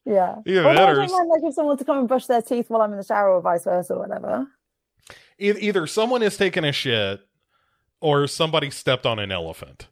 [0.06, 0.38] Yeah.
[0.46, 2.42] Either Although that I or don't mind like if someone to come and brush their
[2.42, 4.48] teeth while I'm in the shower or vice versa or whatever.
[5.38, 7.22] either someone is taking a shit
[8.02, 9.88] or somebody stepped on an elephant.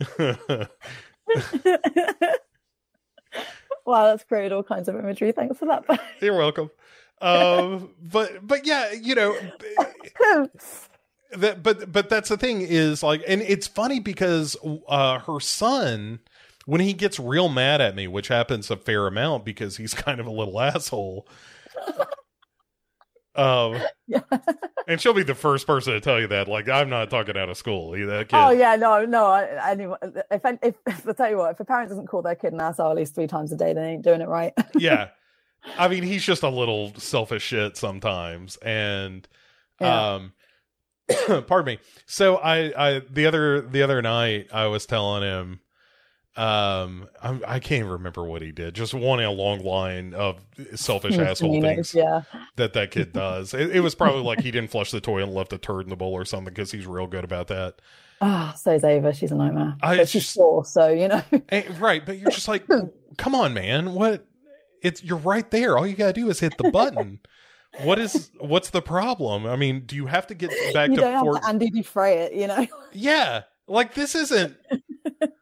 [0.18, 0.68] wow,
[3.86, 5.32] that's created all kinds of imagery.
[5.32, 5.84] Thanks for that.
[6.20, 6.70] You're welcome.
[7.20, 9.36] Um, but but yeah, you know,
[11.32, 14.56] that but but that's the thing is like, and it's funny because
[14.88, 16.20] uh, her son.
[16.66, 20.20] When he gets real mad at me, which happens a fair amount because he's kind
[20.20, 21.26] of a little asshole,
[23.38, 24.20] um, yeah.
[24.86, 26.48] and she'll be the first person to tell you that.
[26.48, 27.92] Like, I'm not talking out of school.
[27.92, 28.36] That kid.
[28.36, 29.26] Oh yeah, no, no.
[29.26, 29.98] I, anyone,
[30.30, 32.60] if, if if I tell you what, if a parent doesn't call their kid an
[32.60, 34.52] asshole at least three times a day, they ain't doing it right.
[34.74, 35.08] yeah,
[35.78, 39.26] I mean, he's just a little selfish shit sometimes, and
[39.80, 40.14] Yeah.
[40.14, 40.32] um,
[41.46, 41.78] pardon me.
[42.06, 45.60] So I, I the other the other night I was telling him,
[46.38, 48.74] um, I, I can't even remember what he did.
[48.74, 50.40] Just one a long line of
[50.76, 52.22] selfish asshole things Yeah.
[52.56, 53.54] that that kid does.
[53.54, 55.90] It, it was probably like he didn't flush the toilet and left a turd in
[55.90, 57.80] the bowl or something because he's real good about that.
[58.20, 59.12] Ah, so's Ava.
[59.12, 59.76] She's a nightmare.
[59.82, 61.22] I but she's just- four, so you know.
[61.48, 62.64] And- right, but you're just like,
[63.18, 63.94] come on, man.
[63.94, 64.24] What?
[64.82, 65.76] It's you're right there.
[65.76, 67.18] All you gotta do is hit the button.
[67.82, 68.30] what is?
[68.38, 69.44] What's the problem?
[69.44, 71.34] I mean, do you have to get back you to don't Fort?
[71.36, 72.66] have to Andy it, you know.
[72.92, 74.56] yeah, like this isn't.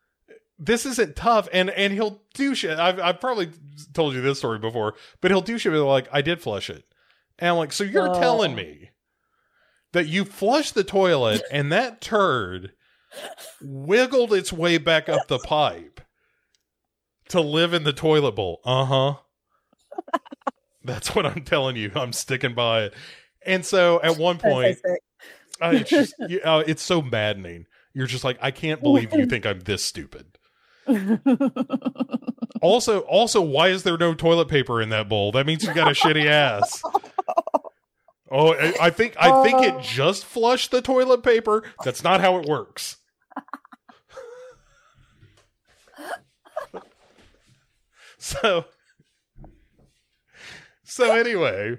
[0.59, 2.79] this isn't tough, and and he'll do shit.
[2.79, 3.51] I've I've probably
[3.95, 6.85] told you this story before, but he'll do shit like I did flush it,
[7.39, 8.21] and I'm like, so you're Oh.
[8.21, 8.91] telling me
[9.93, 12.73] that you flushed the toilet and that turd
[13.63, 16.01] wiggled its way back up the pipe
[17.29, 18.61] to live in the toilet bowl.
[18.65, 19.15] Uh huh.
[20.85, 21.91] That's what I'm telling you.
[21.95, 22.95] I'm sticking by it.
[23.45, 24.79] And so at one point,
[25.61, 27.67] uh, it's just you, uh, it's so maddening.
[27.95, 30.27] You're just like, I can't believe you think I'm this stupid.
[32.63, 35.31] Also, also, why is there no toilet paper in that bowl?
[35.33, 36.83] That means you got a shitty ass.
[38.31, 39.81] Oh, I, I think I think it Oh.
[39.83, 41.63] just flushed the toilet paper.
[41.85, 42.97] That's not how it works.
[48.19, 48.65] so,
[50.85, 51.77] so anyway,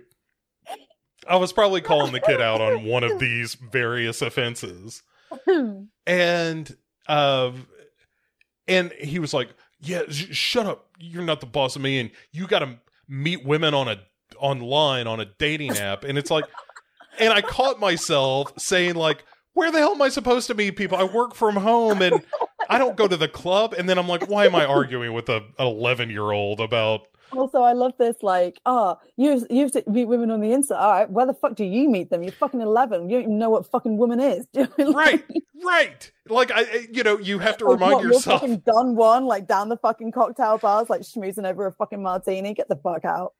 [1.28, 5.04] I was probably calling the kid out on one of these various offenses
[6.08, 6.78] and
[7.08, 7.68] um
[8.68, 9.50] and he was like
[9.80, 10.88] yeah sh- shut up.
[11.00, 14.00] You're not the boss of me and you got to meet women on a
[14.40, 16.04] online on a dating app.
[16.04, 16.46] And it's like
[17.20, 19.24] and i caught myself saying like
[19.54, 20.98] where the hell am i supposed to meet people?
[20.98, 22.24] I work from home and
[22.70, 23.74] i don't go to the club.
[23.78, 27.62] And then i'm like why am i arguing with a 11 year old about Also,
[27.62, 28.18] I love this.
[28.22, 30.78] Like, oh, you you meet women on the inside.
[30.78, 32.24] All right, where the fuck do you meet them?
[32.24, 33.10] You're fucking eleven.
[33.10, 34.48] You don't even know what fucking woman is.
[34.58, 35.24] You know what right
[35.64, 39.26] right like i you know you have to remind what, yourself You're fucking done one,
[39.26, 42.54] like down the fucking cocktail bars, like schmoozing over a fucking martini.
[42.54, 43.34] Get the fuck out.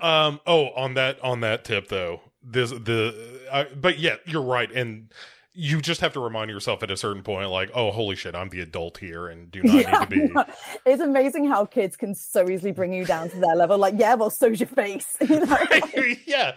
[0.00, 0.40] Um.
[0.46, 3.68] Oh, on that on that tip though, this the.
[3.76, 5.12] But yeah, you're right, and
[5.54, 8.48] you just have to remind yourself at a certain point, like, oh, holy shit, I'm
[8.48, 10.50] the adult here, and do not Yeah, need to be.
[10.84, 13.78] it's amazing how kids can so easily bring you down to their level.
[13.78, 15.16] Like, yeah, well, so's your face.
[15.28, 15.58] You know?
[16.26, 16.56] yeah.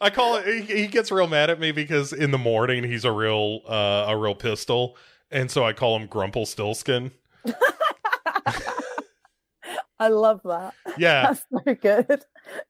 [0.00, 0.64] I call it.
[0.64, 4.06] He, he gets real mad at me because in the morning he's a real, uh,
[4.08, 4.96] a real pistol,
[5.30, 7.12] and so I call him Grumple Stiltskin.
[10.02, 10.74] I love that.
[10.98, 11.22] Yeah.
[11.32, 12.24] That's so good.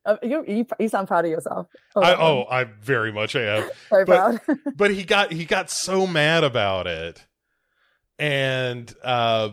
[0.04, 1.66] Um, you, you you sound proud of yourself.
[1.96, 3.68] I, oh, I very much am.
[3.90, 4.58] so but- proud.
[4.76, 7.24] but he got he got so mad about it
[8.18, 9.50] and uh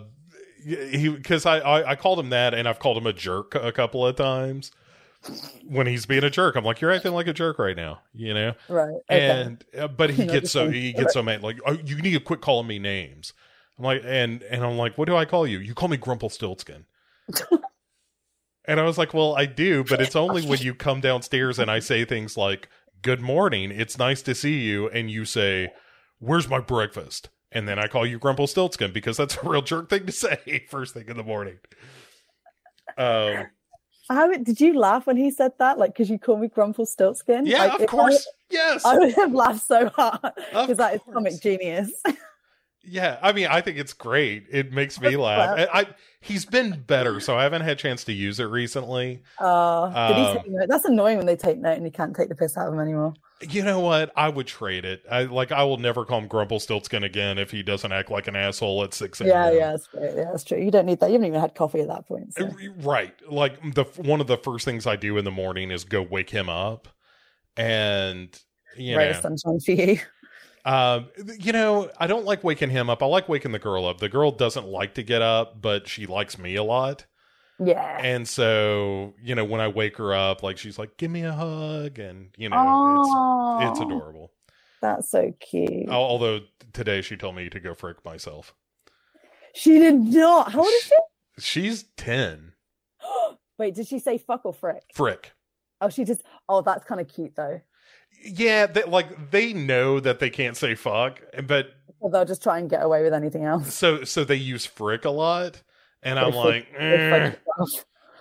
[0.63, 3.71] he because I, I i called him that and i've called him a jerk a
[3.71, 4.71] couple of times
[5.65, 8.33] when he's being a jerk i'm like you're acting like a jerk right now you
[8.33, 8.99] know right.
[9.09, 9.29] Okay.
[9.31, 12.19] and uh, but he gets so he gets so mad like oh, you need to
[12.19, 13.33] quit calling me names
[13.77, 16.29] i'm like and and i'm like what do i call you you call me grumple
[16.29, 16.83] stiltskin
[18.69, 21.69] and i was like well i do but it's only when you come downstairs and
[21.69, 22.69] i say things like
[23.01, 25.69] good morning it's nice to see you and you say
[26.19, 29.89] where's my breakfast and then i call you grumple stiltskin because that's a real jerk
[29.89, 31.57] thing to say first thing in the morning
[32.97, 33.47] um
[34.09, 35.77] How did you laugh when he said that?
[35.77, 37.45] Like, because you call me Grumple Stiltskin?
[37.45, 41.01] yeah Like, of course yes I, I would have laughed so hard because that is
[41.13, 41.91] comic genius.
[42.83, 44.45] Yeah, I mean, I think it's great.
[44.49, 45.67] It makes me laugh.
[45.71, 45.87] I, I
[46.21, 49.21] he's been better, so I haven't had a chance to use it recently.
[49.39, 50.43] Uh, Um.
[50.67, 52.79] That's annoying when they take note and you can't take the piss out of them
[52.81, 53.13] anymore.
[53.41, 54.11] You know what?
[54.17, 55.03] I would trade it.
[55.09, 55.51] I like.
[55.51, 58.83] I will never call him Grumple Stiltskin again if he doesn't act like an asshole
[58.83, 59.21] at six.
[59.21, 59.55] Yeah, a.m.
[59.55, 60.01] yeah, that's true.
[60.01, 60.57] Yeah, that's true.
[60.57, 61.07] You don't need that.
[61.07, 62.33] You haven't even had coffee at that point.
[62.33, 62.49] So.
[62.79, 63.13] Right.
[63.29, 66.29] Like the one of the first things I do in the morning is go wake
[66.29, 66.89] him up,
[67.55, 68.37] and
[68.75, 69.99] you right, know, sunshine for you.
[70.65, 71.09] Um,
[71.39, 73.01] you know, I don't like waking him up.
[73.01, 73.99] I like waking the girl up.
[73.99, 77.05] The girl doesn't like to get up, but she likes me a lot.
[77.63, 77.99] Yeah.
[78.01, 81.33] And so, you know, when I wake her up, like she's like, "Give me a
[81.33, 83.01] hug," and you know,
[83.61, 84.31] it's it's adorable.
[84.81, 85.89] That's so cute.
[85.89, 86.41] Although
[86.73, 88.53] today she told me to go frick myself.
[89.53, 90.51] She did not.
[90.51, 90.95] How old is she?
[91.39, 92.53] She's 10.
[93.57, 94.83] Wait, did she say fuck or frick?
[94.93, 95.33] Frick.
[95.81, 96.23] Oh, she just.
[96.47, 97.61] Oh, that's kind of cute though.
[98.23, 101.67] Yeah, they, like they know that they can't say fuck, but
[101.99, 103.73] Or they'll just try and get away with anything else.
[103.73, 105.61] so so they use frick a lot,
[106.03, 107.31] and I'm like, eh.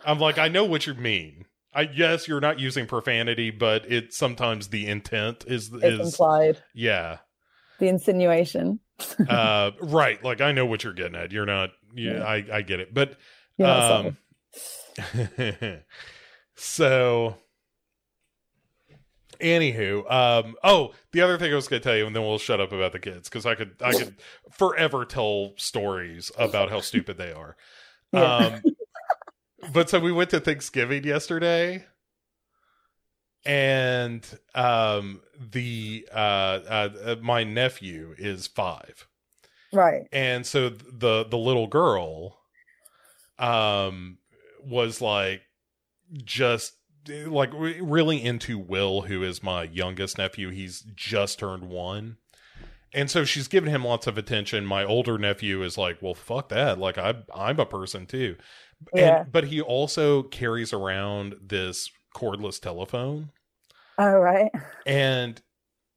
[0.04, 1.44] I'm like, I know what you mean.
[1.74, 6.62] I yes, you're not using profanity, but it sometimes the intent is It's is implied.
[6.74, 7.18] yeah,
[7.78, 8.80] The insinuation.
[9.28, 10.22] uh, right.
[10.24, 11.30] Like I know what you're getting at.
[11.32, 11.70] You're not.
[11.94, 12.24] Yeah, Yeah.
[12.24, 13.16] I I get it, but
[13.62, 14.16] um,
[16.54, 17.36] so
[19.40, 22.38] anywhu um oh the other thing i was going to tell you and then we'll
[22.38, 24.16] shut up about the kids because i could i could
[24.50, 27.56] forever tell stories about how stupid they are.
[28.12, 28.62] Um
[29.72, 31.84] but so we went to thanksgiving yesterday
[33.44, 35.20] and um
[35.52, 39.06] the uh, uh uh, my nephew is five.
[39.72, 40.08] Right.
[40.12, 42.38] and so the the little girl
[43.38, 44.18] um
[44.64, 45.42] was like
[46.24, 50.50] just like really into will who is my youngest nephew.
[50.50, 52.16] He's just turned one.
[52.94, 54.64] And so she's giving him lots of attention.
[54.64, 56.78] My older nephew is like well fuck that.
[56.78, 58.36] Like i i'm a person too.
[58.94, 59.20] Yeah.
[59.20, 63.30] and, but he also carries around this cordless telephone.
[63.98, 64.50] All right.
[64.86, 65.40] and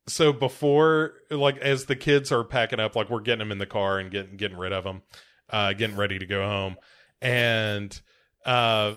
[0.07, 3.65] so before, like, as the kids are packing up, like we're getting them in the
[3.65, 5.03] car and getting getting rid of them,
[5.49, 6.75] uh, getting ready to go home,
[7.21, 7.99] and
[8.45, 8.95] uh,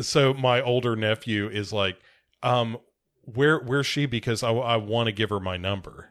[0.00, 1.98] so my older nephew is like,
[2.42, 2.78] um,
[3.22, 4.06] where where's she?
[4.06, 6.10] Because I I want to give her my number,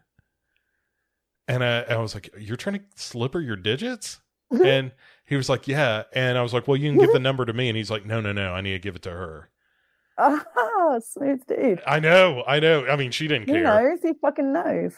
[1.47, 4.19] and I, I was like, you're trying to slip her your digits,
[4.51, 4.91] and
[5.25, 7.53] he was like, yeah, and I was like, well, you can give the number to
[7.53, 9.49] me, and he's like, no, no, no, I need to give it to her.
[10.17, 11.81] Ah, smooth dude.
[11.87, 12.85] I know, I know.
[12.85, 13.63] I mean, she didn't He care.
[13.63, 13.99] knows.
[14.03, 14.95] He fucking knows.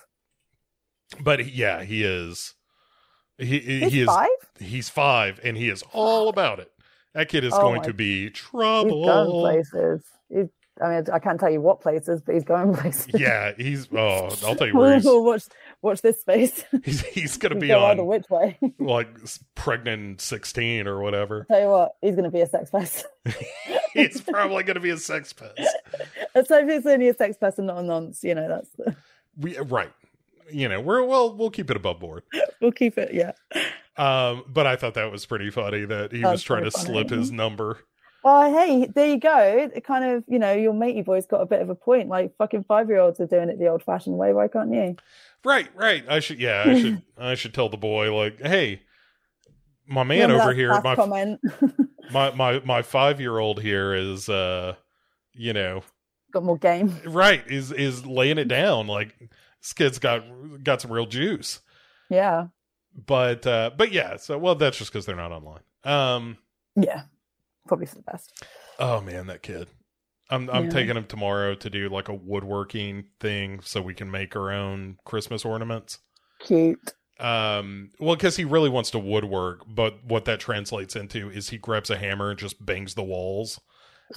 [1.19, 2.55] but he- yeah, he is.
[3.38, 4.05] He he He's is.
[4.07, 4.27] five.
[4.59, 6.72] He's five, and he is all about it.
[7.14, 9.00] That kid is Oh going to be trouble.
[9.00, 10.04] He's going places.
[10.30, 10.48] He's,
[10.82, 13.08] I mean, I can't tell you what places, but he's going places.
[13.14, 13.88] Yeah, he's.
[13.92, 15.04] Oh, I'll tell you where he's.
[15.04, 15.44] We'll watch
[15.82, 16.64] watch this space.
[16.84, 18.58] He's, he's going to be go on which way.
[18.80, 19.10] like
[19.56, 21.46] pregnant sixteen or whatever.
[21.50, 23.06] tell you what, he's going to be a sex pest.
[23.94, 25.60] He's probably going to be a sex pest.
[26.46, 28.96] so if he's only a sex pest and not a nonce, you know, that's the,
[29.38, 29.92] We right.
[30.52, 31.36] You know, we're well.
[31.36, 32.24] We'll keep it above board.
[32.62, 33.14] we'll keep it.
[33.14, 33.32] Yeah.
[33.97, 36.85] Um, but I thought that was pretty funny that he That's was trying to pretty
[36.85, 37.80] slip his number.
[38.23, 39.69] Well, hey, there you go.
[39.73, 42.07] It kind of, you know, your matey boy's got a bit of a point.
[42.07, 44.31] Like fucking five year olds are doing it the old fashioned way.
[44.31, 44.95] Why can't you?
[45.43, 46.03] Right, right.
[46.07, 48.81] I should, yeah, I should, I should tell the boy like, hey,
[49.88, 51.41] my man Remember over here, my comment.
[52.11, 54.76] my my my five year old here is, uh,
[55.34, 55.84] you know,
[56.31, 56.95] got more game.
[57.05, 58.88] right, is is laying it down.
[58.88, 59.15] Like
[59.61, 60.23] this kid's got
[60.63, 61.59] got some real juice.
[62.09, 62.47] Yeah.
[62.93, 64.18] But uh, but yeah.
[64.18, 65.61] So well, that's just because they're not online.
[65.84, 66.38] Um.
[66.76, 67.03] Yeah.
[67.68, 68.31] Probably for the best.
[68.80, 69.68] Oh man, that kid.
[70.30, 70.72] I'm I'm Yeah.
[70.72, 74.97] taking him tomorrow to do like a woodworking thing so we can make our own
[75.05, 75.99] Christmas ornaments.
[76.39, 76.93] Cute.
[77.19, 81.57] Um, well, because he really wants to woodwork, but what that translates into is he
[81.59, 83.59] grabs a hammer and just bangs the walls.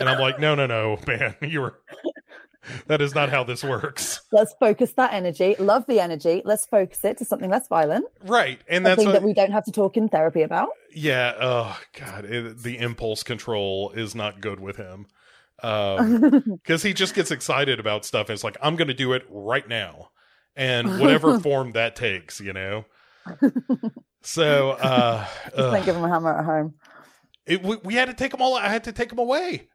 [0.00, 1.78] And I'm like, no, no, no, man, you're
[2.86, 4.20] that is not how this works.
[4.32, 5.56] Let's focus that energy.
[5.58, 6.42] Love the energy.
[6.44, 8.06] Let's focus it to something less violent.
[8.24, 8.60] Right.
[8.68, 10.68] And that's Something what, that we don't have to talk in therapy about.
[10.94, 15.06] yeah, oh god, it, the impulse control is not good with him.
[15.62, 19.24] Um because he just gets excited about stuff and it's like, I'm gonna do it
[19.28, 20.10] right now.
[20.56, 22.84] And whatever form that takes, you know.
[24.22, 26.74] So uh Just don't give him a hammer at home.
[27.46, 28.54] It, we, we had to take them all.
[28.56, 29.68] I had to take them away.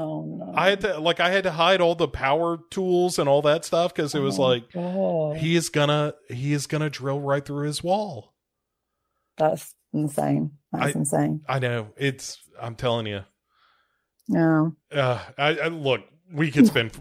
[0.00, 0.52] Oh no.
[0.54, 3.64] I had to like I had to hide all the power tools and all that
[3.64, 5.36] stuff because it was Oh, like God.
[5.38, 8.32] he is gonna he is gonna drill right through his wall.
[9.36, 10.52] That's insane.
[10.72, 11.40] That's I- insane.
[11.48, 12.38] I know it's.
[12.60, 13.24] I'm telling you.
[14.28, 14.76] No.
[14.92, 16.02] Uh, I, I look.
[16.32, 16.92] We could spend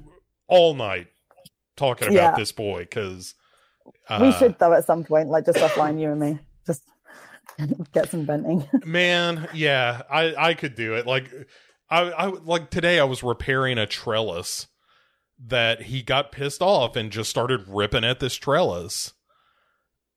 [0.47, 1.07] all night
[1.75, 2.35] talking about Yeah.
[2.35, 3.35] this boy because
[4.09, 6.39] uh, we should though at some point, like just offline you and me.
[6.65, 6.83] Just
[7.93, 8.67] get some venting.
[8.85, 9.47] man.
[9.53, 11.05] Yeah, I I could do it.
[11.05, 11.29] Like
[11.89, 12.99] I I like today.
[12.99, 14.67] I was repairing a trellis
[15.45, 19.13] that he got pissed off and just started ripping at this trellis.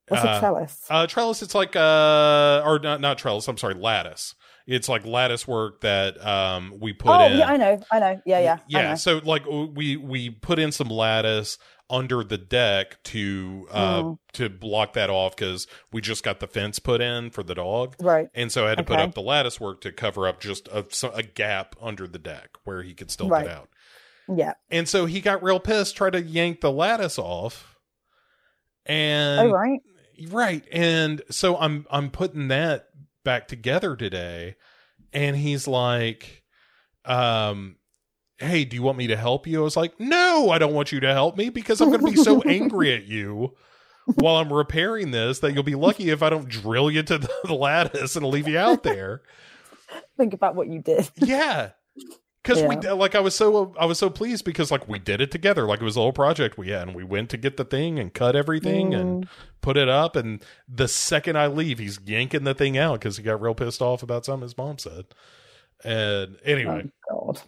[0.08, 0.86] What's Uh, a trellis?
[0.90, 3.46] Uh, trellis, it's like uh, or not not trellis.
[3.46, 4.34] I'm sorry, lattice.
[4.66, 7.38] It's like lattice work that um we put oh in.
[7.38, 8.20] yeah, I know, I know.
[8.26, 8.58] Yeah, yeah.
[8.68, 8.94] Yeah.
[8.94, 11.58] So like we we put in some lattice
[11.90, 14.18] under the deck to uh Mm.
[14.34, 17.96] to block that off because we just got the fence put in for the dog,
[18.00, 18.28] Right.
[18.34, 20.86] and so I had to put up the lattice work to cover up just a,
[21.14, 23.46] a gap under the deck where he could still Right.
[23.46, 23.68] get out.
[24.28, 24.52] Yeah.
[24.70, 27.76] And so he got real pissed, tried to yank the lattice off,
[28.86, 29.80] and Oh right.
[30.28, 30.64] Right.
[30.70, 32.86] And so I'm I'm putting that
[33.24, 34.56] back together today
[35.12, 36.44] and he's like
[37.04, 37.76] um
[38.40, 39.60] hey, do you want me to help you?
[39.60, 42.10] I was like, "No, I don't want you to help me because I'm going to
[42.10, 43.54] be so angry at you
[44.16, 47.54] while I'm repairing this that you'll be lucky if I don't drill you to the,
[47.54, 49.22] lattice and leave you out there."
[50.16, 51.10] Think about what you did.
[51.16, 51.70] Yeah.
[52.42, 55.30] Cuz we like I was so I was so pleased because like we did it
[55.30, 57.66] together like it was a whole project we had and we went to get the
[57.66, 59.28] thing and cut everything and Mm.
[59.60, 63.22] put it up and the second I leave he's yanking the thing out cuz he
[63.22, 65.04] got real pissed off about something his mom said.
[65.84, 67.42] And anyway, Oh God.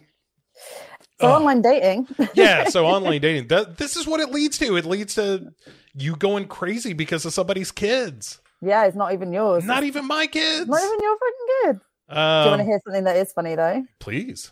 [1.23, 1.41] So Ugh.
[1.41, 2.07] online dating.
[2.35, 4.75] yeah, so online dating that this is what it leads to.
[4.75, 5.53] It leads to
[5.95, 8.39] you going crazy because of somebody's kids.
[8.61, 9.63] yeah, it's not even yours.
[9.63, 10.67] Not even my kids.
[10.69, 11.79] Not even your fucking good.
[12.09, 13.85] Do you want to Um, hear something that is funny though?
[13.99, 14.51] please.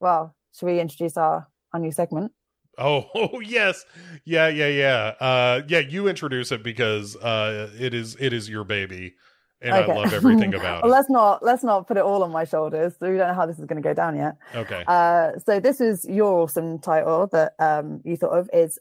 [0.00, 2.32] Well, should we introduce our, our new segment?
[2.78, 3.84] Oh, oh yes.
[4.24, 5.14] Yeah, yeah, yeah.
[5.20, 9.14] Uh yeah, you introduce it because uh it is it is your baby
[9.62, 9.94] and I Okay.
[9.94, 10.94] love everything about well, it.
[10.96, 12.94] let's not let's not put it all on my shoulders.
[12.98, 14.36] So we don't know how this is going to go down yet.
[14.54, 14.84] Okay.
[14.86, 18.78] Uh, so this is your awesome title that um, you thought of is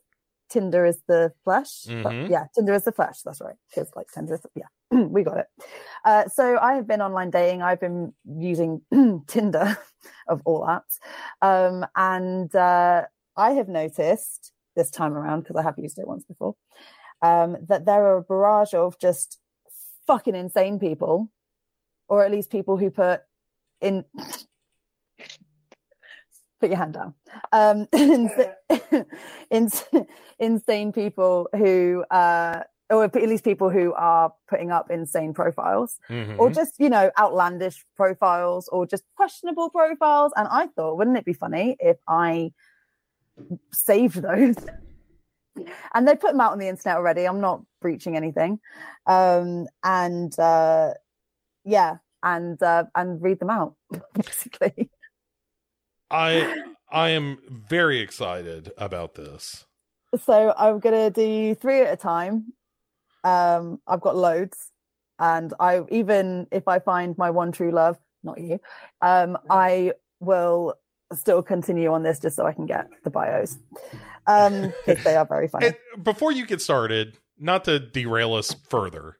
[0.49, 1.86] Tinder is the flesh.
[1.88, 2.30] But- Mhm.
[2.30, 3.22] yeah, Tinder is the flesh.
[3.24, 3.56] That's right.
[3.70, 5.48] Because like Tinder is the, yeah, we got it.
[6.03, 7.62] Uh, so I have been online dating.
[7.62, 8.82] I've been using
[9.28, 9.78] Tinder
[10.28, 10.99] of all apps,
[11.41, 13.06] um, and uh,
[13.38, 16.56] I have noticed this time around because I have used it once before
[17.22, 19.38] um, that there are a barrage of just
[20.12, 21.32] fucking insane people,
[22.10, 23.22] or at least people who put
[23.80, 24.04] in
[26.60, 27.14] put your hand down.
[27.54, 28.32] Um, ins-
[29.50, 29.86] ins-
[30.38, 36.38] insane people who, uh, or at least people who are putting up insane profiles, Mhm.
[36.38, 40.34] or just you know outlandish profiles, or just questionable profiles.
[40.36, 42.52] And I thought, wouldn't it be funny if I
[43.72, 44.58] saved those?
[45.94, 47.28] And they put them out on the internet already.
[47.28, 48.60] I'm not breaching anything,
[49.06, 50.94] um, and uh,
[51.65, 53.76] yeah, and uh, and read them out
[54.14, 54.90] basically.
[56.10, 59.65] I I am very excited about this.
[60.23, 62.53] So I'm gonna do three at a time.
[63.23, 64.72] Um, I've got loads,
[65.19, 68.60] and I even if I find my one true love, not you,
[69.02, 70.76] um, I will
[71.14, 73.58] still continue on this just so I can get the bios,
[74.28, 75.68] um, because they are very funny.
[75.96, 79.18] And before you get started, not to derail us further,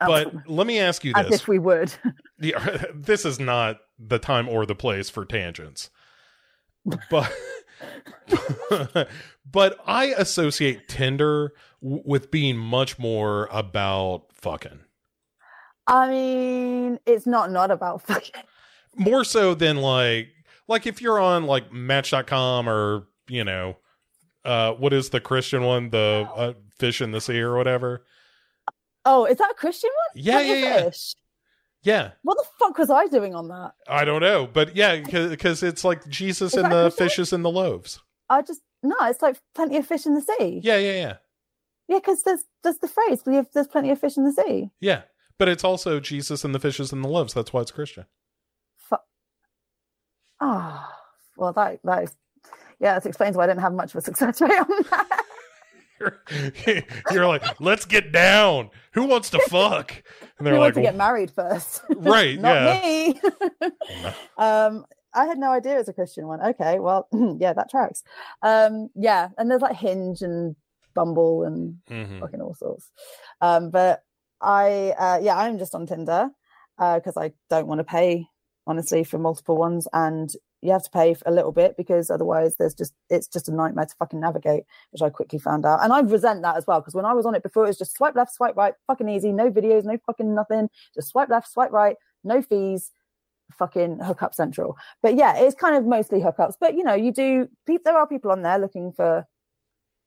[0.00, 1.40] but let me ask you as this.
[1.42, 1.92] if we would.
[2.42, 5.90] Yeah, this is not the time or the place for tangents.
[7.10, 7.30] But
[9.50, 11.52] but I associate Tinder
[11.82, 14.80] w- with being much more about fucking.
[15.86, 18.42] I mean, it's not not about fucking.
[18.96, 20.28] More so than like
[20.70, 23.76] like if you're on like match.com or, you know,
[24.44, 28.06] uh what is the Christian one, the uh, fish in the sea or whatever.
[29.04, 30.22] Oh, is that a Christian one?
[30.24, 30.82] Yeah, yeah, yeah.
[30.84, 31.14] Fish?
[31.82, 32.10] Yeah.
[32.22, 33.72] What the fuck was I doing on that?
[33.88, 38.00] I don't know, but yeah, cuz it's like Jesus and the fishes and the loaves.
[38.30, 38.96] I just no.
[39.02, 40.60] It's like plenty of fish in the sea.
[40.62, 41.16] Yeah, yeah, yeah.
[41.88, 43.22] Yeah, because there's there's the phrase.
[43.26, 44.70] We have there's plenty of fish in the sea.
[44.80, 45.02] Yeah,
[45.38, 47.34] but it's also Jesus and the fishes and the loaves.
[47.34, 48.06] That's why it's Christian.
[50.40, 50.92] Ah,
[51.36, 52.16] well that that is
[52.78, 52.94] yeah.
[52.94, 55.24] That explains why I didn't have much of a success rate on that.
[56.00, 56.22] You're,
[57.12, 58.70] you're like, let's get down.
[58.92, 59.92] Who wants to fuck?
[60.38, 61.82] And they're We like, want to get married first.
[61.96, 63.20] right, Not me.
[64.38, 66.40] um, I had no idea it was a Christian one.
[66.40, 67.06] Okay, well,
[67.38, 68.02] yeah, that tracks.
[68.42, 70.56] Um, yeah, and there's like Hinge and
[70.94, 72.20] Bumble and Mhm.
[72.20, 72.90] fucking all sorts.
[73.42, 74.02] Um, but
[74.40, 76.30] I, uh, yeah, I'm just on Tinder
[76.78, 78.26] because I don't want to pay
[78.70, 80.32] honestly for multiple ones, and
[80.62, 83.86] you have to pay a little bit because otherwise there's just it's just a nightmare
[83.86, 86.94] to fucking navigate, which I quickly found out, and I resent that as well because
[86.94, 89.32] when I was on it before, it was just swipe left, swipe right, fucking easy,
[89.32, 92.92] no videos, no fucking nothing, just swipe left, swipe right, no fees.
[93.58, 96.54] Fucking hookup central, but yeah, it's kind of mostly hookups.
[96.60, 97.48] But you know, you do.
[97.66, 99.26] There are people on there looking for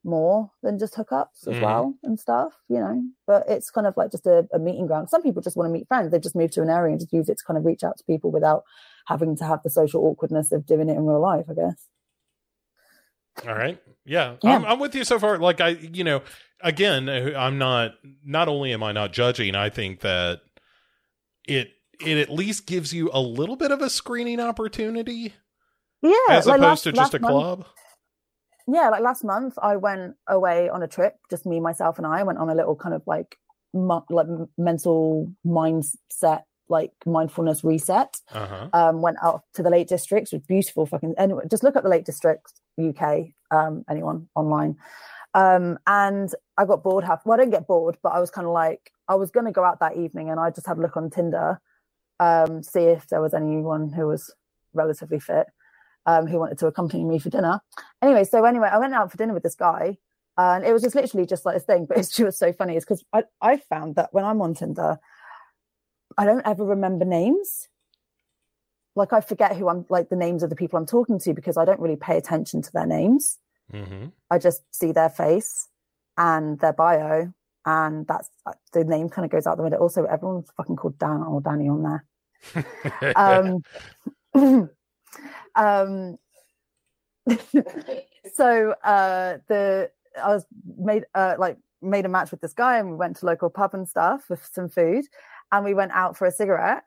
[0.04, 1.62] more than just hookups as Mhm.
[1.62, 3.02] well and stuff, you know.
[3.26, 5.08] But it's kind of like just a, a meeting ground.
[5.10, 6.10] Some people just want to meet friends.
[6.10, 7.96] They just move to an area and just use it to kind of reach out
[7.98, 8.64] to people without
[9.06, 11.88] having to have the social awkwardness of doing it in real life, I guess.
[13.46, 13.80] All right.
[14.04, 14.36] Yeah.
[14.42, 14.56] Yeah.
[14.56, 15.38] I'm, I'm with you so far.
[15.38, 16.22] Like, I, you know,
[16.60, 17.92] again, I'm not,
[18.24, 20.40] not only am I not judging, I think that
[21.48, 21.70] it,
[22.04, 25.34] it at least gives you a little bit of a screening opportunity
[26.02, 26.12] Yeah.
[26.30, 27.66] as opposed last- to just a month- club.
[28.66, 32.22] Yeah, like last month, I went away on a trip, just me, myself, and I
[32.22, 33.36] went on a little kind of like
[33.72, 34.26] mo- like
[34.56, 38.16] mental mindset, like mindfulness reset.
[38.32, 38.68] Uh huh.
[38.72, 41.14] um, went out to the Lake District, which beautiful fucking.
[41.18, 43.26] Anyway, just look up the Lake District UK.
[43.50, 44.76] Um, anyone online,
[45.34, 47.04] Um, and I got bored.
[47.04, 49.46] Half, well, I didn't get bored, but I was kind of like, I was going
[49.46, 51.60] to go out that evening and I just had a look on Tinder,
[52.18, 54.32] um, see if there was anyone who was
[54.72, 55.46] relatively fit,
[56.06, 57.60] um, who wanted to accompany me for dinner.
[58.02, 59.98] Anyway, so anyway, I went out for dinner with this guy
[60.36, 62.84] and it was just literally just like a thing, but it's just so funny is
[62.84, 64.98] because I, I found that when I'm on Tinder,
[66.16, 67.68] I don't ever remember names.
[68.96, 71.56] Like I forget who I'm like the names of the people I'm talking to because
[71.56, 73.38] I don't really pay attention to their names.
[73.70, 75.68] hmm I just see their face
[76.16, 77.32] and their bio,
[77.66, 78.30] and that's
[78.72, 79.78] the name kind of goes out the window.
[79.78, 82.04] Also, everyone's fucking called Dan or Danny on there.
[83.16, 83.62] Um,
[85.54, 86.18] um,
[88.34, 89.90] so uh, the
[90.22, 90.46] I was
[90.78, 93.74] made uh, like made a match with this guy, and we went to local pub
[93.74, 95.04] and stuff with some food,
[95.52, 96.82] and we went out for a cigarette.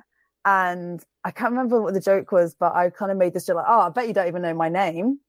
[0.46, 3.58] And I can't remember what the joke was, but I kind of made this joke
[3.58, 5.20] like, "Oh, I bet you don't even know my name."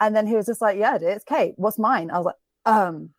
[0.00, 1.54] And then he was just like, "Yeah, it is Kate.
[1.56, 2.36] What's mine?" I was like,
[2.66, 3.10] "Um."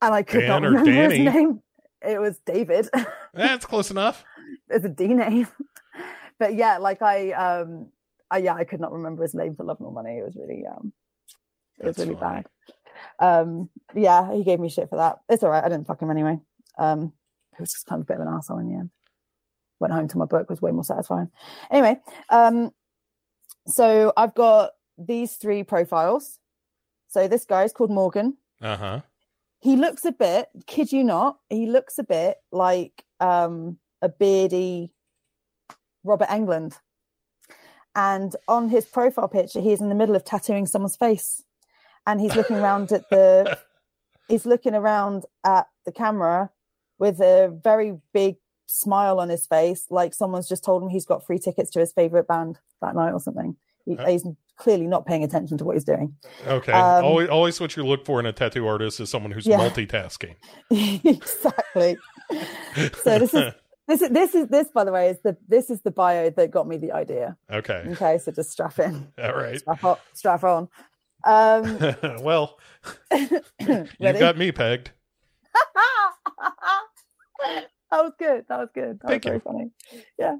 [0.00, 1.62] And I could Dan not remember his name.
[2.00, 2.88] It was David.
[3.34, 4.24] That's close enough.
[4.68, 5.48] it's a D name.
[6.38, 7.88] But yeah, like I um
[8.30, 10.18] I yeah, I could not remember his name for love nor money.
[10.18, 10.92] It was really um
[11.78, 12.46] it was really bad.
[13.18, 15.18] Um yeah, he gave me shit for that.
[15.28, 16.38] It's all right, I didn't fuck him anyway.
[16.78, 17.12] Um
[17.56, 18.90] he was just kind of a bit of an asshole in the end.
[19.80, 21.30] Went home to my book was way more satisfying.
[21.70, 22.00] Anyway,
[22.30, 22.72] um
[23.66, 26.38] so I've got these three profiles.
[27.08, 29.00] So this guy is called Morgan Uh huh.
[29.60, 34.92] he looks a bit kid you not he looks a bit like um a beardy
[36.04, 36.78] robert englund
[37.94, 41.42] and on his profile picture he's in the middle of tattooing someone's face
[42.06, 43.58] and he's looking around at the
[44.28, 46.50] he's looking around at the camera
[46.98, 51.24] with a very big smile on his face like someone's just told him he's got
[51.26, 53.56] free tickets to his favorite band that night or something
[53.86, 54.06] he, Huh?
[54.06, 54.26] he's
[54.56, 56.14] clearly not paying attention to what he's doing
[56.46, 56.72] Okay.
[56.72, 59.58] Um, always, always what you look for in a tattoo artist is someone who's Yeah.
[59.58, 60.34] multitasking.
[60.70, 61.96] exactly
[63.02, 63.52] so this is
[63.88, 66.50] this is this is this by the way is the this is the bio that
[66.50, 67.84] got me the idea okay.
[67.90, 69.58] okay so just strap in All right.
[69.58, 70.68] strap on strap on
[71.24, 71.78] um
[72.22, 72.58] well,
[73.10, 73.40] you
[73.98, 74.92] got me pegged.
[77.90, 79.40] that was good that was good that Thank was very you.
[79.40, 79.70] funny
[80.18, 80.36] yeah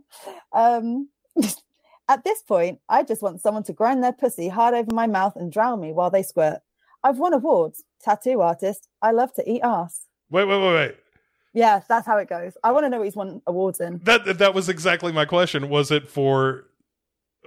[0.52, 1.08] um
[2.08, 5.34] at this point i just want someone to grind their pussy hard over my mouth
[5.36, 6.60] and drown me while they squirt
[7.02, 10.96] i've won awards tattoo artist i love to eat ass Wait, wait, wait, wait.
[11.62, 14.38] Yeah that's how it goes i want to know what he's won awards in That
[14.38, 15.68] that was exactly my question.
[15.68, 16.64] Was it for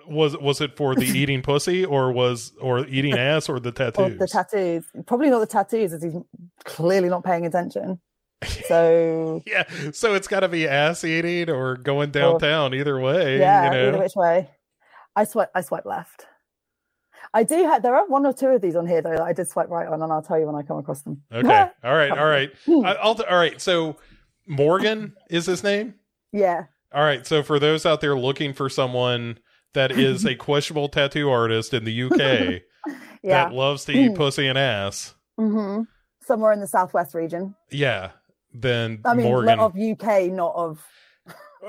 [0.07, 3.71] was was it for the eating pussy or was or eating ass or the Or
[3.91, 4.19] tattoos?
[4.19, 4.85] the tattoos.
[5.05, 6.15] Probably not the tattoos, as he's
[6.65, 7.99] clearly not paying attention.
[8.67, 12.73] So yeah, so it's got to be ass eating or going downtown.
[12.73, 13.87] either way, yeah, you know.
[13.89, 14.49] either which way.
[15.15, 15.51] I swipe.
[15.53, 16.25] I swipe left.
[17.33, 17.81] I do have.
[17.81, 19.87] There are one or two of these on here though that I did swipe right
[19.87, 21.21] on, and I'll tell you when I come across them.
[21.31, 22.51] Okay, all right, all right.
[22.65, 22.85] Hmm.
[22.85, 23.59] I'll all right.
[23.61, 23.97] So
[24.47, 25.95] Morgan is his name.
[26.33, 27.25] Yeah, All right.
[27.27, 29.37] So for those out there looking for someone
[29.73, 32.17] that is a questionable tattoo artist in the UK
[33.23, 33.45] yeah.
[33.45, 34.15] that loves to eat Hmm.
[34.15, 35.81] pussy and ass, hmm
[36.23, 37.55] Somewhere in the southwest region.
[37.71, 38.11] yeah,
[38.53, 39.59] then I mean, Morgan.
[39.59, 40.85] of UK, not of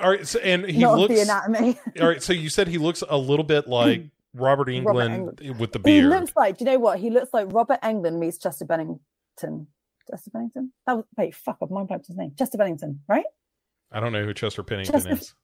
[0.01, 0.27] all right.
[0.27, 1.11] So, and he looks.
[1.11, 1.79] of the anatomy.
[2.01, 2.23] all right.
[2.23, 6.03] So you said he looks a little bit like Robert Englund with the beard.
[6.05, 6.59] he looks like.
[6.59, 6.99] Do you know what?
[6.99, 9.01] He looks like Robert Englund meets Chester Bennington.
[10.11, 10.73] Chester Bennington.
[10.87, 11.35] That was wait.
[11.35, 11.59] Fuck.
[11.63, 12.33] I've mind blanked his name.
[12.39, 13.01] Chester Bennington.
[13.09, 13.25] Right.
[13.91, 15.35] I don't know who Chester Pennington Chester- is.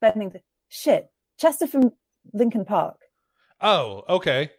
[0.00, 0.40] Bennington.
[0.68, 1.10] Shit.
[1.38, 1.92] Chester from
[2.32, 2.96] Linkin Park.
[3.60, 4.50] Oh, okay.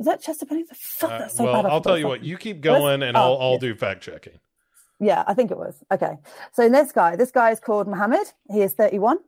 [0.00, 0.76] Is that Chester Bennington?
[0.78, 1.70] Fuck, Uh, that's so well, bad.
[1.72, 2.22] I'll tell you what.
[2.24, 3.58] You keep going, and oh, I'll I'll yeah.
[3.58, 4.38] do fact checking.
[5.00, 5.82] Yeah, I think it was.
[5.92, 6.16] Okay.
[6.52, 8.26] So this guy, this guy is called Mohammed.
[8.50, 9.18] He is 31.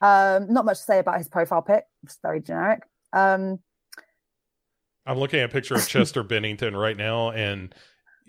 [0.00, 1.84] Um, not much to say about his profile pic.
[2.04, 2.82] It's very generic.
[3.12, 3.58] Um,
[5.06, 7.74] I'm looking at a picture of Chester Bennington right now, and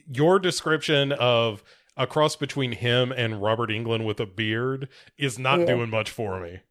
[0.08, 1.64] your description of
[1.98, 4.88] a cross between him and Robert Englund with a beard
[5.18, 5.66] is not Yeah.
[5.68, 6.62] doing much for me.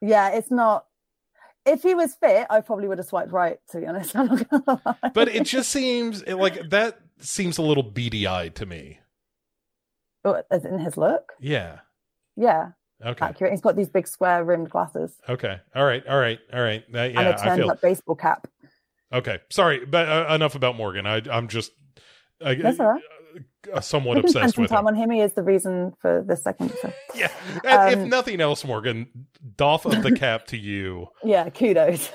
[0.00, 0.86] yeah, it's not.
[1.64, 3.58] If he was fit, I probably would have swiped right.
[3.70, 5.10] To be honest, I'm not gonna lie.
[5.12, 9.00] But it just seems like that seems a little beady eyed to me.
[10.24, 11.32] Oh, as in his look.
[11.40, 11.80] Yeah.
[12.36, 12.72] Yeah,
[13.04, 13.24] Okay.
[13.26, 13.52] accurate.
[13.52, 15.58] He's got these big square rimmed glasses Okay.
[15.74, 16.06] All right.
[16.06, 16.38] All right.
[16.52, 16.82] All right.
[16.92, 18.46] That, and yeah, a I turned feel up baseball cap.
[19.12, 19.38] okay.
[19.50, 21.06] Sorry, but uh, enough about Morgan.
[21.06, 21.72] I, I'm just
[22.44, 23.02] I, That's all right.
[23.72, 24.86] uh, somewhat We can spend obsessed some with time him.
[24.88, 25.10] on him.
[25.10, 26.72] He is the reason for this second.
[26.80, 26.92] So.
[27.14, 27.30] Yeah.
[27.64, 29.08] And if Um, nothing else, Morgan,
[29.56, 32.08] doff of the cap to you Yeah, kudos.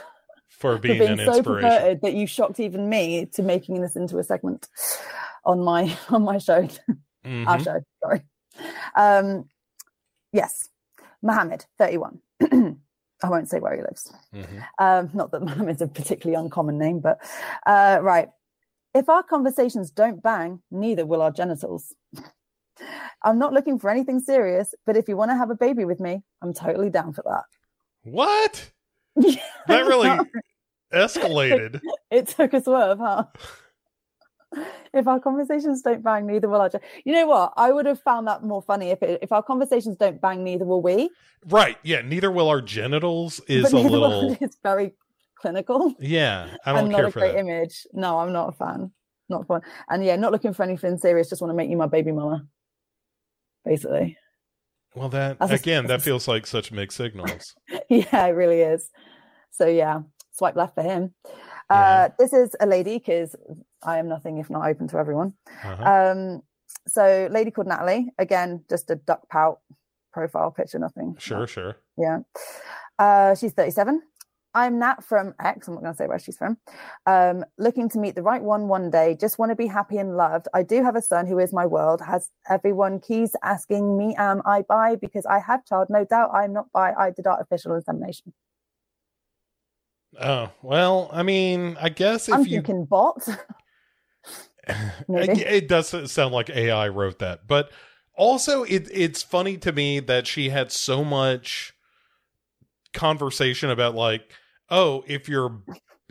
[0.50, 2.00] for for being, being an so inspiration.
[2.04, 4.68] that you shocked even me to making this into a segment
[5.44, 6.68] on my on my show
[7.26, 7.48] Mhm.
[7.48, 8.22] our show sorry
[8.96, 9.46] um
[10.34, 10.70] yes
[11.22, 12.20] mohammed 31
[13.24, 14.12] I won't say where he lives.
[14.34, 14.64] Mhm.
[14.80, 17.20] Um, not that Mohammed's a particularly uncommon name, but
[17.68, 18.30] uh, right.
[18.96, 21.94] If our conversations don't bang, neither will our genitals.
[23.24, 26.00] I'm not looking for anything serious, but if you want to have a baby with
[26.00, 27.44] me, I'm totally down for that.
[28.04, 28.72] What?
[29.68, 30.10] That really
[30.94, 31.80] escalated.
[32.10, 33.26] it took a swerve, huh?
[34.94, 36.68] If our conversations don't bang, neither will our.
[36.68, 37.54] Gen- you know what?
[37.56, 40.66] I would have found that more funny if it, if our conversations don't bang, neither
[40.66, 41.10] will we.
[41.48, 41.78] Right.
[41.84, 42.02] Yeah.
[42.02, 44.36] Neither will our genitals is a little.
[44.42, 44.94] It's very
[45.36, 45.96] clinical.
[45.98, 46.50] Yeah.
[46.66, 47.40] I and don't not care a for great that.
[47.40, 47.88] image.
[47.94, 48.92] No, I'm not a fan.
[49.30, 49.62] Not fun.
[49.90, 51.30] And yeah, not looking for anything serious.
[51.30, 52.46] Just want to make you my baby mama.
[53.64, 54.18] Basically,
[54.96, 57.56] Well, that That's a- again, that feels like such mixed signals.
[57.90, 58.90] yeah, it really is.
[59.52, 60.02] So yeah,
[60.34, 61.14] swipe left for him.
[61.72, 63.36] Uh, this is a lady because
[63.84, 65.34] I am nothing if not open to everyone.
[65.64, 66.12] Uh-huh.
[66.12, 66.42] Um,
[66.88, 68.10] so lady called Natalie.
[68.18, 69.60] Again, just a duck pout
[70.14, 71.16] profile picture, nothing.
[71.20, 71.78] Sure, sure.
[71.98, 72.20] Yeah.
[73.00, 74.02] Uh, she's 37.
[74.54, 75.68] I'm Nat from X.
[75.68, 76.58] I'm not going to say where she's from.
[77.06, 79.16] Um, looking to meet the right one one day.
[79.18, 80.48] Just want to be happy and loved.
[80.54, 82.02] I do have a son who is my world.
[82.02, 84.98] Has everyone keys asking me, am I bi?
[84.98, 85.88] Because I have child.
[85.90, 86.92] No doubt I'm not bi.
[86.92, 88.34] I did artificial insemination.
[90.20, 93.28] Oh, well, I mean, I guess if I'm you can bot.
[95.08, 95.42] maybe.
[95.42, 97.72] it does sound like AI wrote that, but
[98.16, 101.74] also it it's funny to me that she had so much
[102.94, 104.32] conversation about like,
[104.70, 105.62] oh, if you're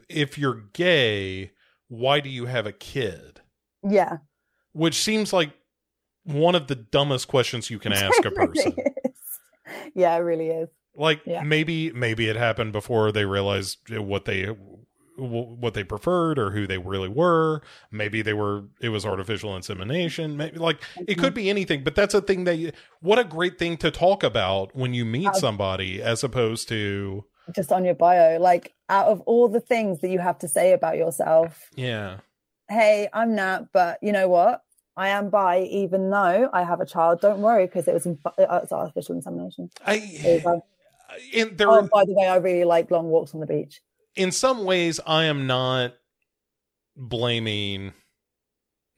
[0.09, 1.52] if you're gay,
[1.89, 3.40] why do you have a kid?
[3.89, 4.18] yeah.
[4.72, 5.52] Which seems like
[6.24, 8.77] one of the dumbest questions you can ask a It really person.
[9.94, 10.68] Yeah, it really is.
[11.01, 11.43] Like Yeah.
[11.43, 14.55] maybe maybe it happened before they realized what they
[15.16, 17.62] what they preferred or who they really were.
[17.90, 20.36] Maybe they were it was artificial insemination.
[20.36, 23.59] Maybe like it could be anything, but that's a thing that you, what a great
[23.59, 27.24] thing to talk about when you meet somebody as opposed to
[27.55, 30.72] Just on your bio, like out of all the things that you have to say
[30.72, 32.18] about yourself, yeah.
[32.68, 34.62] hey, I'm Nat, but you know what?
[34.97, 37.20] I am bi, even though I have a child.
[37.20, 39.70] Don't worry, because it was in, uh, it's artificial insemination.
[39.86, 40.43] I.
[41.32, 43.81] in there Oh, by the way, I really like long walks on the beach.
[44.16, 45.95] in some ways I am not
[46.97, 47.93] blaming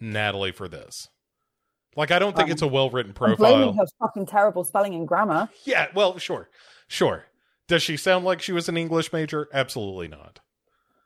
[0.01, 1.09] Natalie for this.
[1.97, 3.37] Like I don't think Um, it's a well-written I'm profile.
[3.37, 5.49] blaming her fucking terrible spelling and grammar.
[5.65, 6.49] Yeah, well, sure.
[6.89, 7.27] Sure.
[7.69, 9.49] Does she sound like she was an English major?
[9.53, 10.41] Absolutely not.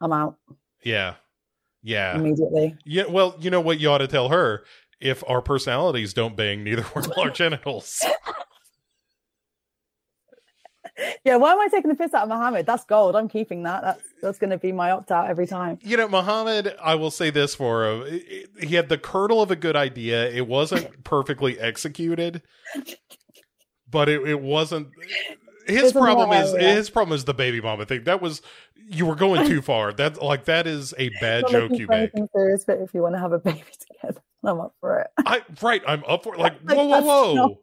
[0.00, 0.36] I'm out
[0.82, 1.14] Yeah.
[1.82, 2.14] Yeah.
[2.16, 2.76] immediately.
[2.84, 4.64] Yeah, well, you know what you ought to tell her?
[5.00, 8.02] If our personalities don't bang, neither will our genitals.
[11.24, 12.66] Yeah, why am I taking the piss out of Mohammed?
[12.66, 13.16] That's gold.
[13.16, 13.82] I'm keeping that.
[13.82, 15.78] That's that's going to be my opt out every time.
[15.82, 18.20] You know, Muhammad, I will say this for him.
[18.60, 20.30] He had the kernel of a good idea.
[20.30, 22.42] It wasn't perfectly executed,
[23.90, 24.88] but it, it wasn't.
[25.66, 28.04] His problem is his problem is the baby mama thing.
[28.04, 28.40] That was
[28.88, 29.92] you were going too far.
[29.92, 32.12] That like that is a bad joke you make.
[32.32, 33.64] serious, but if you want to have a baby
[34.00, 35.08] together, I'm up for it.
[35.18, 36.40] I right, I'm up for it.
[36.40, 37.58] Like Like, whoa, whoa, whoa.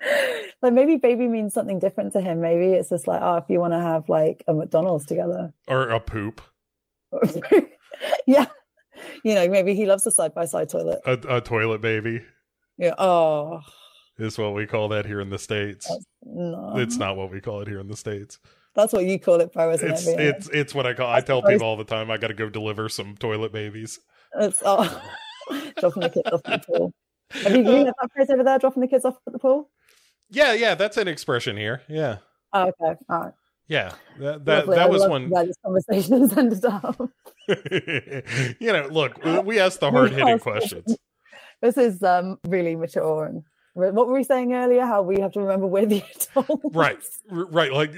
[0.62, 2.40] like maybe baby means something different to him.
[2.40, 5.52] Maybe it's just like, oh, if you want to have like a McDonald's together.
[5.66, 6.40] Or a poop,
[8.26, 8.46] yeah.
[9.24, 11.00] You know, maybe he loves the side by side toilet.
[11.06, 12.22] a, a toilet baby
[12.76, 12.94] Yeah.
[12.98, 13.60] Oh
[14.18, 15.90] is what we call that here in the states.
[16.24, 16.74] no.
[16.76, 18.38] It's not what we call it here in the states.
[18.74, 20.20] That's what you call it, Pro, isn't It's it?
[20.20, 21.10] It's it's what I call.
[21.10, 22.10] I tell people all the time.
[22.10, 23.98] I got to go deliver some toilet babies.
[24.38, 25.02] It's oh,
[25.80, 26.94] dropping the kids off at the pool.
[27.30, 29.38] Have you, you uh, know that phrase over there, dropping the kids off at the
[29.38, 29.70] pool?
[30.30, 31.82] Yeah, yeah, that's an expression here.
[31.88, 32.18] Yeah,
[32.52, 32.98] Oh, okay.
[33.08, 33.32] All right.
[33.66, 33.94] yeah.
[34.18, 34.76] That that, Lovely.
[34.76, 35.30] That was one.
[35.30, 36.96] Where this conversation has ended up.
[37.48, 40.96] you know, look, we asked the hard hitting questions.
[41.60, 43.42] This is um really mature and
[43.74, 44.86] what were we saying earlier?
[44.86, 46.04] How we have to remember we're the
[46.36, 46.64] adults.
[46.72, 46.98] Right,
[47.28, 47.72] right.
[47.72, 47.92] Like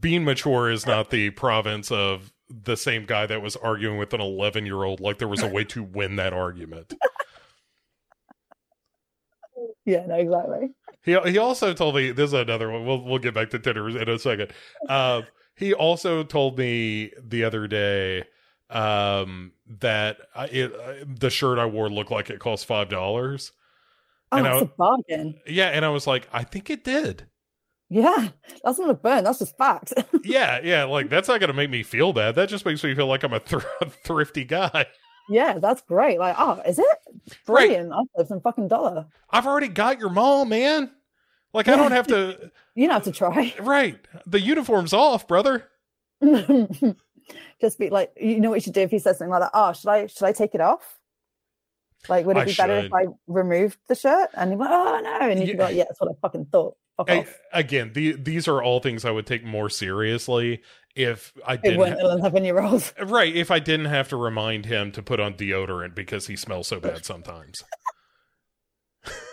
[0.00, 4.20] being mature is not the province of the same guy that was arguing with an
[4.20, 5.00] 11 year old.
[5.00, 6.94] Like there was a way to win that argument.
[9.84, 10.70] Yeah, no, exactly.
[11.04, 12.84] He he also told me this is another one.
[12.86, 14.52] We'll we'll get back to Tinder in a second.
[14.88, 15.22] Uh,
[15.56, 18.24] he also told me the other day
[18.70, 23.52] um, that I, it, uh, the shirt I wore looked like it cost five dollars.
[24.32, 25.40] Oh, And that's I- a bargain.
[25.46, 27.26] Yeah, and I was like, I think it did.
[27.90, 28.30] Yeah,
[28.64, 29.24] that's not a burn.
[29.24, 29.92] That's just fact.
[30.24, 32.34] Yeah, yeah, like that's not gonna make me feel bad.
[32.34, 33.58] That just makes me feel like I'm a thr
[34.04, 34.86] thrifty guy.
[35.28, 36.18] Yeah, that's great.
[36.18, 36.86] Like, oh, is it
[37.46, 37.68] Right.
[37.68, 37.92] brilliant?
[37.92, 39.06] I'll save some fucking dollar.
[39.30, 40.90] I've already got your mom, man.
[41.52, 42.50] Like I don't have to.
[42.76, 43.54] You don't have to try.
[43.60, 45.68] Right, the uniform's off, brother.
[47.60, 49.50] just be like, you know what you should do if he says something like that.
[49.54, 50.98] Oh, should I should I take it off?
[52.08, 54.30] Like, would it I be better if I removed the shirt?
[54.34, 55.66] And you're like, oh no, and you can Yeah.
[55.68, 56.76] go, yeah, that's what I fucking thought.
[56.96, 57.08] Off.
[57.52, 60.62] again, the, these are all things I would take more seriously
[60.94, 61.80] if I didn't.
[61.80, 62.94] weren't ha- eleven year olds.
[63.02, 66.68] right, if I didn't have to remind him to put on deodorant because he smells
[66.68, 67.64] so bad sometimes.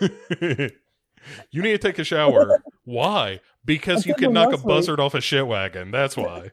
[0.00, 2.60] you need to take a shower.
[2.84, 3.40] Why?
[3.64, 4.66] Because I you could knock a week.
[4.66, 5.90] buzzard off a shit wagon.
[5.92, 6.50] That's why.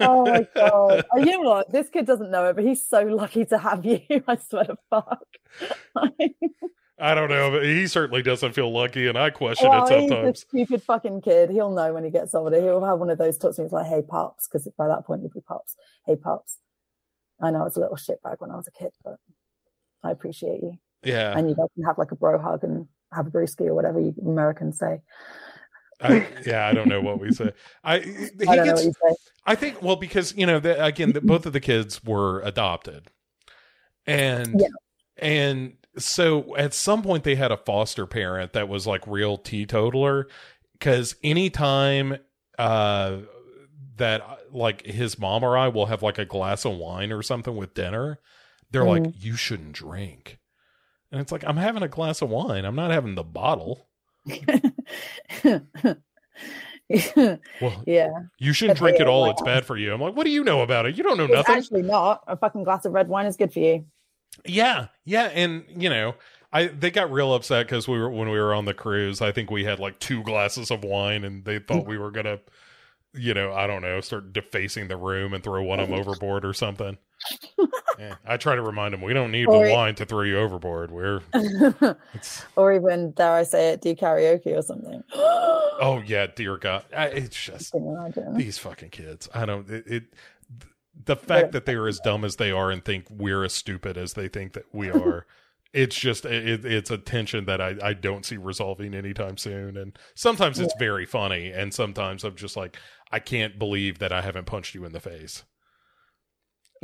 [0.00, 1.04] Oh my god!
[1.12, 1.70] Oh, you know what?
[1.72, 4.00] This kid doesn't know it, but he's so lucky to have you.
[4.26, 5.26] I swear to fuck.
[6.98, 10.00] I don't know, but he certainly doesn't feel lucky, and I question well, it oh,
[10.00, 10.40] he's a sometimes.
[10.40, 11.50] stupid fucking kid.
[11.50, 12.60] He'll know when he gets older.
[12.60, 13.66] He'll have one of those talks to me.
[13.66, 15.74] He's like, "Hey, pops," because by that point you'll be pops.
[16.06, 16.58] Hey, pops.
[17.40, 19.16] I know it's a little shitbag when I was a kid, but
[20.04, 20.78] I appreciate you.
[21.02, 23.74] Yeah, And you guys can have like a bro hug and have a brewski or
[23.74, 25.00] whatever you Americans say.
[26.02, 26.66] I, yeah.
[26.66, 27.52] I don't know what we say.
[27.84, 29.16] I he I don't know gets what you say.
[29.46, 33.10] I think well because you know the, again the, both of the kids were adopted,
[34.06, 34.66] and Yeah.
[35.16, 40.26] and so at some point they had a foster parent that was like real teetotaler
[40.72, 42.18] because anytime
[42.58, 43.18] uh
[43.96, 44.22] that
[44.52, 47.74] like his mom or I will have like a glass of wine or something with
[47.74, 48.18] dinner,
[48.70, 50.38] they're like you shouldn't drink,
[51.10, 53.88] and it's like I'm having a glass of wine, I'm not having the bottle.
[57.60, 58.10] Well, yeah.
[58.38, 59.22] you shouldn't But drink it all.
[59.22, 59.92] like- It's uh, bad for you.
[59.94, 60.96] I'm like, what do you know about it?
[60.96, 61.56] You don't know It's nothing.
[61.56, 62.22] actually not.
[62.26, 63.86] A fucking glass of red wine is good for you.
[64.44, 66.14] Yeah, yeah, and you know,
[66.52, 69.20] I they got real upset because we were when we were on the cruise.
[69.20, 71.88] I think we had like two glasses of wine, and they thought mm.
[71.88, 72.40] we were gonna,
[73.14, 76.44] you know, I don't know, start defacing the room and throw one of them overboard
[76.44, 76.96] or something.
[77.98, 80.38] yeah, I try to remind them we don't need Or- the wine to throw you
[80.38, 80.90] overboard.
[80.90, 81.20] We're
[82.56, 85.04] or even, dare I say it, do karaoke or something.
[85.14, 87.74] oh yeah, dear God, I, it's just
[88.34, 89.28] these fucking kids.
[89.34, 89.86] I don't it.
[89.86, 90.02] it
[91.04, 94.12] the fact that they're as dumb as they are and think we're as stupid as
[94.14, 95.26] they think that we are
[95.72, 99.98] it's just it, it's a tension that I, I don't see resolving anytime soon and
[100.14, 102.76] sometimes it's very funny and sometimes i'm just like
[103.12, 105.44] i can't believe that i haven't punched you in the face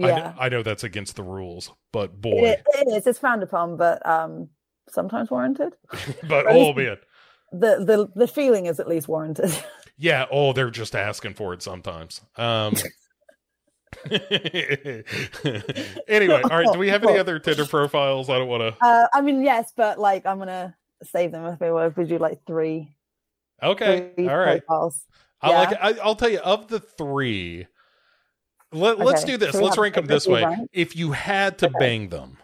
[0.01, 0.17] I, Yeah.
[0.17, 3.07] know, I know that's against the rules but boy It, it is.
[3.07, 4.49] It's frowned upon, but um,
[4.89, 5.75] sometimes warranted.
[6.29, 6.99] but oh man
[7.51, 9.51] The the the feeling is at least warranted.
[9.97, 12.75] yeah oh they're just asking for it sometimes um
[16.07, 19.07] anyway all right do we have any other tinder profiles i don't want to Uh,
[19.13, 21.93] I mean, yes, but like I'm gonna save them if we were.
[21.97, 22.95] We do like three,
[23.63, 25.05] okay three all right profiles.
[25.41, 25.59] I Yeah.
[25.59, 25.79] like it.
[25.81, 27.67] I, I'll tell you of the three.
[28.73, 29.53] Let, Let's do this.
[29.53, 30.45] So Let's rank them this way.
[30.45, 30.69] rank?
[30.73, 31.75] If you had to Okay.
[31.79, 32.37] bang them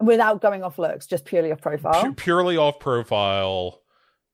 [0.00, 2.02] without going off looks, just purely off profile.
[2.02, 3.82] pu- purely off profile,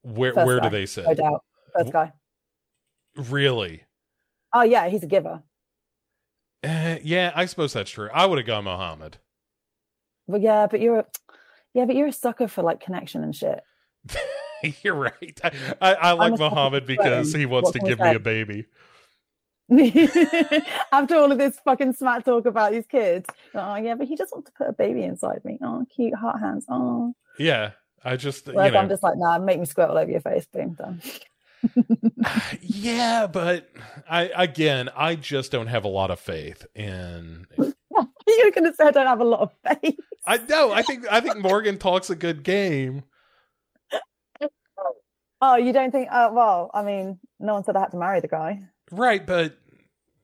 [0.03, 1.05] where First where do they sit?
[1.05, 1.43] No doubt,
[1.77, 2.13] first guy.
[3.17, 3.83] Really?
[4.53, 5.43] Oh yeah, he's a giver.
[6.63, 8.09] Uh, yeah, I suppose that's true.
[8.13, 9.17] I would have gone Mohammed.
[10.27, 11.05] But yeah, but you're, a,
[11.73, 13.59] yeah, but you're a sucker for like connection and shit.
[14.83, 15.39] You're right.
[15.81, 18.65] I, I, like Muhammad because he wants to give me a baby.
[20.91, 24.31] After all of this fucking smack talk about these kids, oh yeah, but he just
[24.31, 25.59] wants to put a baby inside me.
[25.61, 26.65] Oh, cute heart hands.
[26.69, 27.71] Oh, Yeah,
[28.03, 28.59] I just know.
[28.59, 30.45] I'm just like, nah, make me squirt all over your face.
[30.45, 31.01] Boom, done.
[32.61, 33.69] yeah, but
[34.09, 38.91] I again, I just don't have a lot of faith in You're gonna say I
[38.91, 39.99] don't have a lot of faith.
[40.25, 40.71] I know.
[40.71, 43.03] I think I think Morgan talks a good game.
[45.41, 46.07] Oh, you don't think?
[46.11, 48.61] Uh, well, I mean, no one said I had to marry the guy.
[48.91, 49.57] Right, but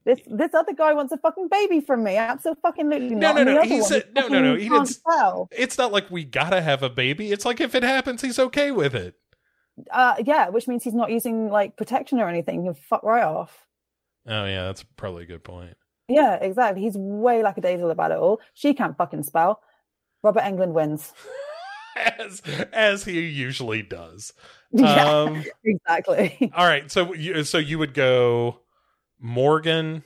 [0.05, 2.17] This this other guy wants a fucking baby from me.
[2.17, 3.35] Absolutely No, not.
[3.35, 5.47] no, no, other he said- no, no, no, he didn't- tell.
[5.51, 7.31] it's not like we gotta have a baby.
[7.31, 9.15] It's like if it happens, he's okay with it.
[9.91, 12.63] Uh, yeah, which means he's not using like protection or anything.
[12.63, 13.65] He'll fuck right off.
[14.27, 15.75] Oh yeah, that's probably a good point.
[16.09, 16.81] Yeah, exactly.
[16.81, 18.41] He's way lackadaisical about it all.
[18.53, 19.61] She can't fucking spell.
[20.21, 21.13] Robert Englund wins.
[22.19, 22.41] As
[22.71, 24.33] as he usually does.
[24.71, 26.51] yeah, Um exactly.
[26.55, 28.59] all right, so you so you would go
[29.19, 30.03] Morgan.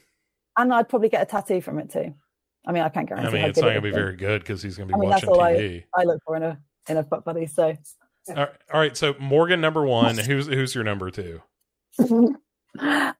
[0.58, 2.14] And I'd probably get a tattoo from it too.
[2.66, 3.34] I mean, I can't I guarantee.
[3.34, 5.26] mean, how it's not gonna be very good because he's gonna be I mean, that's
[5.26, 5.84] watching all TV.
[5.96, 6.60] I look for in a
[6.90, 7.46] in a fuck buddy.
[7.46, 7.76] So,
[8.30, 10.18] All right, all right, so Morgan number one.
[10.18, 11.42] Who's who's your number two?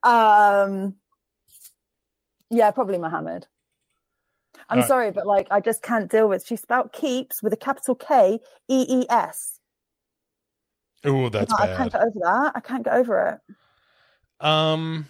[0.02, 0.94] um,
[2.50, 3.46] yeah, probably Mohammed.
[4.70, 6.44] I'm Uh, sorry, but like, I just can't deal with.
[6.46, 8.38] She spelled keeps with a capital K
[8.68, 9.60] E E S.
[11.04, 12.52] Oh, that's No, I can't get over that.
[12.54, 13.54] I can't get over it.
[14.44, 15.08] Um,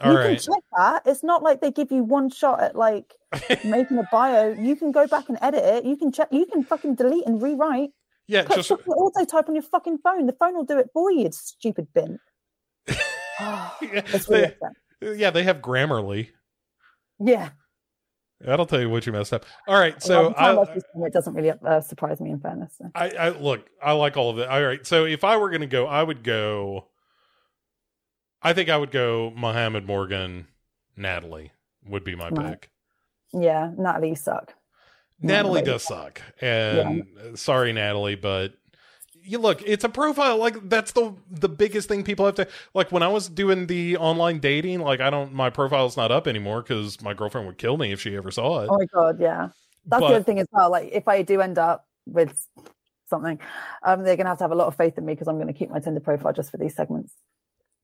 [0.00, 0.26] all you right.
[0.40, 1.02] can check that.
[1.06, 3.12] It's not like they give you one shot at like
[3.64, 4.52] making a bio.
[4.52, 5.84] You can go back and edit it.
[5.84, 6.28] You can check.
[6.30, 7.90] You can fucking delete and rewrite.
[8.26, 10.26] yeah, Put just auto type on your fucking phone.
[10.26, 11.30] The phone will do it for you.
[11.32, 12.18] Stupid bin.
[13.80, 14.54] It's really
[15.00, 16.28] they, yeah, they have Grammarly.
[17.18, 17.50] Yeah.
[18.44, 19.44] That'll tell you what you messed up.
[19.66, 22.74] All right, so I, I've used them, it doesn't really uh, surprise me in fairness.
[22.78, 22.90] So.
[22.94, 24.48] I, I look, I like all of it.
[24.48, 26.88] All right, so if I were going to go, I would go.
[28.42, 30.46] I think I would go Mohammed Morgan,
[30.96, 31.52] Natalie
[31.88, 32.60] would be my Right.
[32.60, 32.70] pick.
[33.32, 34.54] Yeah, Natalie, suck.
[35.20, 35.62] Natalie Natalie.
[35.62, 38.52] does suck, and uh, sorry, Natalie, but
[39.24, 40.36] you look, it's a profile.
[40.36, 42.92] Like that's the the biggest thing people have to like.
[42.92, 46.62] When I was doing the online dating, like I don't, my profile's not up anymore
[46.62, 48.68] because my girlfriend would kill me if she ever saw it.
[48.70, 49.48] Oh my god, yeah.
[49.86, 50.70] That's But- the other thing as well.
[50.70, 52.46] Like if I do end up with
[53.08, 53.38] something,
[53.82, 55.52] um, they're gonna have to have a lot of faith in me because I'm gonna
[55.52, 57.12] keep my Tinder profile just for these segments.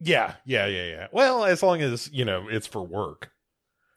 [0.00, 1.06] Yeah, yeah, yeah, yeah.
[1.12, 3.30] Well, as long as you know it's for work.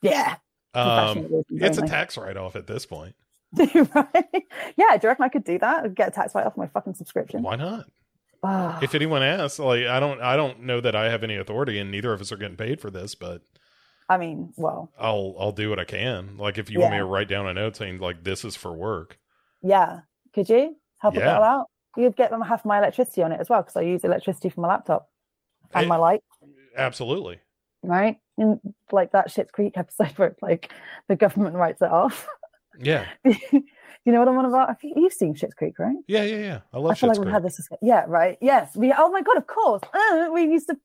[0.01, 0.35] Yeah.
[0.73, 3.15] Um, it's a tax write off at this point.
[3.95, 4.43] right?
[4.77, 5.93] Yeah, do you reckon I could do that?
[5.95, 7.41] Get a tax write off my fucking subscription?
[7.43, 7.85] Why not?
[8.43, 11.79] Ah, If anyone asks, like I don't, I don't know that I have any authority,
[11.79, 13.41] and neither of us are getting paid for this, but
[14.09, 16.37] I mean, well, I'll, I'll do what I can.
[16.37, 18.73] Like if you want me to write down a note saying like this is for
[18.73, 19.17] work.
[19.61, 20.01] yeah.
[20.33, 21.35] Could you help a Yeah.
[21.35, 21.65] girl out?
[21.95, 24.63] You'd get them half my electricity on it as well because I use electricity from
[24.63, 25.07] my laptop
[25.75, 26.21] and Eh, my light.
[26.75, 27.39] Absolutely.
[27.83, 28.17] right?
[28.37, 28.59] In
[28.91, 30.73] like that Schitt's Creek episode where it's like
[31.07, 32.27] the government writes it off.
[32.79, 33.05] Yeah.
[33.25, 33.31] you
[34.05, 34.67] know what I'm on about?
[34.69, 35.95] Have you- You've seen Schitt's Creek, right?
[36.07, 36.23] Yeah.
[36.23, 36.37] Yeah.
[36.37, 36.59] Yeah.
[36.73, 37.33] I I love feel like we've Creek.
[37.33, 37.67] had this.
[37.81, 38.37] Yeah, right.
[38.41, 38.75] Yes.
[38.75, 38.93] We.
[38.97, 39.81] Oh my god, of course.
[39.93, 40.77] Uh, we used to.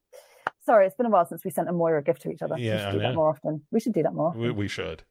[0.65, 2.56] Sorry, it's been a while since we sent a Moira gift to each other.
[2.59, 3.02] Yeah, we should I do know.
[3.09, 3.62] that more often.
[3.70, 4.32] We should do that more.
[4.36, 5.02] We, we should.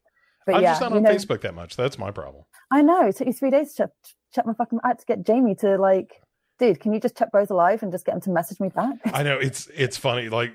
[0.46, 1.74] but I'm yeah, just not on know, Facebook that much.
[1.76, 2.44] That's my problem.
[2.70, 3.06] I know.
[3.08, 3.90] It took you three days to check,
[4.34, 4.78] check my fucking.
[4.84, 6.22] I had to get Jamie to like,
[6.60, 8.98] dude, can you just check Bro's alive and just get him to message me back?
[9.12, 10.28] I know it's it's funny.
[10.28, 10.52] Like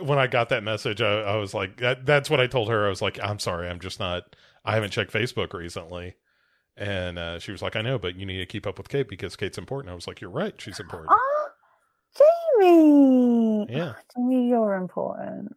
[0.00, 2.86] when I got that message, I, I was like, that, "That's what I told her."
[2.86, 4.22] I was like, "I'm sorry, I'm just not.
[4.66, 6.14] I haven't checked Facebook recently."
[6.76, 9.08] And uh, she was like, "I know, but you need to keep up with Kate
[9.08, 10.54] because Kate's important." I was like, "You're right.
[10.60, 11.10] She's important."
[12.18, 12.22] Ah,
[12.58, 13.66] Jamie.
[13.70, 13.94] Yeah.
[14.16, 15.54] Jamie, you're important.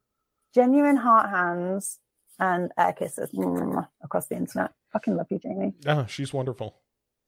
[0.53, 1.99] Genuine heart hands
[2.39, 4.71] and air kisses mm, across the internet.
[4.91, 5.73] Fucking love you, Jamie.
[5.85, 6.75] Oh, she's wonderful.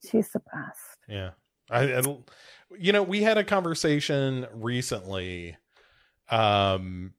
[0.08, 0.96] She's the best.
[1.08, 1.30] Yeah.
[1.70, 2.02] I, I
[2.78, 5.56] you know, we had a conversation recently
[6.28, 7.12] um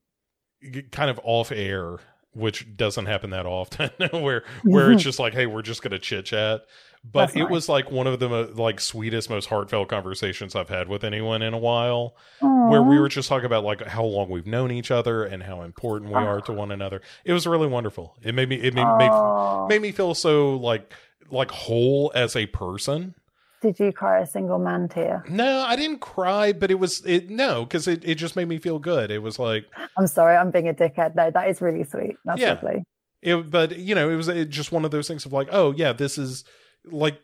[0.91, 1.97] kind of off air
[2.33, 5.05] which doesn't happen that often where where it's mm-hmm.
[5.05, 6.65] just like hey we're just going to chit chat.
[7.05, 7.51] But That's it nice.
[7.51, 11.41] was like one of the mo- like sweetest most heartfelt conversations I've had with anyone
[11.41, 12.69] in a while Aw.
[12.69, 15.63] where we were just talking about like how long we've known each other and how
[15.63, 16.55] important we are to ah.
[16.55, 17.01] one another.
[17.25, 18.15] It was really wonderful.
[18.21, 20.93] It made me it made, made, made me feel so like
[21.29, 23.15] like whole as a person
[23.63, 25.23] Did you cry a single man tear?
[25.29, 28.59] no, I didn't cry, but it was it no, because it, it just made me
[28.59, 29.09] feel good.
[29.09, 29.65] It was like
[29.97, 31.15] I'm sorry, I'm being a dickhead.
[31.15, 32.17] No, that is really sweet.
[32.25, 32.53] That's Yeah.
[32.53, 32.83] lovely.
[33.21, 35.71] it, but you know, it was it, just one of those things of like, oh
[35.71, 36.43] yeah, this is
[36.85, 37.17] like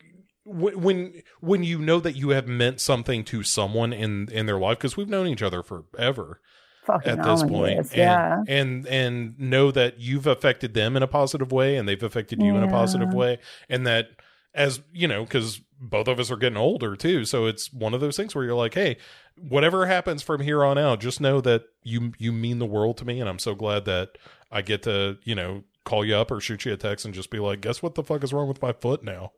[0.45, 4.78] when when you know that you have meant something to someone in in their life
[4.78, 6.40] because we've known each other forever
[6.86, 8.44] Fucking at this point, years, and, yeah.
[8.48, 12.56] and and know that you've affected them in a positive way and they've affected you
[12.56, 13.38] in a positive way,
[13.68, 14.07] and that
[14.53, 18.01] as you know, because both of us are getting older too, so it's one of
[18.01, 18.97] those things where you're like, hey,
[19.38, 23.05] whatever happens from here on out, just know that you you mean the world to
[23.05, 24.17] me, and I'm so glad that
[24.51, 27.31] I get to you know call you up or shoot you a text and just
[27.31, 29.31] be like, guess what the fuck is wrong with my foot now,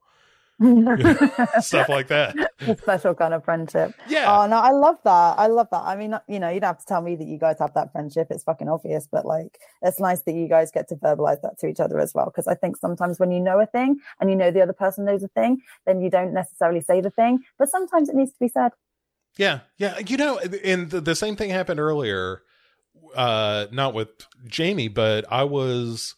[1.60, 2.36] stuff like that.
[2.62, 3.94] a special kind of friendship.
[4.08, 5.40] Yeah, Oh no, I love that.
[5.40, 5.84] I love that.
[5.84, 7.92] I mean, you know, you don't have to tell me that you guys have that
[7.92, 8.28] friendship.
[8.30, 11.68] It's fucking obvious, but like, it's nice that you guys get to verbalize that to
[11.68, 12.26] each other as well.
[12.26, 15.06] Because I think sometimes when you know a thing and you know the other person
[15.06, 17.40] knows a thing, then you don't necessarily say the thing.
[17.58, 18.72] But sometimes it needs to be said.
[19.38, 19.98] Yeah, yeah.
[20.00, 22.44] You know, and the, the same thing happened earlier.
[23.16, 24.10] Uh, not with
[24.46, 26.16] Jamie, but I was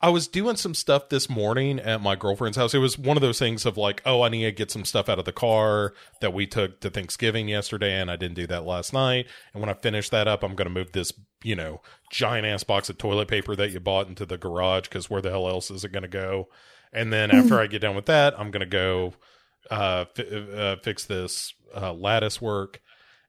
[0.00, 2.72] I was doing some stuff this morning at my girlfriend's house.
[2.72, 5.08] It was one of those things of like, oh, I need to get some stuff
[5.08, 8.64] out of the car that we took to Thanksgiving yesterday, and I didn't do that
[8.64, 9.26] last night.
[9.52, 11.12] And when I finish that up, I'm going to move this,
[11.42, 15.10] you know, giant ass box of toilet paper that you bought into the garage because
[15.10, 16.48] where the hell else is it going to go?
[16.92, 19.14] And then after I get done with that, I'm going to go
[19.68, 22.80] uh, fi- uh, fix this uh, lattice work.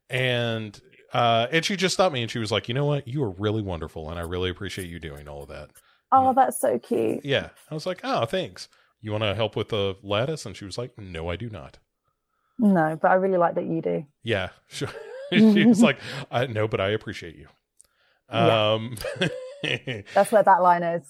[0.08, 0.80] And
[1.12, 3.30] uh, and she just stopped me and she was like, you know what, you are
[3.30, 5.70] really wonderful, and I really appreciate you doing all of that.
[6.12, 7.24] Oh, that's so cute.
[7.24, 7.50] Yeah.
[7.70, 8.68] I was like, oh, thanks.
[9.00, 10.44] You want to help with the lattice?
[10.44, 11.78] And she was like, no, I do not.
[12.58, 14.06] No, but I really like that you do.
[14.22, 14.50] Yeah.
[15.32, 15.96] She, she was like,
[16.32, 17.46] I, no, but I appreciate you.
[18.32, 18.72] Yeah.
[18.72, 18.96] Um,
[20.12, 21.08] That's where that line is.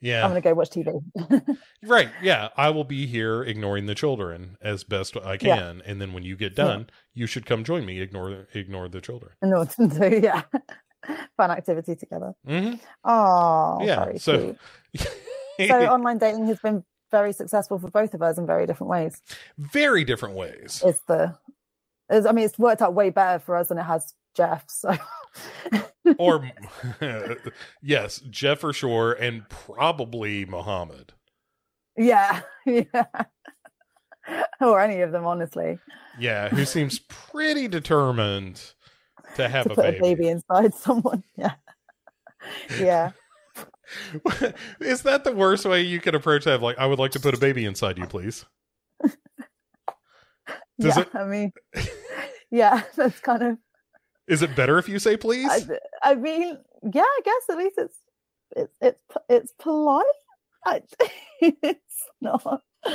[0.00, 0.24] yeah.
[0.24, 1.00] I'm gonna go watch TV.
[1.84, 2.08] Right.
[2.20, 2.48] Yeah.
[2.56, 5.82] I will be here ignoring the children as best I can.
[5.86, 8.00] And then when you get done, you should come join me.
[8.00, 9.34] Ignore, ignore the children.
[9.40, 10.42] order yeah,
[11.36, 12.34] fun activity together.
[12.46, 12.74] hmm
[13.04, 14.56] Oh, Yeah, very so-.
[15.58, 19.20] So online dating has been very successful for both of us in very different ways.
[19.58, 20.82] very different ways.
[20.86, 21.36] It's the,
[22.08, 24.64] it's, I mean, it's worked out way better for us than it has Jeff.
[24.68, 24.96] So
[26.18, 26.50] or
[27.82, 31.12] yes, Jeff for sure, and probably Muhammad.
[31.96, 33.04] Yeah, yeah.
[34.60, 35.78] or any of them, honestly.
[36.18, 38.72] Yeah, who seems pretty determined
[39.36, 39.96] to have to a baby.
[39.96, 41.24] a baby inside someone.
[41.36, 41.54] Yeah.
[42.78, 43.10] Yeah.
[44.80, 46.62] Is that the worst way you could approach that?
[46.62, 48.44] Like, I would like to put a baby inside you, please.
[50.78, 51.00] Does yeah.
[51.00, 51.52] it- I mean,
[52.50, 53.58] yeah, that's kind of.
[54.28, 55.50] Is it better if you say please?
[55.50, 56.56] I, I mean,
[56.94, 57.96] yeah, I guess at least it's
[58.56, 60.04] it's it's it's polite.
[60.64, 60.82] I,
[61.40, 62.62] it's not.
[62.86, 62.92] Uh,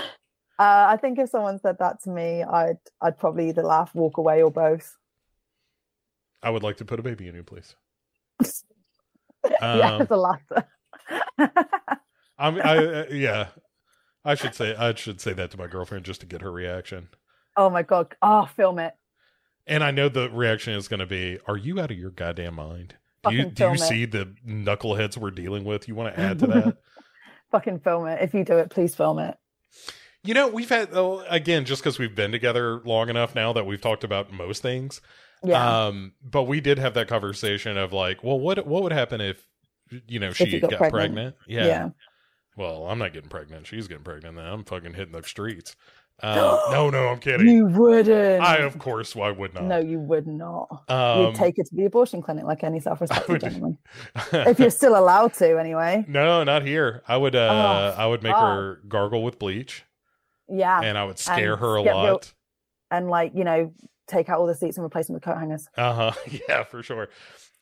[0.57, 4.41] I think if someone said that to me, I'd I'd probably either laugh, walk away,
[4.43, 4.95] or both.
[6.45, 7.75] I would like to put a baby in you, please.
[9.49, 10.63] yeah, Um, it's a laughter.
[12.37, 13.47] I'm, I, uh, yeah,
[14.23, 17.09] I should say I should say that to my girlfriend just to get her reaction.
[17.57, 18.15] oh my god!
[18.21, 18.93] Oh, film it.
[19.67, 22.55] And I know the reaction is going to be, "Are you out of your goddamn
[22.55, 22.95] mind?
[23.27, 23.79] Do you do you it.
[23.79, 25.87] see the knuckleheads we're dealing with?
[25.87, 26.77] You want to add to that?"
[27.51, 28.21] Fucking film it.
[28.21, 29.35] If you do it, please film it.
[30.23, 33.65] You know, we've had oh, again just because we've been together long enough now that
[33.65, 35.01] we've talked about most things.
[35.47, 35.85] Yeah.
[35.87, 39.47] Um, but we did have that conversation of like, well, what what would happen if
[40.07, 40.93] you know she you got, got pregnant?
[40.93, 41.35] pregnant.
[41.47, 41.65] Yeah.
[41.65, 41.89] yeah.
[42.57, 43.67] Well, I'm not getting pregnant.
[43.67, 44.35] She's getting pregnant.
[44.37, 45.75] Then I'm fucking hitting the streets.
[46.23, 46.37] Um,
[46.71, 47.45] no, no, I'm kidding.
[47.45, 48.41] You wouldn't.
[48.41, 49.65] I of course, why would not?
[49.65, 50.85] No, you would not.
[50.87, 53.77] um, You'd take her to the abortion clinic like any self-respecting gentleman.
[54.31, 56.05] if you're still allowed to, anyway.
[56.07, 57.03] no, not here.
[57.05, 58.43] I would uh Oh, I would make fuck.
[58.43, 59.83] her gargle with bleach
[60.47, 62.33] Yeah, and I would scare And her a get real- lot.
[62.91, 63.73] and like you know,
[64.07, 65.67] take out all the seats and replace them with coat hangers.
[65.77, 66.11] Uh-huh.
[66.49, 67.09] Yeah, for sure.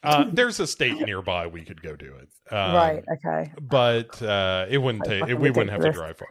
[0.03, 2.29] Uh there's a state nearby we could go do it.
[2.53, 3.03] Um, right.
[3.13, 3.51] Okay.
[3.61, 6.27] But uh it wouldn't take fucking we wouldn't have to drive far.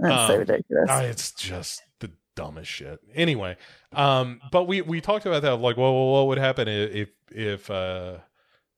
[0.00, 0.86] That's so um, ridiculous.
[0.88, 3.00] Ah, it's just the dumbest shit.
[3.14, 3.56] Anyway,
[3.92, 5.56] um, but we we talked about that.
[5.56, 8.18] Like, well, well, what would happen if if uh,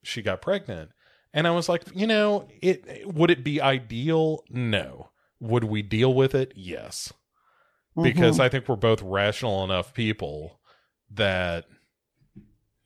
[0.03, 0.91] she got pregnant?
[1.33, 4.43] And I was like, you know, it would it be ideal?
[4.49, 5.09] No.
[5.39, 6.53] Would we deal with it?
[6.55, 7.11] Yes,
[8.01, 8.41] because Mhm.
[8.41, 10.59] I think we're both rational enough people
[11.11, 11.65] that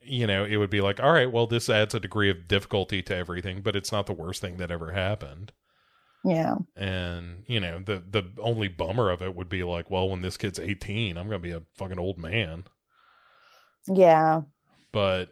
[0.01, 3.01] you know it would be like, all right, well, this adds a degree of difficulty
[3.03, 5.51] to everything, but it's not the worst thing that ever happened
[6.23, 6.55] yeah.
[6.75, 10.37] and you know the the only bummer of it would be like well when this
[10.37, 12.63] kid's 18 i'm gonna be a fucking old man
[13.87, 14.41] Yeah.
[14.91, 15.29] but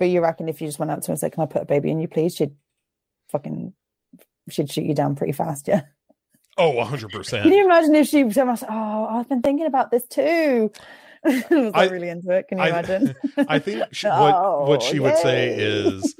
[0.00, 1.62] But you reckon if you just went up to her and said, "Can I put
[1.62, 2.56] a baby in you, please?" She'd
[3.30, 3.72] fucking
[4.48, 5.68] she'd shoot you down pretty fast.
[5.68, 5.82] Yeah.
[6.58, 10.06] Oh Can 100% Can you imagine if she us, "Oh, I've been thinking about this
[10.06, 10.70] too."
[11.24, 12.48] I was I- really into it.
[12.48, 13.14] Can you I- imagine?
[13.48, 16.14] i think she, what what Oh, she would say oh, is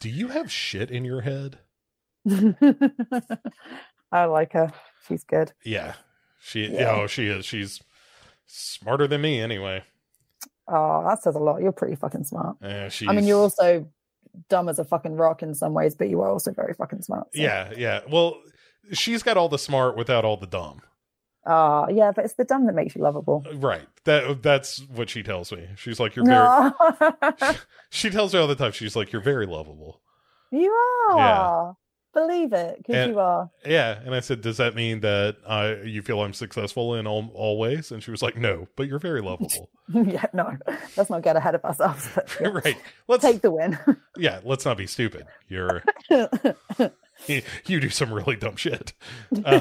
[0.00, 1.58] do you have shit in your head
[4.12, 4.72] I like her.
[5.08, 5.52] She's good.
[5.64, 5.94] yeah
[6.40, 6.92] she Yeah.
[6.96, 7.80] oh she is she's
[8.46, 9.82] smarter than me anyway
[10.68, 11.60] Oh, that says a lot.
[11.60, 12.56] You're pretty fucking smart.
[12.88, 13.88] she's, I mean, you're also
[14.48, 17.26] dumb as a fucking rock in some ways, but you are also very fucking smart.
[17.34, 18.40] so- yeah yeah well
[18.92, 20.80] she's got all the smart without all the dumb
[21.44, 23.44] Ah, yeah, but it's the dumb that makes you lovable.
[23.54, 27.54] right that that's what she tells me she's like you're very No,
[27.90, 30.00] she tells me all the time she's like you're very lovable
[30.50, 30.70] you
[31.10, 31.16] are.
[31.16, 31.72] Yeah.
[32.14, 33.48] Believe it, because you are.
[33.64, 37.30] Yeah, and I said, "Does that mean that I you feel I'm successful in all,
[37.32, 40.54] all ways?" And she was like, "No, but you're very lovable." yeah, no,
[40.98, 42.06] let's not get ahead of ourselves.
[42.38, 42.48] Yeah.
[42.64, 42.76] right?
[43.08, 43.78] Let's Take the win.
[44.18, 45.24] yeah, let's not be stupid.
[45.48, 45.82] You're
[47.66, 48.92] you do some really dumb shit.
[49.44, 49.60] Uh,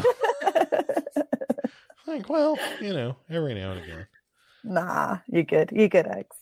[2.07, 4.07] like, well, you know, every now and again.
[4.63, 5.69] nah, you good.
[5.71, 6.35] You good, X.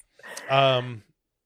[0.50, 1.04] Um,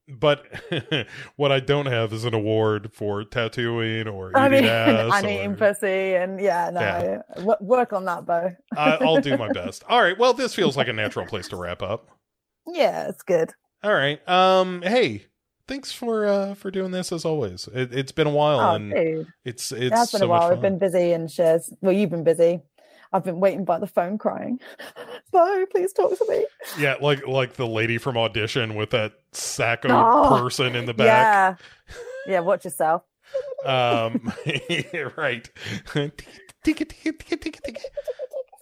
[0.08, 0.46] but
[1.36, 5.24] what I don't have is an award for tattooing or I mean, ass.
[5.24, 7.22] or- pussy, and yeah, no, Yeah.
[7.44, 8.52] wo- work on that, Bo.
[8.76, 9.84] I, I'll do my best.
[9.88, 10.18] All right.
[10.18, 12.10] Well, this feels like a natural place to wrap up.
[12.68, 13.52] Yeah, it's good.
[13.84, 14.26] All right.
[14.30, 14.82] Um.
[14.82, 15.26] Hey,
[15.68, 17.68] thanks for uh for doing this as always.
[17.74, 20.30] It, it's been a while, Oh, and dude, it's it it's has been so a
[20.30, 20.50] while.
[20.52, 21.74] We've been busy and shares.
[21.82, 22.62] Well, you've been busy.
[23.12, 24.60] I've been waiting by the phone, crying.
[25.32, 26.46] Bo, please talk to me.
[26.80, 31.60] Yeah, like like the lady from audition with that sacco Oh, person in the back.
[31.88, 31.94] Yeah,
[32.28, 32.40] yeah.
[32.40, 33.04] Watch yourself.
[33.66, 34.34] Um.
[35.18, 35.50] right.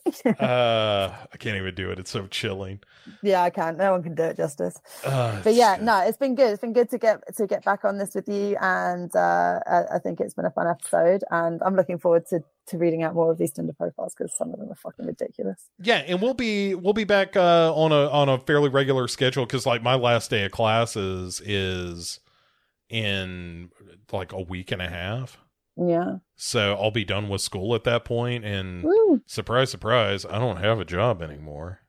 [0.25, 1.99] uh, I can't even do it.
[1.99, 2.79] It's so chilling.
[3.21, 3.77] Yeah, I can't.
[3.77, 4.79] No one can do it justice.
[5.05, 6.51] Uh, But yeah, no, it's been good.
[6.51, 9.95] It's been good to get to get back on this with you, and uh, I,
[9.95, 11.23] I think it's been a fun episode.
[11.29, 14.53] And I'm looking forward to to reading out more of these Tinder profiles because some
[14.53, 15.69] of them are fucking ridiculous.
[15.81, 19.45] Yeah, and we'll be we'll be back uh, on a on a fairly regular schedule
[19.45, 22.19] because like my last day of classes is
[22.89, 23.69] in
[24.11, 25.37] like a week and a half.
[25.77, 26.17] Yeah.
[26.35, 29.21] So I'll be done with school at that point, and Woo.
[29.25, 31.79] surprise, surprise, I don't have a job anymore.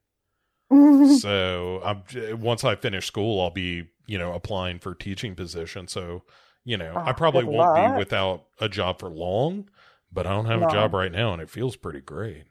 [1.19, 2.03] so I'm
[2.41, 5.89] once I finish school, I'll be you know applying for teaching position.
[5.89, 6.23] So
[6.65, 7.77] you know, ah, I Oh, probably won't luck.
[7.95, 9.69] be without a job for long,
[10.13, 10.69] but I don't have No.
[10.69, 12.45] a job right now, and it feels pretty great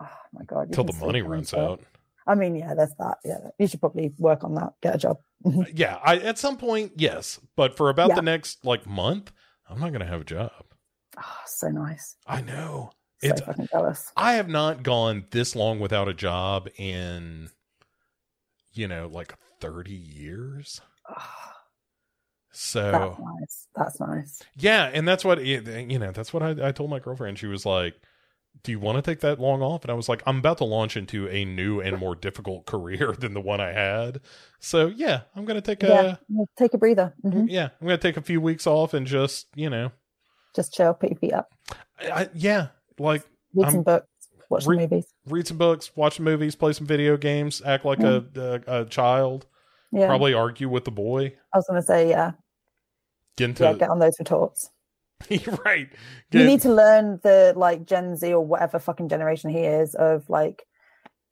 [0.00, 0.72] oh my god!
[0.72, 1.80] till the money runs out.
[2.26, 3.18] I mean, yeah, that's that.
[3.24, 4.72] Yeah, you should probably work on that.
[4.82, 5.18] Get a job.
[5.46, 8.14] Uh, yeah, I at some point, yes, but for about Yeah.
[8.16, 9.30] the next like month,
[9.68, 10.52] I'm not gonna have a job.
[11.18, 12.16] Oh, so nice.
[12.26, 12.90] I know.
[13.22, 14.12] So It's fucking jealous.
[14.16, 17.50] I have not gone this long without a job in
[18.72, 20.80] you know, like 30 years.
[21.08, 21.52] Oh,
[22.52, 23.68] So that's nice.
[23.74, 24.42] That's nice.
[24.56, 26.12] Yeah, and that's what you know.
[26.12, 27.38] That's what I, I told my girlfriend.
[27.38, 27.94] She was like,
[28.62, 30.64] "Do you want to take that long off?" And I was like, "I'm about to
[30.64, 34.20] launch into a new and more difficult career than the one I had.
[34.60, 37.12] So yeah, I'm gonna take a yeah, yeah, take a breather.
[37.22, 39.90] hmm yeah, I'm gonna take a few weeks off and just you know,
[40.54, 41.48] Just chill, put your feet up,
[42.00, 42.68] I, I- yeah,
[42.98, 43.22] like
[43.54, 44.06] read I'm- some books,
[44.48, 45.06] watch some movies.
[45.26, 48.24] read some books, watch some movies, play some video games, act like a,
[48.66, 49.46] a a child,
[49.92, 52.32] Yeah, probably argue with the boy, I was gonna say yeah,
[53.36, 53.72] get into yeah.
[53.74, 54.70] Get on those retorts.
[55.64, 55.88] right.
[56.32, 60.28] You need to learn the like Gen Z or whatever fucking generation he is of
[60.28, 60.66] like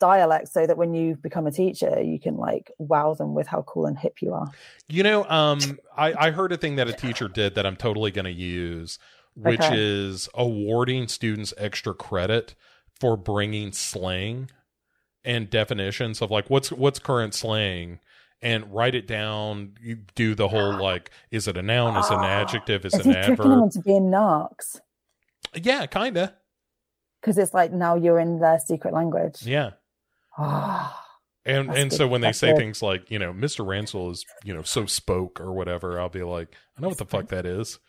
[0.00, 3.62] dialect, so that when you become a teacher, you can like wow them with how
[3.62, 4.54] cool and hip you are.
[4.88, 8.10] You know, um, I, I heard a thing that a teacher did that I'm totally
[8.10, 8.98] going to use,
[9.34, 9.76] which Okay.
[9.76, 12.54] is awarding students extra credit
[13.00, 14.50] for bringing slang
[15.24, 18.00] and definitions of like what's what's current slang
[18.43, 19.74] and write it down.
[19.81, 21.97] You do the whole like, is it a noun?
[21.97, 22.85] Is it an Ah, adjective?
[22.85, 23.62] Is it an tricking them adverb?
[23.64, 24.81] into being narcs?
[25.55, 26.35] Yeah, kinda.
[27.20, 29.43] Because it's like now you're in their secret language.
[29.47, 29.70] Yeah.
[30.36, 30.98] Ah,
[31.44, 31.97] And That's and good.
[31.97, 32.56] so when they That's say good.
[32.59, 33.66] things like, you know, Mr.
[33.66, 37.05] Ransel is, you know, so spoke or whatever, I'll be like, I know what the
[37.05, 37.81] fuck that is.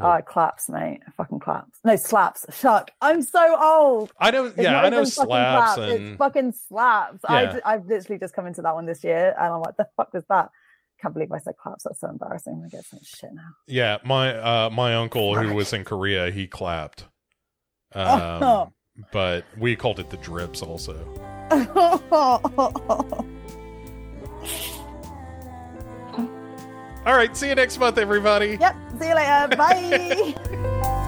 [0.00, 1.00] Oh, it claps, mate.
[1.06, 1.78] It fucking claps.
[1.84, 2.46] No, slaps.
[2.58, 2.90] Shuck.
[3.00, 4.12] I'm so old.
[4.18, 7.20] I know, It's yeah, I know slaps claps, and It's fucking slaps.
[7.28, 7.58] Yeah.
[7.64, 10.12] I, I've literally just come into that one this year, and I'm like, the fuck
[10.12, 10.50] was that?
[11.00, 11.84] Can't believe I said claps.
[11.84, 12.52] That's so embarrassing.
[12.54, 13.42] I'm gonna get some shit now.
[13.66, 17.04] Yeah, my uh my uncle who was in Korea, he clapped.
[17.96, 18.72] Um,
[19.12, 20.96] but we called it the drips also.
[27.06, 28.56] All right, see you next month everybody.
[28.60, 28.74] yep.
[28.98, 29.56] See you later.
[29.56, 31.00] Bye.